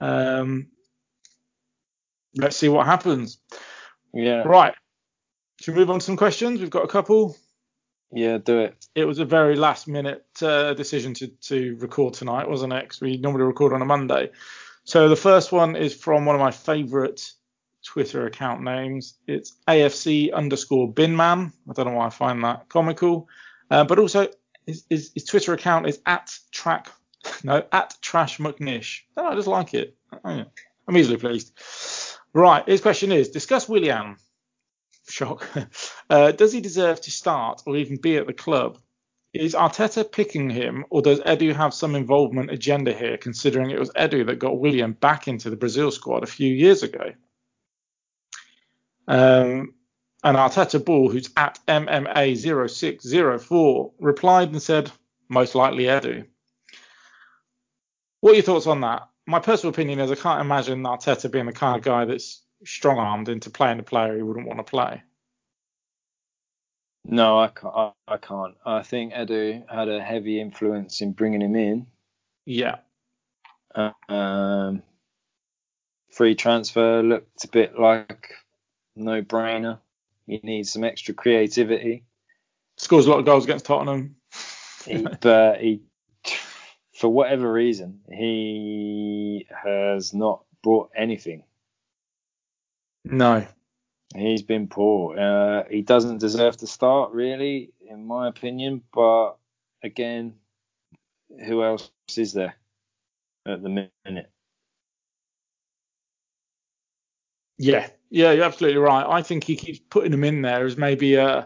Um, 0.00 0.68
let's 2.38 2.56
see 2.56 2.68
what 2.68 2.86
happens. 2.86 3.38
Yeah. 4.14 4.42
Right. 4.42 4.74
Should 5.60 5.74
we 5.74 5.80
move 5.80 5.90
on 5.90 5.98
to 5.98 6.04
some 6.04 6.16
questions? 6.16 6.60
We've 6.60 6.70
got 6.70 6.84
a 6.84 6.88
couple. 6.88 7.36
Yeah, 8.12 8.38
do 8.38 8.60
it. 8.60 8.86
It 8.94 9.04
was 9.04 9.18
a 9.18 9.24
very 9.24 9.56
last 9.56 9.86
minute 9.86 10.24
uh, 10.40 10.72
decision 10.74 11.12
to, 11.14 11.26
to 11.26 11.76
record 11.78 12.14
tonight, 12.14 12.48
wasn't 12.48 12.72
it? 12.72 12.84
Because 12.84 13.00
we 13.00 13.18
normally 13.18 13.44
record 13.44 13.72
on 13.72 13.82
a 13.82 13.84
Monday. 13.84 14.30
So 14.84 15.08
the 15.08 15.16
first 15.16 15.52
one 15.52 15.76
is 15.76 15.94
from 15.94 16.24
one 16.24 16.34
of 16.34 16.40
my 16.40 16.50
favourite 16.50 17.30
Twitter 17.84 18.26
account 18.26 18.62
names. 18.62 19.14
It's 19.26 19.56
AFC 19.66 20.32
underscore 20.32 20.90
Binman. 20.90 21.52
I 21.68 21.72
don't 21.74 21.86
know 21.86 21.98
why 21.98 22.06
I 22.06 22.10
find 22.10 22.42
that 22.44 22.68
comical. 22.68 23.28
Uh, 23.70 23.84
but 23.84 23.98
also 23.98 24.28
his, 24.64 24.84
his, 24.88 25.10
his, 25.12 25.24
Twitter 25.24 25.52
account 25.52 25.86
is 25.86 26.00
at 26.06 26.34
track 26.50 26.90
no 27.44 27.62
at 27.72 27.94
trash 28.00 28.38
McNish. 28.38 29.00
Oh, 29.16 29.26
I 29.26 29.34
just 29.34 29.48
like 29.48 29.74
it. 29.74 29.94
Oh. 30.24 30.44
I'm 30.88 30.96
easily 30.96 31.18
pleased. 31.18 31.52
Right, 32.32 32.66
his 32.68 32.80
question 32.80 33.12
is 33.12 33.30
discuss 33.30 33.68
Willian 33.68 34.16
shock. 35.08 35.48
Uh, 36.10 36.32
does 36.32 36.54
he 36.54 36.62
deserve 36.62 36.98
to 37.02 37.10
start 37.10 37.60
or 37.66 37.76
even 37.76 37.98
be 37.98 38.16
at 38.16 38.26
the 38.26 38.32
club? 38.32 38.78
Is 39.34 39.54
Arteta 39.54 40.10
picking 40.10 40.48
him, 40.48 40.86
or 40.88 41.02
does 41.02 41.20
Edu 41.20 41.54
have 41.54 41.74
some 41.74 41.94
involvement 41.94 42.50
agenda 42.50 42.94
here, 42.94 43.18
considering 43.18 43.70
it 43.70 43.78
was 43.78 43.90
Edu 43.90 44.24
that 44.24 44.38
got 44.38 44.58
Willian 44.58 44.92
back 44.92 45.28
into 45.28 45.50
the 45.50 45.56
Brazil 45.56 45.90
squad 45.90 46.22
a 46.22 46.26
few 46.26 46.50
years 46.50 46.82
ago? 46.82 47.12
Um, 49.06 49.74
and 50.24 50.38
Arteta 50.38 50.82
Ball, 50.82 51.10
who's 51.10 51.28
at 51.36 51.58
MMA0604, 51.68 53.92
replied 54.00 54.50
and 54.50 54.62
said, 54.62 54.90
most 55.28 55.54
likely 55.54 55.84
Edu. 55.84 56.26
What 58.20 58.32
are 58.32 58.36
your 58.36 58.42
thoughts 58.42 58.66
on 58.66 58.80
that? 58.80 59.02
My 59.28 59.40
personal 59.40 59.74
opinion 59.74 59.98
is 60.00 60.10
I 60.10 60.14
can't 60.14 60.40
imagine 60.40 60.82
Arteta 60.84 61.30
being 61.30 61.44
the 61.44 61.52
kind 61.52 61.76
of 61.76 61.84
guy 61.84 62.06
that's 62.06 62.42
strong 62.64 62.98
armed 62.98 63.28
into 63.28 63.50
playing 63.50 63.78
a 63.78 63.82
player 63.82 64.16
he 64.16 64.22
wouldn't 64.22 64.46
want 64.46 64.58
to 64.58 64.64
play. 64.64 65.02
No, 67.04 67.38
I 67.38 67.48
can't. 67.48 67.74
I, 67.76 67.92
I 68.08 68.16
can't. 68.16 68.54
I 68.64 68.82
think 68.82 69.12
Edu 69.12 69.70
had 69.70 69.90
a 69.90 70.00
heavy 70.02 70.40
influence 70.40 71.02
in 71.02 71.12
bringing 71.12 71.42
him 71.42 71.56
in. 71.56 71.86
Yeah. 72.46 72.76
Uh, 73.74 73.90
um, 74.08 74.82
free 76.10 76.34
transfer 76.34 77.02
looked 77.02 77.44
a 77.44 77.48
bit 77.48 77.78
like 77.78 78.32
no 78.96 79.20
brainer. 79.20 79.78
He 80.26 80.40
needs 80.42 80.72
some 80.72 80.84
extra 80.84 81.12
creativity. 81.12 82.06
Scores 82.78 83.04
a 83.04 83.10
lot 83.10 83.18
of 83.18 83.26
goals 83.26 83.44
against 83.44 83.66
Tottenham. 83.66 84.16
he, 84.86 85.06
but 85.20 85.60
he, 85.60 85.82
for 86.98 87.08
whatever 87.08 87.50
reason, 87.50 88.00
he 88.12 89.46
has 89.50 90.12
not 90.12 90.42
brought 90.64 90.90
anything. 90.96 91.44
No. 93.04 93.46
He's 94.16 94.42
been 94.42 94.66
poor. 94.66 95.16
Uh, 95.16 95.62
he 95.70 95.82
doesn't 95.82 96.18
deserve 96.18 96.56
to 96.56 96.66
start, 96.66 97.12
really, 97.12 97.70
in 97.88 98.04
my 98.04 98.26
opinion. 98.26 98.82
But 98.92 99.34
again, 99.82 100.34
who 101.46 101.62
else 101.62 101.88
is 102.16 102.32
there 102.32 102.56
at 103.46 103.62
the 103.62 103.68
minute? 103.68 104.30
Yeah, 107.58 107.88
yeah, 108.10 108.32
you're 108.32 108.44
absolutely 108.44 108.80
right. 108.80 109.06
I 109.08 109.22
think 109.22 109.44
he 109.44 109.54
keeps 109.54 109.78
putting 109.78 110.10
them 110.10 110.24
in 110.24 110.42
there 110.42 110.64
as 110.64 110.76
maybe 110.76 111.16
uh, 111.16 111.42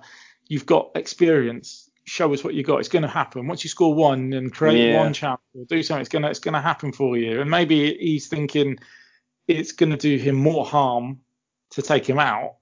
you've 0.49 0.67
got 0.67 0.93
experience. 0.95 1.91
Show 2.13 2.35
us 2.35 2.45
what 2.45 2.53
you 2.53 2.63
got. 2.63 2.79
It's 2.81 2.91
going 2.91 3.05
to 3.05 3.09
happen. 3.09 3.47
Once 3.47 3.65
you 3.65 3.71
score 3.71 3.95
one 3.95 4.35
and 4.35 4.53
create 4.53 4.91
Yeah. 4.91 4.99
one 5.03 5.15
chance 5.15 5.41
or 5.55 5.65
do 5.65 5.83
something, 5.83 6.03
it's 6.03 6.11
going 6.11 6.25
to 6.25 6.29
it's 6.29 6.41
going 6.41 6.53
to 6.53 6.61
happen 6.61 6.93
for 6.93 7.17
you. 7.17 7.41
And 7.41 7.51
maybe 7.51 7.97
he's 7.97 8.29
thinking 8.29 8.79
it's 9.49 9.73
going 9.73 9.93
to 9.93 9.97
do 9.97 10.19
him 10.19 10.35
more 10.35 10.67
harm 10.67 11.21
to 11.71 11.81
take 11.81 12.05
him 12.07 12.19
out 12.19 12.57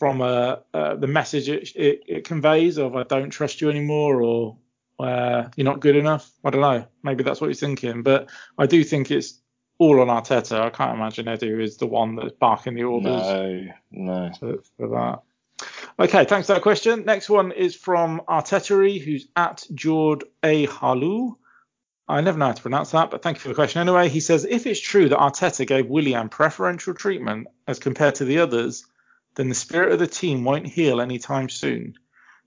from 0.00 0.20
uh, 0.22 0.56
uh, 0.74 0.96
the 0.96 1.06
message 1.06 1.48
it, 1.48 1.70
it, 1.76 2.02
it 2.08 2.24
conveys 2.24 2.78
of 2.78 2.96
I 2.96 3.04
don't 3.04 3.30
trust 3.30 3.60
you 3.60 3.70
anymore 3.70 4.20
or 4.22 4.58
uh, 4.98 5.48
you're 5.54 5.64
not 5.64 5.78
good 5.78 5.94
enough. 5.94 6.28
I 6.44 6.50
don't 6.50 6.62
know. 6.62 6.84
Maybe 7.04 7.22
that's 7.22 7.40
what 7.40 7.46
he's 7.46 7.60
thinking. 7.60 8.02
But 8.02 8.28
I 8.58 8.66
do 8.66 8.82
think 8.82 9.12
it's 9.12 9.40
all 9.78 10.00
on 10.00 10.08
Arteta. 10.08 10.60
I 10.60 10.70
can't 10.70 10.96
imagine 10.98 11.26
Edu 11.26 11.62
is 11.62 11.76
the 11.76 11.86
one 11.86 12.16
that's 12.16 12.32
barking 12.32 12.74
the 12.74 12.82
orders 12.82 13.22
No, 13.22 13.66
no. 13.92 14.32
for, 14.40 14.56
for 14.76 14.88
that. 14.88 15.20
Okay, 15.98 16.24
thanks 16.24 16.46
for 16.46 16.54
that 16.54 16.62
question. 16.62 17.04
Next 17.04 17.28
one 17.28 17.52
is 17.52 17.76
from 17.76 18.22
Artetery, 18.28 19.00
who's 19.00 19.28
at 19.36 19.66
Jord 19.74 20.24
A. 20.42 20.66
Halu. 20.66 21.36
I 22.08 22.20
never 22.20 22.38
know 22.38 22.46
how 22.46 22.52
to 22.52 22.62
pronounce 22.62 22.90
that, 22.92 23.10
but 23.10 23.22
thank 23.22 23.36
you 23.36 23.40
for 23.40 23.48
the 23.48 23.54
question 23.54 23.80
anyway. 23.80 24.08
He 24.08 24.20
says, 24.20 24.44
if 24.44 24.66
it's 24.66 24.80
true 24.80 25.08
that 25.08 25.18
Arteta 25.18 25.66
gave 25.66 25.86
Willian 25.86 26.28
preferential 26.28 26.94
treatment 26.94 27.46
as 27.66 27.78
compared 27.78 28.16
to 28.16 28.24
the 28.24 28.38
others, 28.38 28.84
then 29.36 29.48
the 29.48 29.54
spirit 29.54 29.92
of 29.92 29.98
the 29.98 30.06
team 30.06 30.44
won't 30.44 30.66
heal 30.66 31.00
anytime 31.00 31.48
soon. 31.48 31.94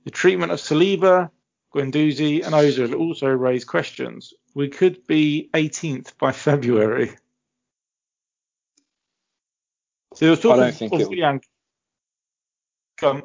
The 0.04 0.12
treatment 0.12 0.52
of 0.52 0.60
Saliba, 0.60 1.30
Guendouzi, 1.74 2.44
and 2.46 2.54
Ozil 2.54 2.96
also 2.96 3.28
raise 3.28 3.64
questions. 3.64 4.34
We 4.54 4.70
could 4.70 5.06
be 5.08 5.50
18th 5.54 6.18
by 6.18 6.32
February. 6.32 7.16
So 10.16 10.26
there 10.26 10.30
was 10.32 10.40
talk 10.40 10.54
I 10.54 10.58
don't 10.58 10.76
think 10.76 10.94
of 10.94 11.00
it 11.00 11.04
will- 11.04 11.10
Willian. 11.10 11.42
Come. 12.98 13.24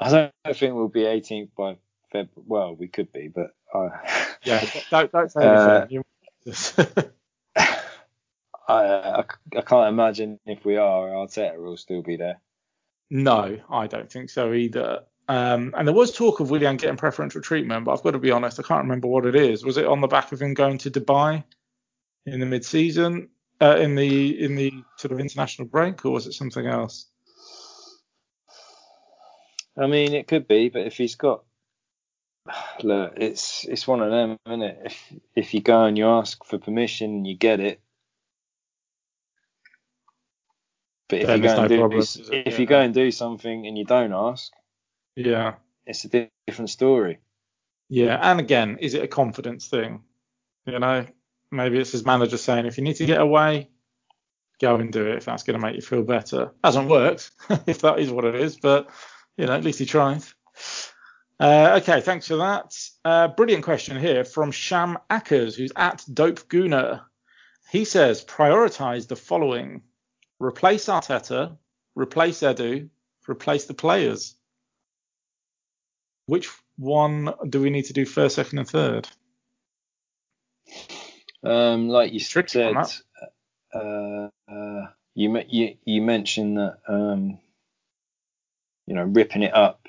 I 0.00 0.10
don't 0.10 0.56
think 0.56 0.74
we'll 0.74 0.88
be 0.88 1.02
18th 1.02 1.50
by 1.56 1.76
Feb. 2.14 2.28
Well, 2.36 2.74
we 2.76 2.88
could 2.88 3.12
be, 3.12 3.28
but 3.28 3.50
uh, 3.74 3.88
Yeah, 4.44 4.64
don't, 4.90 5.10
don't 5.12 5.30
say 5.32 5.40
Uh, 5.44 5.86
anything. 5.86 6.04
You- 6.46 7.12
I, 7.56 8.84
I 8.84 9.24
I 9.56 9.60
can't 9.62 9.88
imagine 9.88 10.38
if 10.46 10.64
we 10.64 10.76
are, 10.76 11.08
Arteta 11.08 11.58
will 11.58 11.76
still 11.76 12.02
be 12.02 12.16
there. 12.16 12.40
no, 13.10 13.58
I 13.70 13.86
don't 13.86 14.10
think 14.10 14.30
so 14.30 14.52
either. 14.52 15.00
Um, 15.28 15.74
and 15.76 15.86
there 15.86 15.94
was 15.94 16.12
talk 16.12 16.40
of 16.40 16.50
Willian 16.50 16.76
getting 16.76 16.96
preferential 16.96 17.42
treatment, 17.42 17.84
but 17.84 17.92
I've 17.92 18.02
got 18.02 18.12
to 18.12 18.18
be 18.18 18.30
honest, 18.30 18.58
I 18.60 18.62
can't 18.62 18.82
remember 18.84 19.08
what 19.08 19.26
it 19.26 19.34
is. 19.36 19.64
Was 19.64 19.76
it 19.76 19.84
on 19.86 20.00
the 20.00 20.06
back 20.06 20.32
of 20.32 20.40
him 20.40 20.54
going 20.54 20.78
to 20.78 20.90
Dubai 20.90 21.44
in 22.26 22.40
the 22.40 22.46
mid-season, 22.46 23.28
uh, 23.60 23.76
in 23.78 23.94
the 23.94 24.42
in 24.42 24.54
the 24.54 24.72
sort 24.96 25.12
of 25.12 25.20
international 25.20 25.68
break, 25.68 26.04
or 26.06 26.12
was 26.12 26.26
it 26.26 26.32
something 26.32 26.66
else? 26.66 27.10
I 29.78 29.86
mean, 29.86 30.14
it 30.14 30.26
could 30.26 30.48
be, 30.48 30.68
but 30.70 30.82
if 30.86 30.96
he's 30.96 31.14
got 31.14 31.44
look, 32.82 33.14
it's 33.16 33.64
it's 33.64 33.86
one 33.86 34.02
of 34.02 34.10
them, 34.10 34.36
isn't 34.46 34.62
it? 34.62 34.78
If 34.84 35.12
if 35.36 35.54
you 35.54 35.60
go 35.60 35.84
and 35.84 35.96
you 35.96 36.06
ask 36.08 36.44
for 36.44 36.58
permission 36.58 37.10
and 37.10 37.26
you 37.26 37.36
get 37.36 37.60
it, 37.60 37.80
but 41.08 41.20
if 41.20 41.28
you 41.28 41.42
go 41.42 41.48
and 41.50 41.62
no 41.62 41.68
do 41.68 41.78
problem, 41.78 42.00
if 42.02 42.54
Yeah. 42.54 42.60
you 42.60 42.66
go 42.66 42.80
and 42.80 42.94
do 42.94 43.10
something 43.10 43.66
and 43.66 43.78
you 43.78 43.84
don't 43.84 44.12
ask, 44.12 44.52
Yeah, 45.16 45.54
it's 45.86 46.04
a 46.04 46.28
different 46.46 46.70
story. 46.70 47.18
yeah. 47.88 48.18
And 48.20 48.40
again, 48.40 48.78
is 48.80 48.94
it 48.94 49.02
a 49.04 49.08
confidence 49.08 49.68
thing? 49.68 50.02
You 50.66 50.78
know, 50.78 51.06
maybe 51.50 51.78
it's 51.78 51.92
his 51.92 52.04
manager 52.04 52.36
saying, 52.36 52.66
if 52.66 52.76
you 52.76 52.84
need 52.84 52.96
to 52.96 53.06
get 53.06 53.20
away, 53.20 53.70
go 54.60 54.76
and 54.76 54.92
do 54.92 55.06
it 55.06 55.16
if 55.16 55.24
that's 55.24 55.44
going 55.44 55.58
to 55.58 55.64
make 55.64 55.76
you 55.76 55.82
feel 55.82 56.02
better. 56.02 56.50
Hasn't 56.62 56.88
worked, 56.90 57.30
if 57.66 57.80
that 57.82 57.98
is 58.00 58.10
what 58.10 58.24
it 58.26 58.34
is, 58.34 58.56
but 58.56 58.90
you 59.38 59.46
know, 59.46 59.54
at 59.54 59.64
least 59.64 59.78
he 59.78 59.86
tries. 59.86 60.34
Uh, 61.40 61.78
okay, 61.80 62.00
thanks 62.00 62.26
for 62.26 62.36
that. 62.36 62.76
Uh, 63.04 63.28
brilliant 63.28 63.62
question 63.64 63.96
here 63.96 64.24
from 64.24 64.50
Sham 64.50 64.98
Ackers, 65.08 65.54
who's 65.54 65.72
at 65.76 66.04
Dope 66.12 66.48
Gooner. 66.48 67.02
He 67.70 67.84
says, 67.84 68.24
prioritize 68.24 69.06
the 69.06 69.16
following: 69.16 69.82
replace 70.40 70.86
Arteta, 70.86 71.56
replace 71.94 72.40
Edu, 72.40 72.88
replace 73.28 73.66
the 73.66 73.74
players. 73.74 74.34
Which 76.26 76.50
one 76.76 77.32
do 77.48 77.60
we 77.62 77.70
need 77.70 77.84
to 77.86 77.92
do 77.92 78.04
first, 78.04 78.34
second, 78.34 78.58
and 78.58 78.68
third? 78.68 79.08
Um, 81.44 81.88
like 81.88 82.12
you 82.12 82.18
said, 82.18 82.74
uh, 83.72 84.28
uh, 84.48 84.86
you, 85.14 85.42
you 85.48 85.76
you 85.84 86.02
mentioned 86.02 86.58
that 86.58 86.78
um, 86.88 87.38
you 88.88 88.94
know 88.94 89.04
ripping 89.04 89.42
it 89.42 89.54
up 89.54 89.86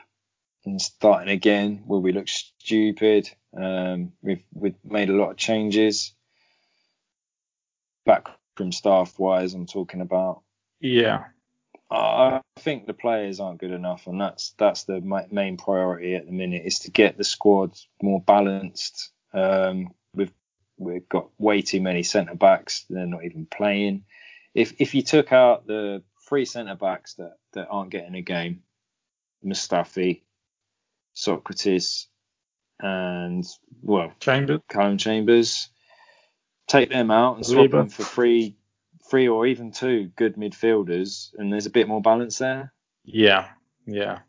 and 0.65 0.81
starting 0.81 1.29
again 1.29 1.83
will 1.85 2.01
we 2.01 2.11
look 2.11 2.27
stupid? 2.27 3.29
Um, 3.55 4.11
we've 4.21 4.43
we've 4.53 4.75
made 4.83 5.09
a 5.09 5.15
lot 5.15 5.31
of 5.31 5.37
changes 5.37 6.13
back 8.05 8.27
from 8.55 8.71
staff 8.71 9.17
wise. 9.17 9.53
I'm 9.53 9.65
talking 9.65 10.01
about. 10.01 10.41
Yeah, 10.81 11.23
I 11.89 12.41
think 12.57 12.87
the 12.87 12.93
players 12.93 13.39
aren't 13.39 13.61
good 13.61 13.71
enough, 13.71 14.05
and 14.05 14.19
that's 14.19 14.53
that's 14.57 14.83
the 14.83 14.99
main 15.31 15.55
priority 15.55 16.15
at 16.15 16.25
the 16.25 16.33
minute 16.33 16.63
is 16.65 16.79
to 16.79 16.91
get 16.91 17.17
the 17.17 17.23
squad 17.23 17.71
more 18.01 18.21
balanced. 18.21 19.11
Um, 19.33 19.93
we've 20.13 20.33
we've 20.77 21.07
got 21.07 21.29
way 21.37 21.61
too 21.61 21.79
many 21.79 22.03
centre 22.03 22.35
backs; 22.35 22.85
they're 22.89 23.05
not 23.05 23.23
even 23.23 23.45
playing. 23.45 24.03
If 24.53 24.73
if 24.79 24.93
you 24.93 25.03
took 25.03 25.31
out 25.31 25.67
the 25.67 26.03
three 26.27 26.45
centre 26.45 26.75
backs 26.75 27.13
that 27.15 27.37
that 27.53 27.69
aren't 27.71 27.91
getting 27.91 28.15
a 28.15 28.21
game, 28.21 28.63
Mustafi, 29.45 30.21
Sokratis, 31.15 32.07
and 32.79 33.45
well, 33.81 34.13
Chambers. 34.19 34.59
Callum 34.69 34.97
Chambers, 34.97 35.69
take 36.67 36.89
them 36.89 37.11
out 37.11 37.37
and 37.37 37.45
swap 37.45 37.71
them 37.71 37.89
for 37.89 38.03
three, 38.03 38.55
three 39.09 39.27
or 39.27 39.45
even 39.47 39.71
two 39.71 40.11
good 40.15 40.35
midfielders, 40.35 41.33
and 41.37 41.51
there's 41.51 41.65
a 41.65 41.71
bit 41.71 41.87
more 41.87 42.01
balance 42.01 42.37
there. 42.37 42.73
Yeah, 43.03 43.47
yeah, 43.85 44.19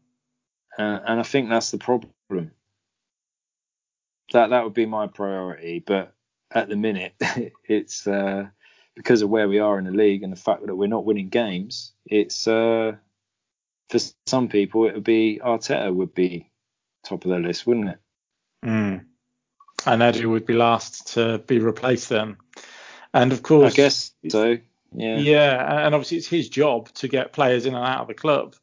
Uh, 0.78 0.98
and 1.06 1.20
I 1.20 1.22
think 1.22 1.48
that's 1.48 1.70
the 1.70 1.78
problem. 1.78 2.12
That 4.32 4.50
that 4.50 4.64
would 4.64 4.74
be 4.74 4.86
my 4.86 5.06
priority, 5.08 5.82
but 5.84 6.14
at 6.50 6.68
the 6.68 6.76
minute, 6.76 7.14
it's 7.68 8.06
uh, 8.06 8.46
because 8.96 9.22
of 9.22 9.30
where 9.30 9.48
we 9.48 9.58
are 9.58 9.78
in 9.78 9.84
the 9.84 9.90
league 9.90 10.22
and 10.22 10.32
the 10.32 10.40
fact 10.40 10.66
that 10.66 10.76
we're 10.76 10.86
not 10.86 11.04
winning 11.04 11.28
games. 11.28 11.92
It's 12.06 12.46
uh, 12.46 12.92
for 13.90 13.98
some 14.26 14.48
people 14.48 14.86
it 14.86 14.94
would 14.94 15.04
be 15.04 15.40
Arteta 15.42 15.92
would 15.92 16.14
be 16.14 16.50
top 17.04 17.24
of 17.24 17.30
the 17.30 17.38
list, 17.38 17.66
wouldn't 17.66 17.90
it? 17.90 17.98
Mm. 18.64 19.04
And 19.86 20.02
Edu 20.02 20.30
would 20.30 20.46
be 20.46 20.54
last 20.54 21.14
to 21.14 21.38
be 21.38 21.58
replaced 21.58 22.08
then. 22.08 22.36
And 23.12 23.32
of 23.32 23.42
course, 23.42 23.72
I 23.72 23.76
guess 23.76 24.12
so. 24.28 24.58
Yeah. 24.92 25.18
Yeah, 25.18 25.84
and 25.86 25.94
obviously 25.94 26.18
it's 26.18 26.26
his 26.26 26.48
job 26.48 26.92
to 26.94 27.08
get 27.08 27.32
players 27.32 27.66
in 27.66 27.74
and 27.74 27.84
out 27.84 28.02
of 28.02 28.08
the 28.08 28.14
club. 28.14 28.56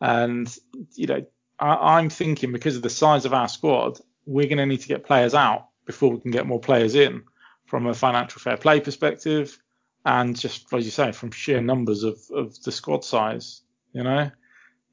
And 0.00 0.54
you 0.94 1.06
know, 1.06 1.26
I, 1.58 1.96
I'm 1.96 2.08
thinking 2.08 2.52
because 2.52 2.76
of 2.76 2.82
the 2.82 2.90
size 2.90 3.24
of 3.24 3.34
our 3.34 3.48
squad, 3.48 4.00
we're 4.26 4.46
going 4.46 4.58
to 4.58 4.66
need 4.66 4.80
to 4.82 4.88
get 4.88 5.04
players 5.04 5.34
out 5.34 5.68
before 5.86 6.10
we 6.10 6.20
can 6.20 6.30
get 6.30 6.46
more 6.46 6.60
players 6.60 6.94
in, 6.94 7.22
from 7.66 7.86
a 7.86 7.94
financial 7.94 8.40
fair 8.40 8.56
play 8.56 8.80
perspective, 8.80 9.58
and 10.04 10.38
just 10.38 10.72
as 10.72 10.84
you 10.84 10.90
say, 10.90 11.12
from 11.12 11.30
sheer 11.30 11.60
numbers 11.60 12.04
of 12.04 12.18
of 12.32 12.62
the 12.62 12.72
squad 12.72 13.04
size. 13.04 13.62
You 13.92 14.04
know, 14.04 14.30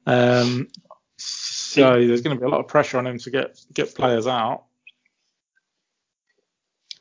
um, 0.08 0.68
so 1.18 2.06
there's 2.06 2.22
going 2.22 2.36
to 2.36 2.40
be 2.40 2.46
a 2.46 2.50
lot 2.50 2.60
of 2.60 2.68
pressure 2.68 2.98
on 2.98 3.06
him 3.06 3.18
to 3.18 3.30
get 3.30 3.60
get 3.72 3.94
players 3.94 4.26
out. 4.26 4.64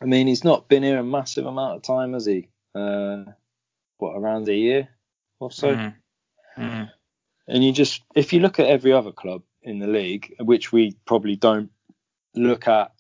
I 0.02 0.06
mean, 0.06 0.28
he's 0.28 0.44
not 0.44 0.68
been 0.68 0.84
here 0.84 1.00
a 1.00 1.04
massive 1.04 1.46
amount 1.46 1.78
of 1.78 1.82
time, 1.84 2.14
has 2.14 2.26
he? 2.26 2.50
Uh, 2.76 3.24
what 3.98 4.12
around 4.12 4.48
a 4.50 4.54
year 4.54 4.90
or 5.40 5.52
so? 5.52 5.76
Mm. 5.76 5.96
Mm. 6.58 6.92
And 7.48 7.64
you 7.64 7.72
just, 7.72 8.04
if 8.14 8.34
you 8.34 8.42
look 8.42 8.60
at 8.60 8.68
every 8.68 8.92
other 8.94 9.12
club 9.12 9.42
in 9.64 9.80
the 9.80 9.88
league, 9.88 10.36
which 10.40 10.72
we 10.72 10.98
probably 11.06 11.36
don't 11.36 11.72
look 12.36 12.68
at 12.68 12.92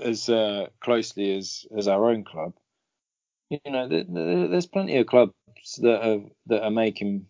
as 0.00 0.28
uh, 0.28 0.68
closely 0.80 1.36
as 1.36 1.66
as 1.76 1.86
our 1.86 2.10
own 2.10 2.24
club, 2.24 2.54
you 3.50 3.60
know, 3.66 3.88
th- 3.88 4.06
th- 4.06 4.50
there's 4.50 4.66
plenty 4.66 4.96
of 4.96 5.06
clubs 5.06 5.34
that 5.82 6.08
are 6.08 6.20
that 6.46 6.64
are 6.64 6.70
making 6.70 7.26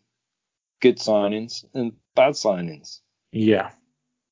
good 0.81 0.99
signings 0.99 1.65
and 1.75 1.93
bad 2.15 2.35
signings. 2.35 3.01
Yeah, 3.33 3.71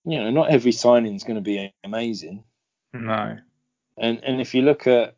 You 0.05 0.19
know, 0.21 0.31
not 0.31 0.51
every 0.51 0.73
signing 0.73 1.15
is 1.15 1.25
going 1.25 1.37
to 1.37 1.43
be 1.43 1.73
amazing. 1.85 2.45
no, 2.93 3.39
And 3.99 4.23
and 4.25 4.41
if 4.41 4.55
you 4.55 4.63
look 4.63 4.87
at 4.87 5.17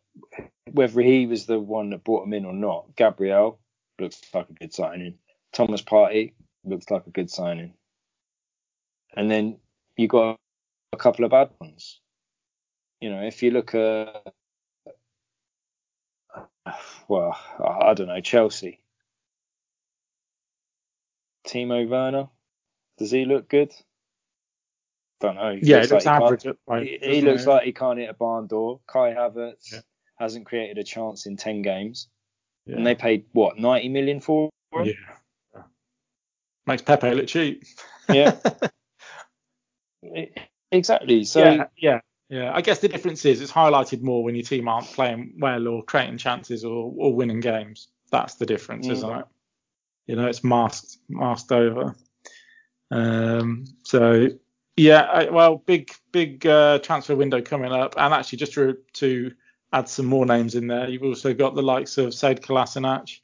whether 0.73 1.01
he 1.01 1.27
was 1.27 1.47
the 1.47 1.59
one 1.59 1.91
that 1.91 2.05
brought 2.05 2.27
him 2.27 2.35
in 2.35 2.45
or 2.45 2.53
not, 2.53 2.97
Gabriel 2.97 3.59
looks 3.99 4.21
like 4.35 4.49
a 4.51 4.53
good 4.55 4.75
signing. 4.75 5.19
Thomas 5.53 5.83
Partey 5.83 6.33
looks 6.65 6.91
like 6.91 7.07
a 7.07 7.11
good 7.11 7.31
signing. 7.31 7.75
And 9.17 9.31
then 9.31 9.59
you 9.97 10.09
got 10.09 10.39
a 10.93 10.97
couple 10.97 11.25
of 11.25 11.31
bad 11.31 11.51
ones. 11.61 12.01
You 13.01 13.11
know, 13.11 13.23
if 13.23 13.43
you 13.43 13.51
look 13.51 13.75
at 13.75 14.23
well, 17.09 17.39
I 17.61 17.91
I 17.91 17.95
don't 17.95 18.09
know, 18.09 18.21
Chelsea. 18.21 18.81
Timo 21.47 21.89
Werner. 21.89 22.29
Does 22.99 23.11
he 23.11 23.25
look 23.25 23.49
good? 23.49 23.73
Don't 25.21 25.37
know. 25.37 25.55
He 25.57 25.67
Yeah, 25.67 25.79
it 25.79 25.91
looks 25.91 26.05
like 26.07 26.19
he 26.21 26.25
average. 26.25 26.43
the 26.45 26.57
He, 26.81 27.15
he 27.17 27.21
looks 27.23 27.47
like 27.47 27.65
he 27.65 27.73
can't 27.73 27.99
hit 27.99 28.09
a 28.11 28.15
barn 28.15 28.47
door. 28.47 28.81
Kai 28.87 29.13
Havertz 29.15 29.73
Yeah. 29.73 29.81
hasn't 30.19 30.47
created 30.47 30.79
a 30.79 30.85
chance 30.85 31.27
in 31.27 31.37
ten 31.37 31.63
games, 31.63 32.09
Yeah. 32.67 32.77
and 32.77 32.87
they 32.87 32.95
paid 32.95 33.27
what 33.33 33.59
ninety 33.59 33.89
million 33.89 34.21
for 34.21 34.51
him. 34.73 34.85
yeah. 35.55 35.63
Makes 36.67 36.83
Pepe 36.83 37.11
look 37.15 37.27
cheap. 37.27 37.65
Yeah. 38.09 38.39
Exactly. 40.71 41.25
So 41.25 41.41
yeah, 41.45 41.67
yeah, 41.79 42.01
yeah. 42.29 42.53
I 42.55 42.61
guess 42.61 42.81
the 42.81 42.89
difference 42.89 43.25
is 43.25 43.41
it's 43.41 43.51
highlighted 43.51 44.03
more 44.03 44.23
when 44.23 44.35
your 44.35 44.45
team 44.45 44.69
aren't 44.69 44.87
playing 44.89 45.35
well 45.39 45.67
or 45.67 45.83
creating 45.83 46.19
chances 46.19 46.65
or, 46.65 46.93
or 46.97 47.15
winning 47.15 47.41
games. 47.41 47.89
That's 48.11 48.35
the 48.35 48.47
difference, 48.47 48.87
Mm. 48.87 48.93
isn't 48.93 49.11
it? 49.21 49.25
You 50.09 50.17
know, 50.17 50.27
it's 50.27 50.43
masked, 50.43 50.99
masked 51.09 51.53
over. 51.53 51.95
Um, 52.91 53.67
so 53.85 54.29
yeah, 54.77 55.03
I, 55.03 55.31
well, 55.31 55.57
big, 55.67 55.93
big 56.11 56.47
uh, 56.47 56.79
transfer 56.81 57.15
window 57.15 57.41
coming 57.41 57.73
up, 57.73 57.95
and 57.97 58.13
actually 58.13 58.39
just 58.39 58.55
to 58.55 58.79
to 58.95 59.33
add 59.73 59.89
some 59.89 60.07
more 60.07 60.27
names 60.27 60.55
in 60.55 60.67
there, 60.67 60.89
you've 60.89 61.03
also 61.03 61.35
got 61.35 61.55
the 61.55 61.63
likes 61.63 61.99
of 61.99 62.09
Sead 62.15 62.41
Kolasinac, 62.41 63.21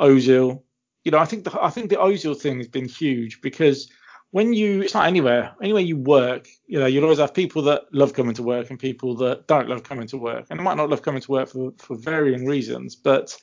Ozil. 0.00 0.62
You 1.04 1.10
know, 1.10 1.18
I 1.18 1.24
think 1.24 1.44
the 1.44 1.62
I 1.62 1.70
think 1.70 1.90
the 1.90 1.96
Ozil 1.96 2.40
thing 2.40 2.58
has 2.58 2.68
been 2.68 2.88
huge 2.88 3.40
because 3.42 3.90
when 4.32 4.52
you 4.52 4.80
it's 4.80 4.94
not 4.94 5.06
anywhere 5.06 5.54
anywhere 5.62 5.82
you 5.82 5.96
work 5.96 6.48
you 6.66 6.78
know 6.78 6.86
you'll 6.86 7.04
always 7.04 7.18
have 7.18 7.34
people 7.34 7.60
that 7.60 7.82
love 7.92 8.14
coming 8.14 8.34
to 8.34 8.42
work 8.42 8.70
and 8.70 8.78
people 8.78 9.14
that 9.14 9.46
don't 9.46 9.68
love 9.68 9.82
coming 9.82 10.06
to 10.06 10.16
work 10.16 10.46
and 10.48 10.58
they 10.58 10.64
might 10.64 10.76
not 10.76 10.88
love 10.88 11.02
coming 11.02 11.20
to 11.20 11.30
work 11.30 11.48
for 11.48 11.72
for 11.78 11.96
varying 11.96 12.46
reasons 12.46 12.96
but 12.96 13.38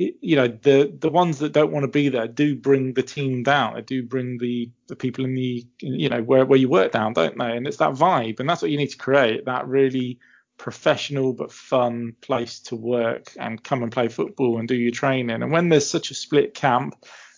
you 0.00 0.34
know 0.34 0.48
the 0.48 0.94
the 0.98 1.10
ones 1.10 1.40
that 1.40 1.52
don't 1.52 1.72
want 1.72 1.84
to 1.84 1.88
be 1.88 2.08
there 2.08 2.26
do 2.26 2.56
bring 2.56 2.94
the 2.94 3.02
team 3.02 3.42
down 3.42 3.74
they 3.74 3.82
do 3.82 4.02
bring 4.02 4.38
the 4.38 4.70
the 4.88 4.96
people 4.96 5.24
in 5.24 5.34
the 5.34 5.66
you 5.80 6.08
know 6.08 6.22
where 6.22 6.46
where 6.46 6.58
you 6.58 6.68
work 6.68 6.90
down 6.92 7.12
don't 7.12 7.36
they 7.38 7.56
and 7.56 7.66
it's 7.66 7.76
that 7.76 7.92
vibe 7.92 8.40
and 8.40 8.48
that's 8.48 8.62
what 8.62 8.70
you 8.70 8.78
need 8.78 8.88
to 8.90 8.96
create 8.96 9.44
that 9.44 9.68
really 9.68 10.18
professional 10.56 11.32
but 11.34 11.52
fun 11.52 12.14
place 12.22 12.60
to 12.60 12.76
work 12.76 13.32
and 13.38 13.62
come 13.62 13.82
and 13.82 13.92
play 13.92 14.08
football 14.08 14.58
and 14.58 14.68
do 14.68 14.74
your 14.74 14.90
training 14.90 15.42
and 15.42 15.52
when 15.52 15.68
there's 15.68 15.88
such 15.88 16.10
a 16.10 16.14
split 16.14 16.54
camp 16.54 16.94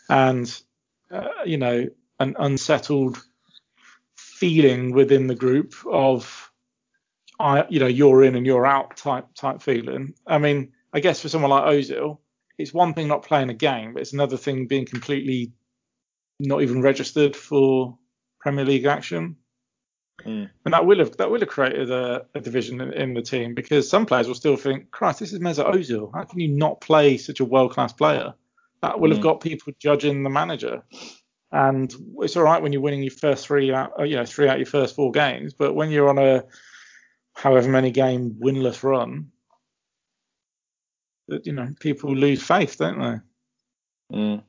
and 0.08 0.62
uh, 1.10 1.28
you 1.44 1.56
know 1.58 1.86
an 2.20 2.36
unsettled 2.38 3.20
feeling 4.14 4.92
within 4.92 5.26
the 5.26 5.34
group 5.34 5.74
of 5.90 6.50
I 7.40 7.64
you 7.68 7.80
know 7.80 7.86
you're 7.86 8.22
in 8.22 8.36
and 8.36 8.46
you're 8.46 8.66
out 8.66 8.96
type 8.96 9.26
type 9.34 9.62
feeling. 9.62 10.14
I 10.26 10.38
mean, 10.38 10.72
I 10.92 11.00
guess 11.00 11.20
for 11.20 11.28
someone 11.28 11.50
like 11.50 11.64
Ozil, 11.64 12.18
it's 12.62 12.72
one 12.72 12.94
thing 12.94 13.08
not 13.08 13.24
playing 13.24 13.50
a 13.50 13.54
game, 13.54 13.92
but 13.92 14.02
it's 14.02 14.12
another 14.12 14.36
thing 14.36 14.66
being 14.66 14.86
completely 14.86 15.52
not 16.38 16.62
even 16.62 16.80
registered 16.82 17.36
for 17.36 17.98
Premier 18.40 18.64
League 18.64 18.86
action. 18.86 19.36
Mm. 20.24 20.48
And 20.64 20.74
that 20.74 20.86
will 20.86 20.98
have 20.98 21.16
that 21.16 21.30
will 21.30 21.40
have 21.40 21.48
created 21.48 21.90
a, 21.90 22.26
a 22.34 22.40
division 22.40 22.80
in, 22.80 22.92
in 22.92 23.14
the 23.14 23.22
team 23.22 23.54
because 23.54 23.90
some 23.90 24.06
players 24.06 24.28
will 24.28 24.36
still 24.36 24.56
think, 24.56 24.90
Christ, 24.90 25.18
this 25.20 25.32
is 25.32 25.40
Mesut 25.40 25.74
Ozil. 25.74 26.10
How 26.14 26.24
can 26.24 26.38
you 26.38 26.48
not 26.48 26.80
play 26.80 27.18
such 27.18 27.40
a 27.40 27.44
world 27.44 27.72
class 27.72 27.92
player? 27.92 28.34
That 28.82 29.00
will 29.00 29.10
have 29.10 29.18
Mm. 29.18 29.22
got 29.22 29.40
people 29.40 29.72
judging 29.78 30.22
the 30.22 30.30
manager. 30.30 30.82
And 31.50 31.92
it's 32.20 32.36
all 32.36 32.44
right 32.44 32.62
when 32.62 32.72
you're 32.72 32.82
winning 32.82 33.02
your 33.02 33.10
first 33.10 33.46
three 33.46 33.72
out, 33.72 33.92
uh, 33.98 34.04
you 34.04 34.16
know, 34.16 34.24
three 34.24 34.48
out 34.48 34.58
your 34.58 34.66
first 34.66 34.94
four 34.94 35.10
games, 35.10 35.52
but 35.52 35.74
when 35.74 35.90
you're 35.90 36.08
on 36.08 36.18
a 36.18 36.44
however 37.34 37.68
many 37.68 37.90
game 37.90 38.36
winless 38.40 38.82
run, 38.82 39.31
that 41.32 41.46
you 41.46 41.52
know 41.52 41.68
people 41.80 42.14
lose 42.14 42.42
faith, 42.42 42.78
don't 42.78 42.98
they? 43.00 44.16
Mm. 44.16 44.42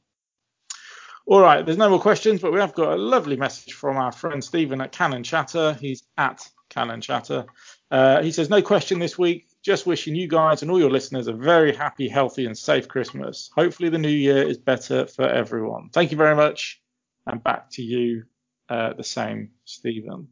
All 1.26 1.40
right, 1.40 1.66
there's 1.66 1.78
no 1.78 1.90
more 1.90 2.02
questions, 2.02 2.42
but 2.42 2.52
we 2.52 2.60
have 2.60 2.74
got 2.74 2.94
a 2.94 3.02
lovely 3.02 3.38
message 3.38 3.74
from 3.74 3.96
our 3.96 4.12
friend 4.12 4.44
Stephen 4.44 4.82
at 4.82 4.92
Cannon 4.92 5.24
Chatter. 5.24 5.78
He's 5.80 6.04
at 6.18 6.46
Cannon 6.70 7.00
Chatter. 7.00 7.46
Uh, 7.90 8.22
he 8.22 8.32
says, 8.32 8.50
No 8.50 8.62
question 8.62 9.00
this 9.00 9.18
week. 9.18 9.48
Just 9.64 9.86
wishing 9.86 10.16
you 10.16 10.28
guys 10.28 10.62
and 10.62 10.70
all 10.70 10.80
your 10.80 10.92
listeners 10.92 11.28
a 11.28 11.34
very 11.34 11.74
happy, 11.74 12.10
healthy, 12.10 12.46
and 12.46 12.58
safe 12.58 12.90
Christmas. 12.90 13.50
Hopefully, 13.56 13.88
the 13.88 13.98
new 13.98 14.10
year 14.10 14.44
is 14.44 14.58
better 14.58 15.06
for 15.08 15.24
everyone. 15.24 15.90
Thank 15.94 16.12
you 16.12 16.18
very 16.18 16.36
much. 16.36 16.82
And 17.26 17.42
back 17.42 17.70
to 17.72 17.82
you, 17.82 18.24
uh, 18.68 18.92
the 18.94 19.04
same, 19.04 19.52
Stephen. 19.64 20.28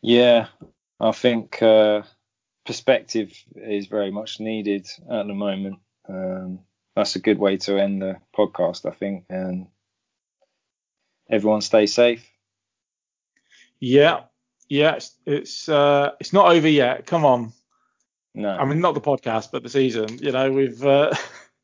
Yeah, 0.00 0.46
I 1.00 1.10
think 1.10 1.60
uh, 1.60 2.02
perspective 2.64 3.32
is 3.56 3.86
very 3.86 4.10
much 4.10 4.40
needed 4.40 4.86
at 5.10 5.26
the 5.26 5.34
moment. 5.34 5.78
Um, 6.08 6.60
that's 6.94 7.16
a 7.16 7.20
good 7.20 7.38
way 7.38 7.56
to 7.58 7.78
end 7.78 8.02
the 8.02 8.16
podcast, 8.36 8.90
I 8.90 8.94
think. 8.94 9.24
And 9.28 9.66
everyone 11.30 11.60
stay 11.60 11.86
safe. 11.86 12.28
Yeah, 13.80 14.20
yeah, 14.68 14.94
it's 14.94 15.16
it's, 15.26 15.68
uh, 15.68 16.12
it's 16.20 16.32
not 16.32 16.52
over 16.52 16.68
yet. 16.68 17.06
Come 17.06 17.24
on. 17.24 17.52
No. 18.34 18.50
I 18.50 18.64
mean, 18.64 18.80
not 18.80 18.94
the 18.94 19.00
podcast, 19.00 19.50
but 19.52 19.62
the 19.62 19.68
season. 19.68 20.18
You 20.18 20.32
know, 20.32 20.50
we've 20.50 20.84
uh, 20.84 21.12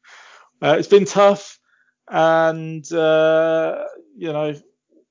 uh, 0.63 0.77
it's 0.79 0.89
been 0.89 1.05
tough, 1.05 1.59
and 2.09 2.91
uh, 2.93 3.85
you 4.17 4.33
know, 4.33 4.55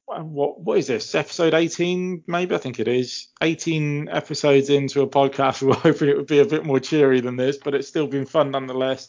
what 0.07 0.59
what 0.61 0.77
is 0.77 0.87
this? 0.87 1.13
Episode 1.15 1.53
18, 1.53 2.23
maybe 2.27 2.55
I 2.55 2.57
think 2.57 2.79
it 2.79 2.87
is. 2.87 3.27
18 3.41 4.07
episodes 4.09 4.69
into 4.69 5.01
a 5.01 5.07
podcast. 5.07 5.61
We 5.61 5.67
were 5.69 5.73
hoping 5.75 6.09
it 6.09 6.17
would 6.17 6.27
be 6.27 6.39
a 6.39 6.45
bit 6.45 6.65
more 6.65 6.79
cheery 6.79 7.19
than 7.19 7.35
this, 7.35 7.57
but 7.57 7.75
it's 7.75 7.87
still 7.87 8.07
been 8.07 8.25
fun 8.25 8.51
nonetheless. 8.51 9.07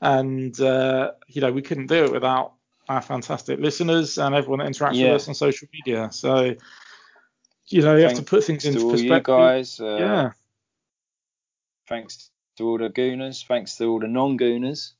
And 0.00 0.58
uh, 0.60 1.12
you 1.28 1.40
know, 1.40 1.52
we 1.52 1.62
couldn't 1.62 1.86
do 1.86 2.04
it 2.04 2.12
without 2.12 2.54
our 2.88 3.00
fantastic 3.00 3.60
listeners 3.60 4.18
and 4.18 4.34
everyone 4.34 4.58
that 4.58 4.68
interacts 4.72 4.94
Yeah. 4.94 5.12
with 5.12 5.22
us 5.22 5.28
on 5.28 5.34
social 5.34 5.68
media. 5.72 6.08
So, 6.10 6.56
you 7.66 7.82
know, 7.82 7.94
you 7.96 8.02
have 8.02 8.14
to 8.14 8.22
put 8.22 8.42
things 8.42 8.64
to 8.64 8.70
into 8.70 8.90
perspective. 8.90 9.04
you 9.04 9.20
guys. 9.20 9.78
Uh, 9.80 9.96
yeah. 9.96 10.30
Thanks 11.86 12.30
to 12.56 12.64
all 12.66 12.78
the 12.78 12.88
gooners. 12.88 13.46
Thanks 13.46 13.76
to 13.76 13.84
all 13.86 14.00
the 14.00 14.08
non-gooners, 14.08 14.92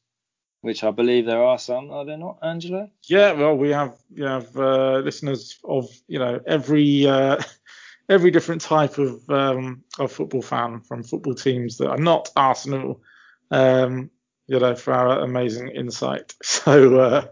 which 0.62 0.84
I 0.84 0.90
believe 0.90 1.26
there 1.26 1.42
are 1.42 1.58
some. 1.58 1.90
Are 1.90 2.04
there 2.04 2.18
not, 2.18 2.38
Angelo? 2.42 2.90
Yeah, 3.08 3.32
well, 3.32 3.56
we 3.56 3.70
have 3.70 3.96
we 4.14 4.22
have 4.22 4.56
uh, 4.56 4.98
listeners 4.98 5.58
of 5.64 5.88
you 6.08 6.18
know 6.18 6.40
every 6.46 7.06
uh, 7.06 7.42
every 8.08 8.30
different 8.30 8.60
type 8.60 8.98
of 8.98 9.28
um, 9.30 9.82
of 9.98 10.12
football 10.12 10.42
fan 10.42 10.80
from 10.80 11.02
football 11.02 11.34
teams 11.34 11.78
that 11.78 11.90
are 11.90 11.98
not 11.98 12.30
Arsenal. 12.36 13.02
Um, 13.50 14.10
you 14.46 14.58
know, 14.58 14.74
for 14.74 14.92
our 14.92 15.20
amazing 15.20 15.68
insight. 15.68 16.34
So 16.42 17.00
uh, 17.00 17.26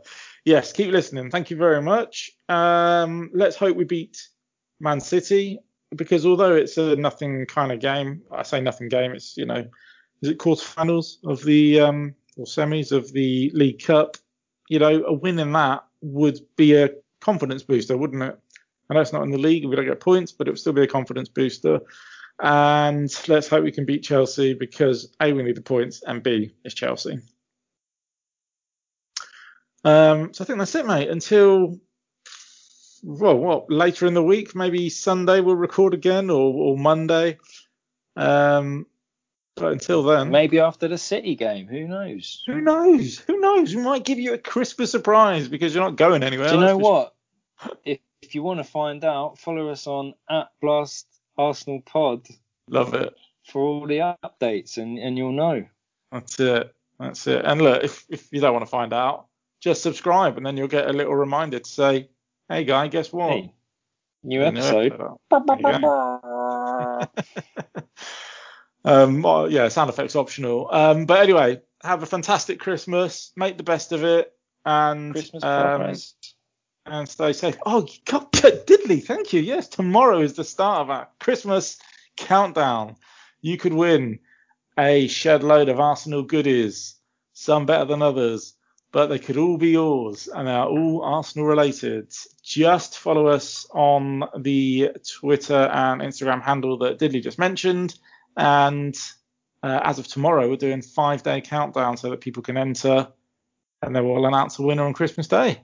yes, 0.44 0.72
keep 0.72 0.92
listening. 0.92 1.30
Thank 1.30 1.50
you 1.50 1.56
very 1.56 1.82
much. 1.82 2.30
Um, 2.48 3.30
let's 3.34 3.56
hope 3.56 3.76
we 3.76 3.84
beat 3.84 4.28
Man 4.80 5.00
City 5.00 5.59
because 5.94 6.24
although 6.24 6.55
it's 6.55 6.76
a 6.76 6.96
nothing 6.96 7.46
kind 7.46 7.72
of 7.72 7.80
game, 7.80 8.22
I 8.30 8.42
say 8.42 8.60
nothing 8.60 8.88
game. 8.88 9.12
It's 9.12 9.36
you 9.36 9.46
know, 9.46 9.66
is 10.22 10.30
it 10.30 10.38
quarterfinals 10.38 11.16
of 11.24 11.42
the 11.44 11.80
um, 11.80 12.14
or 12.39 12.47
semis 12.47 12.93
of 12.93 13.12
the 13.12 13.51
League 13.55 13.82
Cup? 13.82 14.16
you 14.69 14.78
know, 14.78 15.05
a 15.05 15.12
win 15.12 15.39
in 15.39 15.52
that 15.52 15.85
would 16.01 16.39
be 16.56 16.74
a 16.74 16.90
confidence 17.20 17.62
booster, 17.62 17.97
wouldn't 17.97 18.23
it? 18.23 18.39
I 18.90 18.94
know 18.94 19.01
it's 19.01 19.12
not 19.12 19.23
in 19.23 19.31
the 19.31 19.39
league, 19.39 19.66
we 19.66 19.77
don't 19.77 19.86
get 19.86 20.01
points, 20.01 20.32
but 20.32 20.47
it 20.47 20.51
would 20.51 20.60
still 20.60 20.73
be 20.73 20.82
a 20.82 20.86
confidence 20.86 21.28
booster. 21.28 21.81
And 22.40 23.10
let's 23.28 23.48
hope 23.48 23.65
we 23.65 23.73
can 23.73 23.85
beat 23.85 24.05
Chelsea 24.05 24.55
because 24.55 25.12
A, 25.20 25.32
we 25.32 25.43
need 25.43 25.56
the 25.56 25.62
points, 25.62 26.02
and 26.06 26.23
B, 26.23 26.55
it's 26.65 26.74
Chelsea. 26.74 27.19
Um, 29.85 30.32
so 30.32 30.44
I 30.44 30.47
think 30.47 30.59
that's 30.59 30.74
it, 30.74 30.86
mate. 30.86 31.09
Until 31.09 31.81
well, 33.02 33.36
what 33.36 33.70
later 33.70 34.06
in 34.06 34.15
the 34.15 34.23
week, 34.23 34.55
maybe 34.55 34.89
Sunday 34.89 35.40
we'll 35.40 35.56
record 35.56 35.94
again, 35.94 36.31
or, 36.31 36.52
or 36.55 36.78
Monday. 36.78 37.39
Um, 38.16 38.86
but 39.59 39.72
until 39.72 40.02
then, 40.02 40.30
Maybe 40.30 40.59
after 40.59 40.89
the 40.89 40.98
City 40.98 41.35
game. 41.35 41.66
Who 41.66 41.86
knows? 41.86 42.43
who 42.47 42.60
knows? 42.60 43.18
Who 43.18 43.39
knows? 43.40 43.74
We 43.74 43.82
might 43.82 44.05
give 44.05 44.18
you 44.18 44.35
a 44.35 44.39
Christmas 44.39 44.90
surprise 44.90 45.48
because 45.48 45.74
you're 45.74 45.85
not 45.85 45.97
going 45.97 46.22
anywhere. 46.22 46.48
Do 46.48 46.55
you 46.55 46.60
know 46.60 46.78
for 46.78 46.82
what? 46.82 47.14
If, 47.85 47.98
if 48.22 48.35
you 48.35 48.43
want 48.43 48.60
to 48.60 48.64
find 48.64 49.05
out, 49.05 49.39
follow 49.39 49.68
us 49.68 49.86
on 49.86 50.14
at 50.30 50.48
Blast 50.60 51.06
Arsenal 51.36 51.82
Pod 51.82 52.26
Love 52.68 52.94
it. 52.94 53.14
for 53.44 53.62
all 53.62 53.86
the 53.86 54.16
updates, 54.24 54.76
and, 54.78 54.98
and 54.98 55.16
you'll 55.16 55.32
know. 55.32 55.64
That's 56.12 56.39
it. 56.40 56.74
That's 56.98 57.26
it. 57.26 57.44
And 57.44 57.62
look, 57.62 57.85
if, 57.85 58.05
if 58.09 58.32
you 58.32 58.40
don't 58.40 58.52
want 58.52 58.64
to 58.64 58.70
find 58.70 58.93
out, 58.93 59.26
just 59.60 59.82
subscribe 59.82 60.36
and 60.36 60.47
then 60.47 60.56
you'll 60.56 60.68
get 60.68 60.89
a 60.89 60.93
little 60.93 61.14
reminder 61.14 61.59
to 61.59 61.68
say, 61.68 62.09
hey, 62.48 62.64
guy, 62.64 62.89
guess 62.89 63.12
what? 63.12 63.30
Hey, 63.30 63.52
new 64.22 64.40
new 64.40 64.44
episode. 64.44 64.93
episode. 65.32 67.09
There 68.84 68.94
you 68.94 69.06
go. 69.06 69.16
um, 69.16 69.22
well, 69.22 69.50
yeah, 69.50 69.68
sound 69.68 69.90
effects 69.90 70.16
optional. 70.16 70.68
Um, 70.72 71.06
but 71.06 71.20
anyway, 71.20 71.60
have 71.82 72.02
a 72.02 72.06
fantastic 72.06 72.60
Christmas. 72.60 73.32
Make 73.36 73.56
the 73.56 73.62
best 73.64 73.92
of 73.92 74.05
it. 74.05 74.32
And 74.64 75.12
Christmas 75.12 75.44
um, 75.44 75.94
and 76.86 77.09
stay 77.09 77.32
safe. 77.32 77.56
Oh, 77.66 77.86
God, 78.06 78.32
diddly, 78.32 79.02
thank 79.05 79.32
you. 79.32 79.40
Yes, 79.40 79.68
tomorrow 79.68 80.20
is 80.20 80.34
the 80.34 80.44
start 80.44 80.82
of 80.82 80.90
our 80.90 81.09
Christmas 81.20 81.78
countdown. 82.16 82.96
You 83.40 83.56
could 83.59 83.72
win 83.74 84.20
a 84.78 85.06
shed 85.09 85.42
load 85.42 85.68
of 85.68 85.80
Arsenal 85.80 86.22
goodies, 86.22 86.96
some 87.32 87.66
better 87.66 87.84
than 87.84 88.02
others. 88.02 88.55
but 88.90 89.09
they 89.09 89.18
could 89.18 89.36
all 89.36 89.59
be 89.59 89.70
yours, 89.70 90.28
and 90.28 90.48
they 90.48 90.52
are 90.52 90.66
all 90.66 91.02
Arsenal 91.02 91.46
related. 91.46 92.12
Just 92.42 92.98
follow 92.98 93.26
us 93.26 93.66
on 93.70 94.24
the 94.38 94.90
Twitter 95.06 95.68
and 95.72 96.00
Instagram 96.00 96.42
handle 96.42 96.78
that 96.78 96.98
Diddley 96.98 97.22
just 97.22 97.38
mentioned, 97.38 97.98
and 98.36 98.96
uh, 99.62 99.80
as 99.82 99.98
of 99.98 100.06
tomorrow, 100.06 100.48
we're 100.48 100.56
doing 100.56 100.82
five 100.82 101.22
day 101.22 101.40
countdown 101.40 101.96
so 101.96 102.10
that 102.10 102.20
people 102.20 102.42
can 102.42 102.56
enter, 102.56 103.09
and 103.82 103.94
then 103.94 104.06
we'll 104.06 104.26
announce 104.26 104.59
a 104.59 104.62
winner 104.62 104.84
on 104.84 104.94
Christmas 104.94 105.28
Day. 105.28 105.60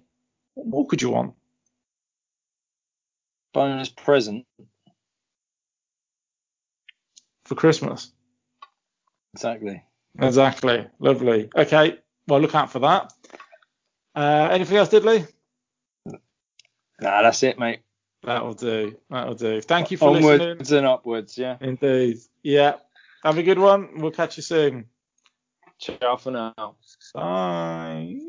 What 0.54 0.66
more 0.66 0.86
could 0.86 1.02
you 1.02 1.10
want? 1.10 1.34
Bonus 3.52 3.88
present 3.88 4.46
for 7.44 7.54
Christmas. 7.54 8.10
Exactly. 9.34 9.82
Exactly. 10.20 10.86
Lovely. 10.98 11.50
Okay. 11.56 11.98
Well, 12.26 12.40
look 12.40 12.54
out 12.54 12.70
for 12.70 12.80
that. 12.80 13.12
Uh, 14.14 14.48
anything 14.50 14.76
else, 14.76 14.88
Diddley? 14.88 15.26
Nah, 16.06 17.22
that's 17.22 17.42
it, 17.42 17.58
mate. 17.58 17.80
That'll 18.24 18.54
do. 18.54 18.96
That'll 19.10 19.34
do. 19.34 19.60
Thank 19.60 19.90
you 19.90 19.96
for 19.96 20.08
Onwards 20.08 20.24
listening. 20.24 20.50
Onwards 20.50 20.72
and 20.72 20.86
upwards, 20.86 21.38
yeah. 21.38 21.56
Indeed. 21.60 22.18
Yeah. 22.42 22.74
Have 23.22 23.38
a 23.38 23.42
good 23.42 23.58
one. 23.58 24.00
We'll 24.00 24.10
catch 24.10 24.36
you 24.36 24.42
soon. 24.42 24.86
Ciao 25.78 26.16
for 26.16 26.30
now. 26.30 26.76
Bye. 27.14 28.20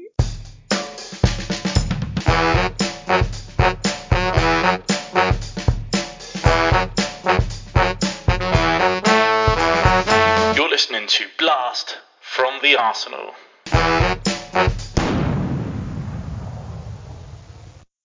You're 10.56 10.70
listening 10.70 11.08
to 11.08 11.26
Blast 11.38 11.98
from 12.22 12.60
the 12.62 12.78
Arsenal. 12.78 13.34